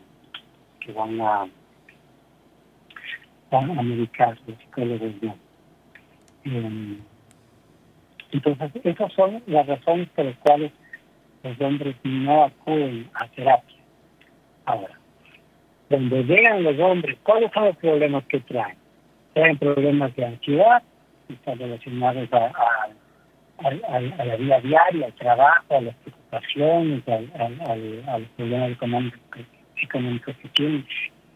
que 0.80 0.92
van 0.92 1.20
a 1.20 1.46
van 3.52 3.78
a 3.78 3.82
medicar, 3.82 4.36
los 4.48 4.58
psicólogos 4.58 5.12
no. 5.22 5.36
Em, 6.42 6.98
entonces, 8.32 8.72
esas 8.82 9.12
son 9.12 9.44
las 9.46 9.64
razones 9.68 10.08
por 10.08 10.24
las 10.24 10.36
cuales 10.38 10.72
los 11.44 11.60
hombres 11.60 11.94
no 12.02 12.44
acuden 12.44 13.08
a 13.14 13.28
terapia. 13.28 13.76
Ahora, 14.64 14.98
cuando 15.88 16.22
llegan 16.22 16.62
los 16.62 16.78
hombres, 16.80 17.18
¿cuáles 17.22 17.52
son 17.52 17.66
los 17.66 17.76
problemas 17.76 18.24
que 18.24 18.40
traen? 18.40 18.76
Traen 19.34 19.58
problemas 19.58 20.16
de 20.16 20.24
ansiedad, 20.24 20.82
que 21.28 21.34
están 21.34 21.58
relacionados 21.58 22.28
a, 22.32 24.24
la 24.24 24.36
vida 24.36 24.60
diaria, 24.60 25.06
al 25.06 25.12
trabajo, 25.14 25.76
a 25.76 25.80
las 25.82 25.94
preocupaciones, 25.96 27.02
a 27.08 28.18
los 28.18 28.28
problemas 28.36 28.70
económicos, 28.70 29.20
económicos 29.76 30.36
que 30.36 30.48
tienen. 30.48 30.86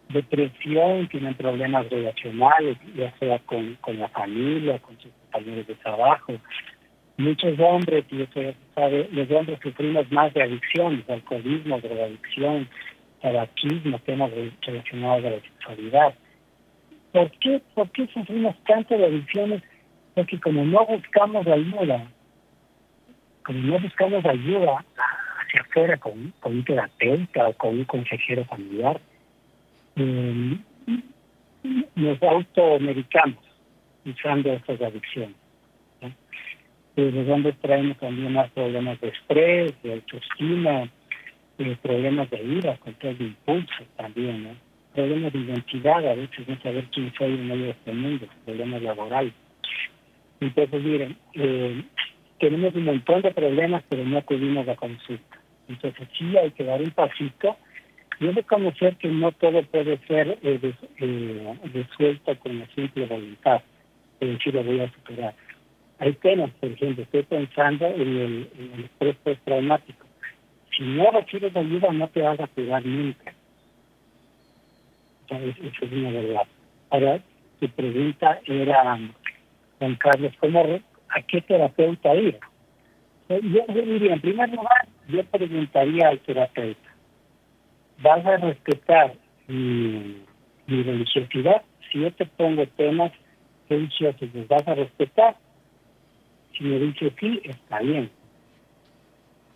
Depresión, 0.09 1.07
tienen 1.09 1.35
problemas 1.35 1.87
relacionales, 1.91 2.79
ya 2.97 3.13
sea 3.19 3.39
con, 3.41 3.75
con 3.83 3.99
la 3.99 4.09
familia, 4.09 4.79
con 4.79 4.99
sus 4.99 5.13
compañeros 5.13 5.67
de 5.67 5.75
trabajo, 5.75 6.33
muchos 7.19 7.59
hombres, 7.59 8.05
y 8.11 8.23
eso 8.23 8.55
sabe, 8.75 9.09
los 9.13 9.31
hombres 9.31 9.59
sufrimos 9.61 10.11
más 10.11 10.33
de 10.35 10.43
adicciones, 10.43 11.09
alcoholismo, 11.11 11.81
drogadicción, 11.81 12.69
tabaquismo, 13.21 13.99
temas 14.01 14.31
relacionados 14.63 15.25
a 15.25 15.31
la 15.31 15.41
sexualidad. 15.41 16.15
¿Por 17.13 17.31
qué, 17.33 17.61
¿Por 17.75 17.91
qué 17.91 18.07
sufrimos 18.07 18.55
tanto 18.65 18.97
de 18.97 19.07
adicciones? 19.07 19.63
Porque 20.15 20.39
como 20.39 20.65
no 20.65 20.87
buscamos 20.87 21.47
ayuda, 21.47 22.07
como 23.45 23.59
no 23.59 23.81
buscamos 23.81 24.25
ayuda 24.25 24.85
hacia 25.41 25.61
afuera 25.63 25.97
con, 25.97 26.33
con 26.39 26.55
un 26.55 26.65
terapeuta 26.65 27.49
o 27.49 27.53
con 27.55 27.79
un 27.79 27.85
consejero 27.85 28.45
familiar, 28.45 29.01
eh, 29.97 30.57
nos 31.97 32.23
automedicamos 32.23 33.45
usando 34.05 34.53
estas 34.53 34.81
adicciones 34.81 35.35
los 36.99 37.29
hombres 37.29 37.57
traemos 37.61 37.97
también 37.99 38.33
más 38.33 38.51
problemas 38.51 39.01
de 39.01 39.09
estrés, 39.09 39.73
de 39.83 39.95
autoestima, 39.95 40.89
eh, 41.59 41.77
problemas 41.81 42.29
de 42.31 42.43
ira, 42.43 42.77
control 42.79 43.19
de 43.19 43.25
impulso 43.25 43.85
también, 43.97 44.45
¿no? 44.45 44.51
problemas 44.95 45.33
de 45.33 45.39
identidad, 45.39 46.07
a 46.09 46.15
veces 46.15 46.49
no 46.49 46.61
saber 46.61 46.85
quién 46.93 47.13
soy 47.17 47.35
en 47.35 47.47
medio 47.47 47.65
de 47.67 47.71
este 47.71 47.93
mundo, 47.93 48.27
problemas 48.45 48.83
laborales. 48.83 49.33
Entonces, 50.41 50.83
miren, 50.83 51.17
eh, 51.35 51.85
tenemos 52.41 52.75
un 52.75 52.85
montón 52.85 53.23
de 53.23 53.31
problemas, 53.31 53.85
pero 53.89 54.05
no 54.05 54.19
acudimos 54.19 54.67
a 54.69 54.75
consulta. 54.75 55.41
Entonces, 55.69 56.09
sí 56.19 56.37
hay 56.37 56.51
que 56.51 56.65
dar 56.65 56.81
un 56.81 56.91
pasito 56.91 57.57
y 58.19 58.27
reconocer 58.27 58.97
que 58.97 59.09
no 59.09 59.31
todo 59.33 59.63
puede 59.65 59.99
ser 60.09 60.37
eh, 60.43 60.75
eh, 60.99 61.55
resuelto 61.73 62.37
con 62.41 62.59
la 62.59 62.67
simple 62.75 63.07
voluntad, 63.07 63.63
es 64.19 64.29
decir, 64.31 64.55
lo 64.55 64.65
voy 64.65 64.81
a 64.81 64.91
superar 64.91 65.35
hay 65.99 66.13
temas, 66.15 66.51
por 66.61 66.71
ejemplo, 66.71 67.03
estoy 67.03 67.25
pensando 67.25 67.87
en 67.87 68.01
el, 68.01 68.51
en 68.59 68.73
el 68.75 68.85
estrés 68.85 69.17
postraumático. 69.17 70.07
Si 70.77 70.85
no 70.85 71.11
recibes 71.11 71.55
ayuda, 71.57 71.93
no 71.93 72.09
te 72.09 72.23
vas 72.23 72.39
a 72.39 72.47
cuidar 72.47 72.85
nunca. 72.87 73.35
Eso 75.29 75.85
es 75.85 75.93
una 75.93 76.11
verdad. 76.11 76.47
Ahora, 76.91 77.21
tu 77.59 77.69
pregunta 77.71 78.41
era, 78.47 78.99
Juan 79.79 79.97
Carlos, 79.97 80.33
¿cómo, 80.39 80.63
¿a 80.63 81.23
qué 81.23 81.41
terapeuta 81.41 82.15
ir? 82.15 82.39
Yo, 83.29 83.39
diría, 83.69 84.15
en 84.15 84.21
primer 84.21 84.49
lugar, 84.51 84.89
yo 85.09 85.25
preguntaría 85.25 86.09
al 86.09 86.21
terapeuta, 86.21 86.89
¿vas 88.01 88.25
a 88.25 88.37
respetar 88.37 89.15
mi, 89.49 90.23
mi 90.67 90.83
religiosidad? 90.83 91.63
Si 91.91 92.01
yo 92.01 92.13
te 92.13 92.25
pongo 92.25 92.65
temas 92.69 93.13
religiosos, 93.69 94.29
¿los 94.33 94.47
vas 94.49 94.67
a 94.67 94.75
respetar? 94.75 95.37
Si 96.57 96.65
me 96.65 96.79
dice 96.79 97.13
sí, 97.19 97.41
está 97.45 97.81
bien. 97.81 98.11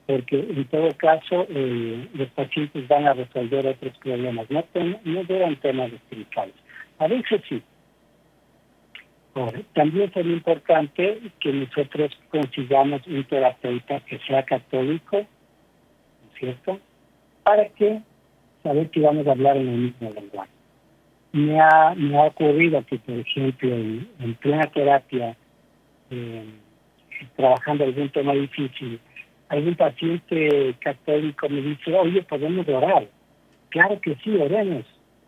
Porque 0.07 0.39
en 0.39 0.65
todo 0.67 0.89
caso, 0.97 1.47
eh, 1.49 2.09
los 2.15 2.29
pacientes 2.31 2.87
van 2.89 3.07
a 3.07 3.15
resolver 3.15 3.67
otros 3.67 3.97
problemas. 3.99 4.51
No, 4.51 4.65
no 5.05 5.57
temas 5.57 5.93
espirituales. 5.93 6.55
A 6.99 7.07
veces 7.07 7.41
sí. 7.49 7.63
también 9.75 10.13
sería 10.13 10.33
importante 10.33 11.21
que 11.41 11.53
nosotros 11.53 12.19
consigamos 12.31 13.07
un 13.07 13.25
terapeuta 13.25 14.01
que 14.01 14.19
sea 14.21 14.45
católico, 14.45 15.25
¿cierto? 16.39 16.79
Para 17.43 17.69
que 17.71 18.03
saber 18.63 18.91
que 18.91 19.01
vamos 19.01 19.27
a 19.27 19.33
hablar 19.33 19.57
en 19.57 19.69
el 19.69 19.79
mismo 19.79 20.11
lenguaje. 20.11 20.51
Me 21.33 21.61
ha, 21.61 21.95
me 21.97 22.19
ha 22.19 22.25
ocurrido 22.25 22.85
que, 22.85 22.99
por 22.99 23.19
ejemplo, 23.19 23.75
en, 23.75 24.35
plena 24.41 24.67
terapia, 24.67 25.37
eh, 26.11 26.45
trabajando 27.37 27.85
algún 27.85 28.09
tema 28.11 28.33
difícil, 28.33 29.01
algún 29.49 29.75
paciente 29.75 30.75
católico 30.81 31.49
me 31.49 31.61
dice, 31.61 31.95
oye, 31.95 32.23
podemos 32.23 32.67
orar. 32.69 33.07
Claro 33.69 34.01
que 34.01 34.15
sí, 34.17 34.37
oremos. 34.37 34.85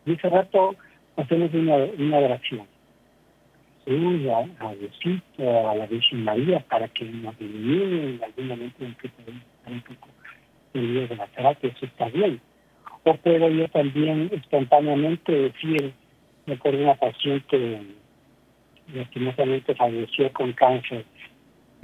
Y 0.07 0.13
ese 0.13 0.29
rato 0.29 0.77
hacemos 1.17 1.53
una, 1.53 2.19
oración. 2.19 2.67
Sí, 3.85 4.29
a, 4.31 4.67
a 4.67 4.75
Diosito, 4.75 5.69
a 5.69 5.75
la 5.75 5.87
Virgen 5.87 6.25
María, 6.25 6.61
para 6.61 6.89
que 6.89 7.05
nos 7.05 7.39
elimine 7.39 8.15
en 8.15 8.25
algún 8.25 8.49
momento 8.49 8.85
en 8.85 8.95
que 8.95 9.09
podemos 9.11 9.43
estar 9.43 9.73
un 9.73 9.81
poco 9.83 10.09
perdidos 10.73 11.09
de 11.11 11.17
la 11.17 11.27
terapia, 11.29 11.71
eso 11.71 11.87
está 11.87 12.09
bien. 12.09 12.41
O 13.05 13.15
puedo 13.15 13.49
yo 13.51 13.69
también 13.69 14.31
espontáneamente 14.33 15.33
decir, 15.33 15.93
me 16.47 16.55
acuerdo 16.55 16.83
una 16.83 16.95
paciente 16.95 17.83
lastimosamente 18.93 19.75
falleció 19.75 20.33
con 20.33 20.53
cáncer 20.53 21.05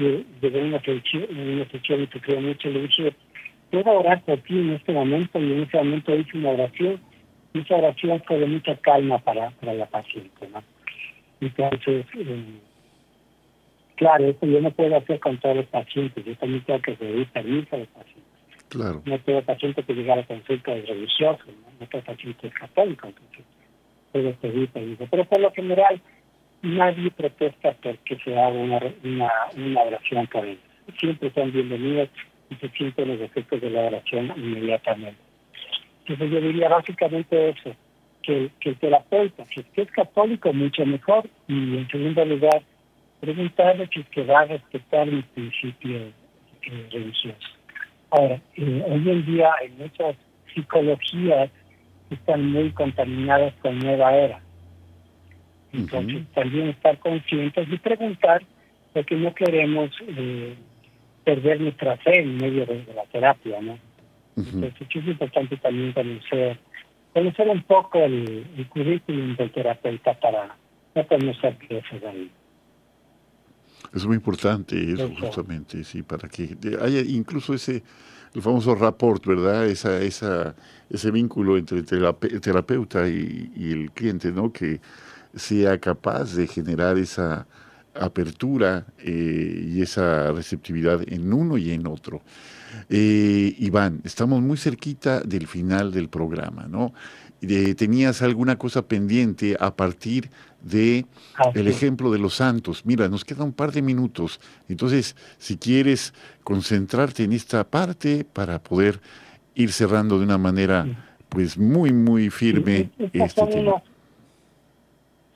de 0.01 0.61
una 0.61 0.81
sesión, 0.81 1.27
una 1.31 1.69
sesión 1.71 2.07
que 2.07 2.21
creo 2.21 2.41
mucho, 2.41 2.69
le 2.71 2.83
dije, 2.83 3.15
puedo 3.71 3.91
orar 3.91 4.23
por 4.23 4.39
ti 4.41 4.59
en 4.59 4.71
este 4.71 4.93
momento, 4.93 5.39
y 5.39 5.53
en 5.53 5.63
ese 5.63 5.77
momento 5.77 6.15
hice 6.17 6.39
una 6.39 6.51
oración, 6.51 7.01
y 7.53 7.61
esa 7.61 7.77
oración 7.77 8.23
fue 8.27 8.39
de 8.39 8.47
mucha 8.47 8.77
calma 8.77 9.19
para, 9.19 9.51
para 9.51 9.75
la 9.75 9.87
paciente, 9.87 10.49
¿no? 10.53 10.63
Entonces, 11.41 12.07
eh, 12.15 12.45
claro, 13.97 14.27
eso 14.27 14.47
yo 14.47 14.61
no 14.61 14.71
puedo 14.71 14.97
hacer 14.97 15.21
con 15.21 15.39
todos 15.39 15.57
los 15.57 15.67
pacientes, 15.67 16.25
yo 16.25 16.35
también 16.37 16.65
tengo 16.65 16.81
que 16.81 16.93
pedir 16.93 17.27
permiso 17.29 17.77
a 17.77 17.79
los 17.79 17.89
pacientes. 17.89 18.25
Claro. 18.69 19.03
No 19.05 19.19
tengo 19.21 19.43
pacientes 19.43 19.85
que 19.85 19.95
llegar 19.95 20.19
a 20.19 20.27
consulta 20.27 20.75
de 20.75 20.83
religioso, 20.83 21.43
no, 21.47 21.81
no 21.81 21.87
tengo 21.89 22.05
pacientes 22.05 22.55
católicos, 22.55 23.11
entonces 23.11 23.45
puedo 24.13 24.33
pedir 24.35 24.69
permiso. 24.69 25.07
Pero 25.11 25.25
por 25.25 25.41
lo 25.41 25.53
general, 25.53 26.01
nadie 26.63 27.11
protesta 27.11 27.75
porque 27.83 28.17
se 28.25 28.39
haga 28.39 28.49
una, 28.49 28.81
una, 29.05 29.31
una 29.57 29.83
oración 29.83 30.27
por 30.27 30.45
ellos. 30.45 30.63
Siempre 30.99 31.31
son 31.33 31.53
bienvenidos 31.53 32.09
y 32.51 32.57
se 32.57 32.69
sienten 32.71 33.09
los 33.09 33.21
efectos 33.21 33.61
de 33.61 33.71
la 33.71 33.83
oración 33.83 34.33
inmediatamente. 34.37 35.21
Entonces 36.01 36.31
yo 36.31 36.41
diría 36.41 36.69
básicamente 36.69 37.51
eso, 37.51 37.75
que, 38.23 38.51
que 38.61 38.71
el 38.71 38.77
terapeuta, 38.77 39.45
si 39.47 39.61
es 39.61 39.67
que 39.67 39.83
es 39.83 39.91
católico, 39.93 40.53
mucho 40.53 40.85
mejor, 40.85 41.29
y 41.47 41.79
en 41.79 41.89
segundo 41.89 42.25
lugar, 42.25 42.63
preguntarle 43.21 43.89
si 43.93 44.01
es 44.01 44.09
que 44.09 44.25
va 44.25 44.41
a 44.41 44.47
respetar 44.47 45.07
mis 45.07 45.25
principios 45.27 46.13
eh, 46.63 46.89
religiosos. 46.91 47.59
Ahora, 48.11 48.41
hoy 48.57 49.11
en 49.11 49.25
día 49.25 49.53
hay 49.61 49.71
muchas 49.71 50.17
psicologías 50.53 51.51
están 52.11 52.51
muy 52.51 52.71
contaminadas 52.73 53.55
con 53.63 53.79
nueva 53.79 54.15
era. 54.17 54.41
Entonces, 55.73 56.27
también 56.35 56.68
estar 56.68 56.99
conscientes 56.99 57.68
y 57.71 57.79
preguntar, 57.79 58.43
porque 58.93 59.14
no 59.14 59.33
queremos 59.35 59.91
eh, 60.09 60.55
perder 61.25 61.61
nuestra 61.61 61.97
fe 61.99 62.21
en 62.21 62.37
medio 62.37 62.66
de, 62.66 62.85
de 62.85 62.95
la 62.95 63.05
terapia, 63.05 63.61
¿no? 63.61 63.79
Entonces, 64.37 64.75
es 64.81 65.07
importante 65.07 65.57
también 65.59 65.93
conocer, 65.93 66.59
conocer 67.12 67.49
un 67.49 67.62
poco 67.62 67.99
el, 67.99 68.47
el 68.57 68.66
currículum 68.68 69.37
del 69.37 69.51
terapeuta 69.53 70.18
para 70.18 70.57
no 70.95 71.07
conocer 71.07 71.57
piezas 71.57 72.03
ahí. 72.05 72.31
Es 73.95 74.07
muy 74.07 74.16
importante 74.16 74.93
eso, 74.93 75.11
justamente, 75.18 75.85
sí, 75.85 76.03
para 76.03 76.29
que 76.29 76.57
haya 76.81 77.01
incluso 77.01 77.55
ese, 77.55 77.83
el 78.35 78.43
famoso 78.43 78.75
rapport, 78.75 79.25
¿verdad? 79.27 79.66
Esa, 79.66 80.01
esa, 80.03 80.55
ese 80.89 81.11
vínculo 81.11 81.57
entre 81.57 81.79
el 81.79 81.85
terapeuta 82.41 83.09
y, 83.09 83.51
y 83.57 83.73
el 83.73 83.91
cliente, 83.91 84.33
¿no? 84.33 84.53
Que 84.53 84.81
sea 85.35 85.78
capaz 85.78 86.35
de 86.35 86.47
generar 86.47 86.99
esa 86.99 87.47
apertura 87.95 88.87
eh, 88.99 89.68
y 89.68 89.83
esa 89.83 90.31
receptividad 90.33 91.01
en 91.07 91.33
uno 91.33 91.59
y 91.59 91.72
en 91.72 91.87
otro. 91.87 92.22
Eh, 92.89 93.55
Iván, 93.59 94.01
estamos 94.05 94.41
muy 94.43 94.57
cerquita 94.57 95.20
del 95.20 95.47
final 95.47 95.91
del 95.93 96.09
programa, 96.09 96.66
¿no? 96.68 96.93
De- 97.41 97.74
¿Tenías 97.74 98.22
alguna 98.22 98.57
cosa 98.57 98.87
pendiente 98.87 99.57
a 99.59 99.74
partir 99.74 100.31
de 100.62 101.07
Así 101.35 101.59
el 101.59 101.66
ejemplo 101.68 102.12
de 102.12 102.18
los 102.18 102.35
santos? 102.37 102.83
Mira, 102.85 103.09
nos 103.09 103.24
queda 103.24 103.43
un 103.45 103.53
par 103.53 103.72
de 103.72 103.83
minutos. 103.83 104.41
Entonces, 104.68 105.16
si 105.39 105.57
quieres 105.57 106.12
concentrarte 106.45 107.24
en 107.24 107.33
esta 107.33 107.64
parte 107.64 108.24
para 108.24 108.62
poder 108.62 109.01
ir 109.55 109.72
cerrando 109.72 110.18
de 110.18 110.24
una 110.24 110.39
manera, 110.39 110.87
pues 111.28 111.59
muy, 111.59 111.93
muy 111.93 112.31
firme 112.31 112.91
este 113.12 113.41
tema. 113.47 113.83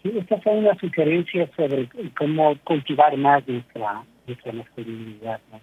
Estas 0.05 0.43
son 0.43 0.59
unas 0.59 0.79
sugerencias 0.79 1.49
sobre 1.57 1.89
cómo 2.17 2.57
cultivar 2.65 3.17
más 3.17 3.47
nuestra, 3.49 4.05
nuestra 4.27 4.53
masculinidad. 4.53 5.41
¿no? 5.51 5.61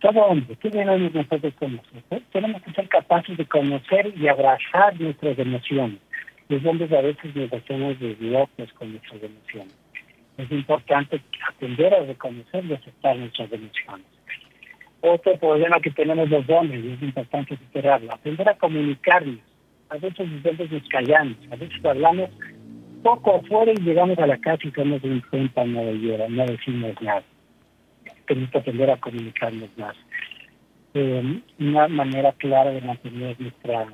Todo 0.00 0.20
hombre, 0.26 0.54
¿qué 0.56 0.68
debemos 0.68 1.14
nosotros 1.14 1.54
conocer? 1.58 2.02
¿Eh? 2.10 2.20
Tenemos 2.30 2.60
que 2.62 2.72
ser 2.72 2.88
capaces 2.88 3.38
de 3.38 3.46
conocer 3.46 4.12
y 4.14 4.28
abrazar 4.28 5.00
nuestras 5.00 5.38
emociones. 5.38 5.98
Los 6.50 6.62
hombres 6.66 6.92
a 6.92 7.00
veces 7.00 7.34
nos 7.34 7.50
hacemos 7.50 7.98
desviados 7.98 8.72
con 8.74 8.90
nuestras 8.92 9.22
emociones. 9.22 9.74
Es 10.36 10.50
importante 10.50 11.22
aprender 11.48 11.94
a 11.94 12.00
reconocer 12.00 12.64
y 12.66 12.74
aceptar 12.74 13.16
nuestras 13.16 13.50
emociones. 13.50 14.06
Otro 15.00 15.38
problema 15.38 15.80
que 15.80 15.90
tenemos 15.90 16.28
los 16.28 16.48
hombres, 16.50 16.84
y 16.84 16.92
es 16.92 17.02
importante 17.02 17.56
superarlo, 17.56 18.12
aprender 18.12 18.46
a 18.46 18.58
comunicarnos. 18.58 19.38
A 19.88 19.94
veces 19.96 20.28
los 20.28 20.44
hombres 20.44 20.70
nos 20.70 20.88
callamos, 20.88 21.36
a 21.50 21.56
veces 21.56 21.84
hablamos 21.84 22.30
poco 23.04 23.36
afuera 23.36 23.70
y 23.70 23.82
llegamos 23.82 24.18
a 24.18 24.26
la 24.26 24.38
casa 24.38 24.66
y 24.66 24.70
somos 24.72 25.04
un 25.04 25.20
cuenta 25.30 25.64
no 25.64 25.82
no 25.82 26.46
decimos 26.46 26.94
nada. 27.02 27.22
Tenemos 28.26 28.50
que 28.50 28.58
aprender 28.58 28.90
a 28.90 28.96
comunicarnos 28.96 29.68
más. 29.76 29.94
Eh, 30.94 31.42
una 31.58 31.86
manera 31.88 32.32
clara 32.32 32.70
de 32.70 32.80
mantener 32.80 33.38
nuestra 33.38 33.86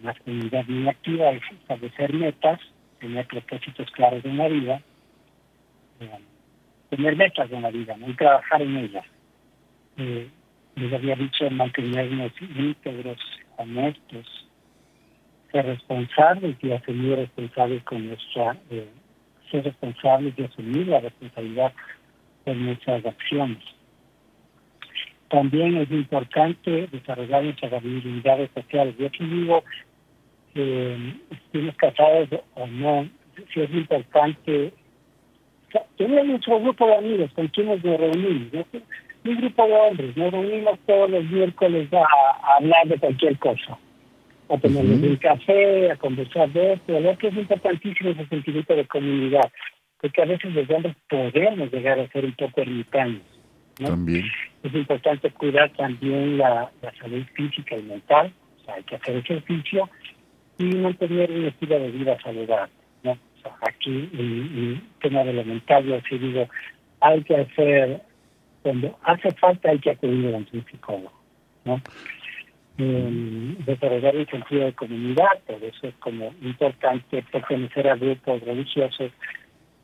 masculinidad 0.00 0.64
bien 0.66 0.88
activa 0.88 1.30
es 1.32 1.42
establecer 1.50 2.14
metas, 2.14 2.60
tener 3.00 3.26
propósitos 3.26 3.90
claros 3.90 4.24
en 4.24 4.38
la 4.38 4.48
vida, 4.48 4.80
eh, 6.00 6.18
tener 6.90 7.16
metas 7.16 7.50
en 7.50 7.62
la 7.62 7.70
vida 7.70 7.96
¿no? 7.96 8.08
y 8.08 8.14
trabajar 8.14 8.62
en 8.62 8.76
ellas. 8.76 9.04
Eh, 9.96 10.28
les 10.76 10.92
había 10.92 11.16
dicho 11.16 11.50
mantenernos 11.50 12.32
íntegros, 12.40 13.18
honestos, 13.56 14.26
ser 15.52 15.66
responsables 15.66 16.56
y 16.62 16.72
asumir 16.72 17.16
responsables 17.16 17.82
con 17.84 18.08
nuestra, 18.08 18.56
eh, 18.70 18.88
ser 19.50 19.64
responsables 19.64 20.34
y 20.36 20.44
asumir 20.44 20.88
la 20.88 21.00
responsabilidad 21.00 21.72
por 22.44 22.56
nuestras 22.56 23.04
acciones. 23.04 23.62
También 25.28 25.76
es 25.76 25.90
importante 25.90 26.88
desarrollar 26.90 27.44
nuestras 27.44 27.72
habilidades 27.72 28.50
sociales. 28.54 28.96
Yo 28.98 29.06
aquí 29.06 29.24
digo, 29.24 29.62
eh, 30.54 31.14
estemos 31.30 31.76
casados 31.76 32.28
o 32.54 32.66
no, 32.66 33.08
si 33.52 33.60
es 33.60 33.70
importante 33.70 34.72
tener 35.96 36.26
nuestro 36.26 36.60
grupo 36.60 36.86
de 36.86 36.96
amigos 36.96 37.30
con 37.34 37.48
quienes 37.48 37.82
nos 37.84 37.98
reunimos. 37.98 38.52
¿no? 38.52 38.66
Un 39.24 39.36
grupo 39.36 39.66
de 39.66 39.74
hombres, 39.74 40.16
nos 40.16 40.32
reunimos 40.32 40.78
todos 40.86 41.10
los 41.10 41.24
miércoles 41.24 41.88
a 41.92 42.56
hablar 42.56 42.88
de 42.88 42.98
cualquier 42.98 43.38
cosa 43.38 43.78
a 44.48 44.58
tomarnos 44.58 44.98
Ujú. 44.98 45.06
un 45.06 45.16
café, 45.16 45.90
a 45.90 45.96
conversar 45.96 46.50
de 46.52 46.74
esto, 46.74 47.00
lo 47.00 47.16
que 47.18 47.28
es 47.28 47.34
importantísimo 47.34 48.10
ese 48.10 48.26
sentimiento 48.26 48.74
de 48.74 48.86
comunidad, 48.86 49.50
porque 50.00 50.22
a 50.22 50.26
veces 50.26 50.52
los 50.54 50.68
hombres 50.70 50.96
podemos 51.08 51.72
llegar 51.72 51.98
a 51.98 52.08
ser 52.08 52.24
un 52.24 52.34
poco 52.34 52.60
ermitaños. 52.60 53.22
¿no? 53.80 53.88
También. 53.88 54.24
Es 54.62 54.74
importante 54.74 55.30
cuidar 55.30 55.70
también 55.72 56.38
la, 56.38 56.70
la 56.82 56.92
salud 57.00 57.24
física 57.34 57.76
y 57.76 57.82
mental, 57.82 58.32
o 58.60 58.64
sea, 58.64 58.74
hay 58.74 58.82
que 58.84 58.96
hacer 58.96 59.16
ejercicio 59.16 59.88
y 60.58 60.64
mantener 60.64 61.30
un 61.30 61.46
estilo 61.46 61.78
de 61.78 61.90
vida 61.90 62.18
saludable. 62.22 62.72
¿no? 63.02 63.12
O 63.12 63.42
sea, 63.42 63.52
aquí 63.62 64.10
en 64.12 64.20
el 64.20 64.82
tema 65.00 65.24
de 65.24 65.32
lo 65.32 65.44
mental, 65.44 65.84
yo 65.84 66.00
sí 66.08 66.18
digo, 66.18 66.48
hay 67.00 67.22
que 67.24 67.36
hacer, 67.36 68.02
cuando 68.62 68.98
hace 69.02 69.30
falta 69.32 69.70
hay 69.70 69.78
que 69.78 69.90
acudir 69.90 70.34
a 70.34 70.38
un 70.38 70.46
psicólogo. 70.46 71.12
¿no? 71.64 71.80
Eh, 72.78 73.54
desarrollar 73.66 74.16
un 74.16 74.26
sentido 74.26 74.64
de 74.64 74.72
comunidad, 74.72 75.38
por 75.46 75.62
eso 75.62 75.86
es 75.88 75.94
como 75.96 76.34
importante 76.42 77.22
pertenecer 77.30 77.88
a 77.88 77.96
grupos 77.96 78.40
religiosos 78.42 79.12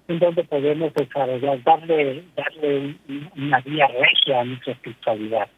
en 0.08 0.18
donde 0.18 0.42
podemos 0.44 0.94
desarrollar, 0.94 1.62
darle, 1.64 2.24
darle 2.34 2.78
un- 3.08 3.30
una 3.36 3.60
vía 3.60 3.86
regia 3.88 4.40
a 4.40 4.44
nuestra 4.44 4.72
espiritualidad. 4.72 5.48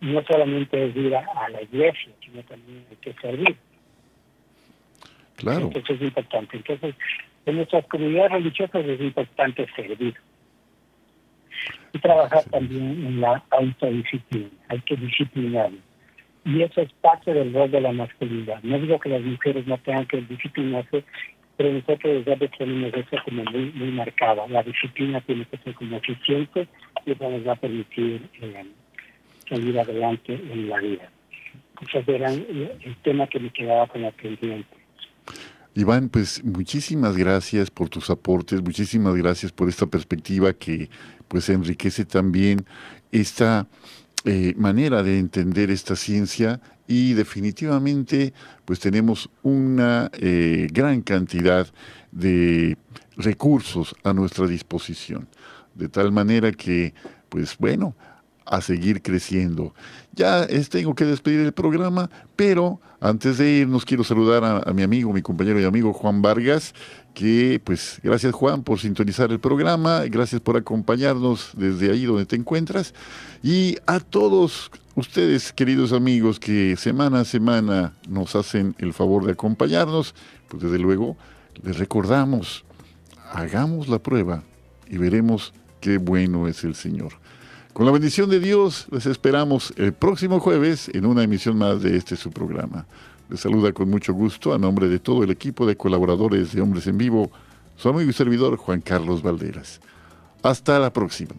No 0.00 0.22
solamente 0.24 0.84
es 0.86 0.96
ir 0.96 1.14
a, 1.14 1.20
a 1.20 1.48
la 1.48 1.62
iglesia, 1.62 2.12
sino 2.24 2.42
también 2.42 2.84
hay 2.90 2.96
que 2.96 3.12
servir. 3.14 3.56
Claro. 5.36 5.66
Entonces 5.66 5.96
es 5.96 6.02
importante. 6.02 6.56
Entonces, 6.56 6.94
en 7.46 7.56
nuestras 7.56 7.86
comunidades 7.86 8.32
religiosas 8.32 8.84
es 8.84 9.00
importante 9.00 9.66
servir. 9.76 10.14
Y 11.92 11.98
trabajar 12.00 12.42
también 12.50 13.06
en 13.06 13.20
la 13.20 13.42
autodisciplina. 13.50 14.48
Hay 14.68 14.80
que 14.80 14.96
disciplinarnos. 14.96 15.80
Y 16.48 16.62
eso 16.62 16.80
es 16.80 16.90
parte 17.02 17.34
del 17.34 17.52
rol 17.52 17.70
de 17.70 17.82
la 17.82 17.92
masculinidad. 17.92 18.62
No 18.62 18.78
digo 18.78 18.98
que 18.98 19.10
las 19.10 19.20
mujeres 19.20 19.66
no 19.66 19.76
tengan 19.78 20.06
que 20.06 20.22
disciplinarse, 20.22 21.04
pero 21.58 21.74
nosotros 21.74 22.26
hombres 22.26 22.50
tenemos 22.56 22.94
eso 22.94 23.16
como 23.26 23.44
muy, 23.44 23.70
muy 23.72 23.90
marcado. 23.90 24.48
La 24.48 24.62
disciplina 24.62 25.20
tiene 25.20 25.44
que 25.44 25.58
ser 25.58 25.74
como 25.74 25.98
eficiente 25.98 26.66
y 27.04 27.12
eso 27.12 27.28
nos 27.28 27.46
va 27.46 27.52
a 27.52 27.56
permitir 27.56 28.26
eh, 28.40 28.64
salir 29.46 29.78
adelante 29.78 30.40
en 30.50 30.70
la 30.70 30.78
vida. 30.78 31.10
Esos 31.86 32.08
eran 32.08 32.32
eh, 32.38 32.78
el 32.82 32.96
tema 33.02 33.26
que 33.26 33.40
me 33.40 33.50
quedaba 33.50 33.86
como 33.86 34.10
pendiente. 34.12 34.74
Iván, 35.74 36.08
pues 36.08 36.42
muchísimas 36.42 37.14
gracias 37.14 37.70
por 37.70 37.90
tus 37.90 38.08
aportes, 38.08 38.62
muchísimas 38.62 39.14
gracias 39.16 39.52
por 39.52 39.68
esta 39.68 39.86
perspectiva 39.86 40.54
que 40.54 40.88
pues 41.28 41.50
enriquece 41.50 42.06
también 42.06 42.64
esta 43.12 43.68
eh, 44.24 44.54
manera 44.56 45.02
de 45.02 45.18
entender 45.18 45.70
esta 45.70 45.94
ciencia 45.94 46.60
y 46.86 47.12
definitivamente 47.12 48.32
pues 48.64 48.80
tenemos 48.80 49.30
una 49.42 50.10
eh, 50.14 50.68
gran 50.72 51.02
cantidad 51.02 51.66
de 52.10 52.76
recursos 53.16 53.94
a 54.02 54.12
nuestra 54.12 54.46
disposición. 54.46 55.28
De 55.74 55.88
tal 55.88 56.10
manera 56.10 56.50
que, 56.52 56.94
pues 57.28 57.56
bueno, 57.58 57.94
a 58.48 58.60
seguir 58.60 59.02
creciendo. 59.02 59.74
Ya 60.12 60.46
tengo 60.70 60.94
que 60.94 61.04
despedir 61.04 61.40
el 61.40 61.52
programa, 61.52 62.10
pero 62.34 62.80
antes 63.00 63.38
de 63.38 63.50
irnos 63.50 63.84
quiero 63.84 64.02
saludar 64.02 64.42
a, 64.42 64.58
a, 64.58 64.72
mi 64.72 64.82
amigo, 64.82 65.12
mi 65.12 65.22
compañero 65.22 65.60
y 65.60 65.64
amigo 65.64 65.92
Juan 65.92 66.22
Vargas, 66.22 66.74
que 67.14 67.60
pues 67.62 68.00
gracias 68.02 68.32
Juan 68.34 68.62
por 68.62 68.78
sintonizar 68.78 69.30
el 69.30 69.38
programa, 69.38 70.02
gracias 70.06 70.40
por 70.40 70.56
acompañarnos 70.56 71.50
desde 71.56 71.90
ahí 71.90 72.04
donde 72.04 72.26
te 72.26 72.36
encuentras 72.36 72.94
y 73.42 73.76
a 73.86 74.00
todos 74.00 74.70
ustedes 74.94 75.52
queridos 75.52 75.92
amigos 75.92 76.40
que 76.40 76.76
semana 76.76 77.20
a 77.20 77.24
semana 77.24 77.92
nos 78.08 78.34
hacen 78.34 78.74
el 78.78 78.92
favor 78.92 79.26
de 79.26 79.32
acompañarnos, 79.32 80.14
pues 80.48 80.62
desde 80.62 80.78
luego 80.78 81.16
les 81.62 81.78
recordamos, 81.78 82.64
hagamos 83.32 83.88
la 83.88 83.98
prueba 83.98 84.42
y 84.88 84.96
veremos 84.96 85.52
qué 85.80 85.98
bueno 85.98 86.48
es 86.48 86.64
el 86.64 86.74
Señor. 86.74 87.12
Con 87.78 87.86
la 87.86 87.92
bendición 87.92 88.28
de 88.28 88.40
Dios, 88.40 88.88
les 88.90 89.06
esperamos 89.06 89.72
el 89.76 89.92
próximo 89.92 90.40
jueves 90.40 90.90
en 90.92 91.06
una 91.06 91.22
emisión 91.22 91.56
más 91.56 91.80
de 91.80 91.96
este 91.96 92.16
su 92.16 92.32
programa. 92.32 92.86
Les 93.30 93.38
saluda 93.38 93.72
con 93.72 93.88
mucho 93.88 94.12
gusto 94.12 94.52
a 94.52 94.58
nombre 94.58 94.88
de 94.88 94.98
todo 94.98 95.22
el 95.22 95.30
equipo 95.30 95.64
de 95.64 95.76
colaboradores 95.76 96.52
de 96.52 96.60
Hombres 96.60 96.88
en 96.88 96.98
Vivo, 96.98 97.30
su 97.76 97.88
amigo 97.88 98.10
y 98.10 98.12
servidor 98.12 98.56
Juan 98.56 98.80
Carlos 98.80 99.22
Valderas. 99.22 99.80
Hasta 100.42 100.80
la 100.80 100.92
próxima. 100.92 101.36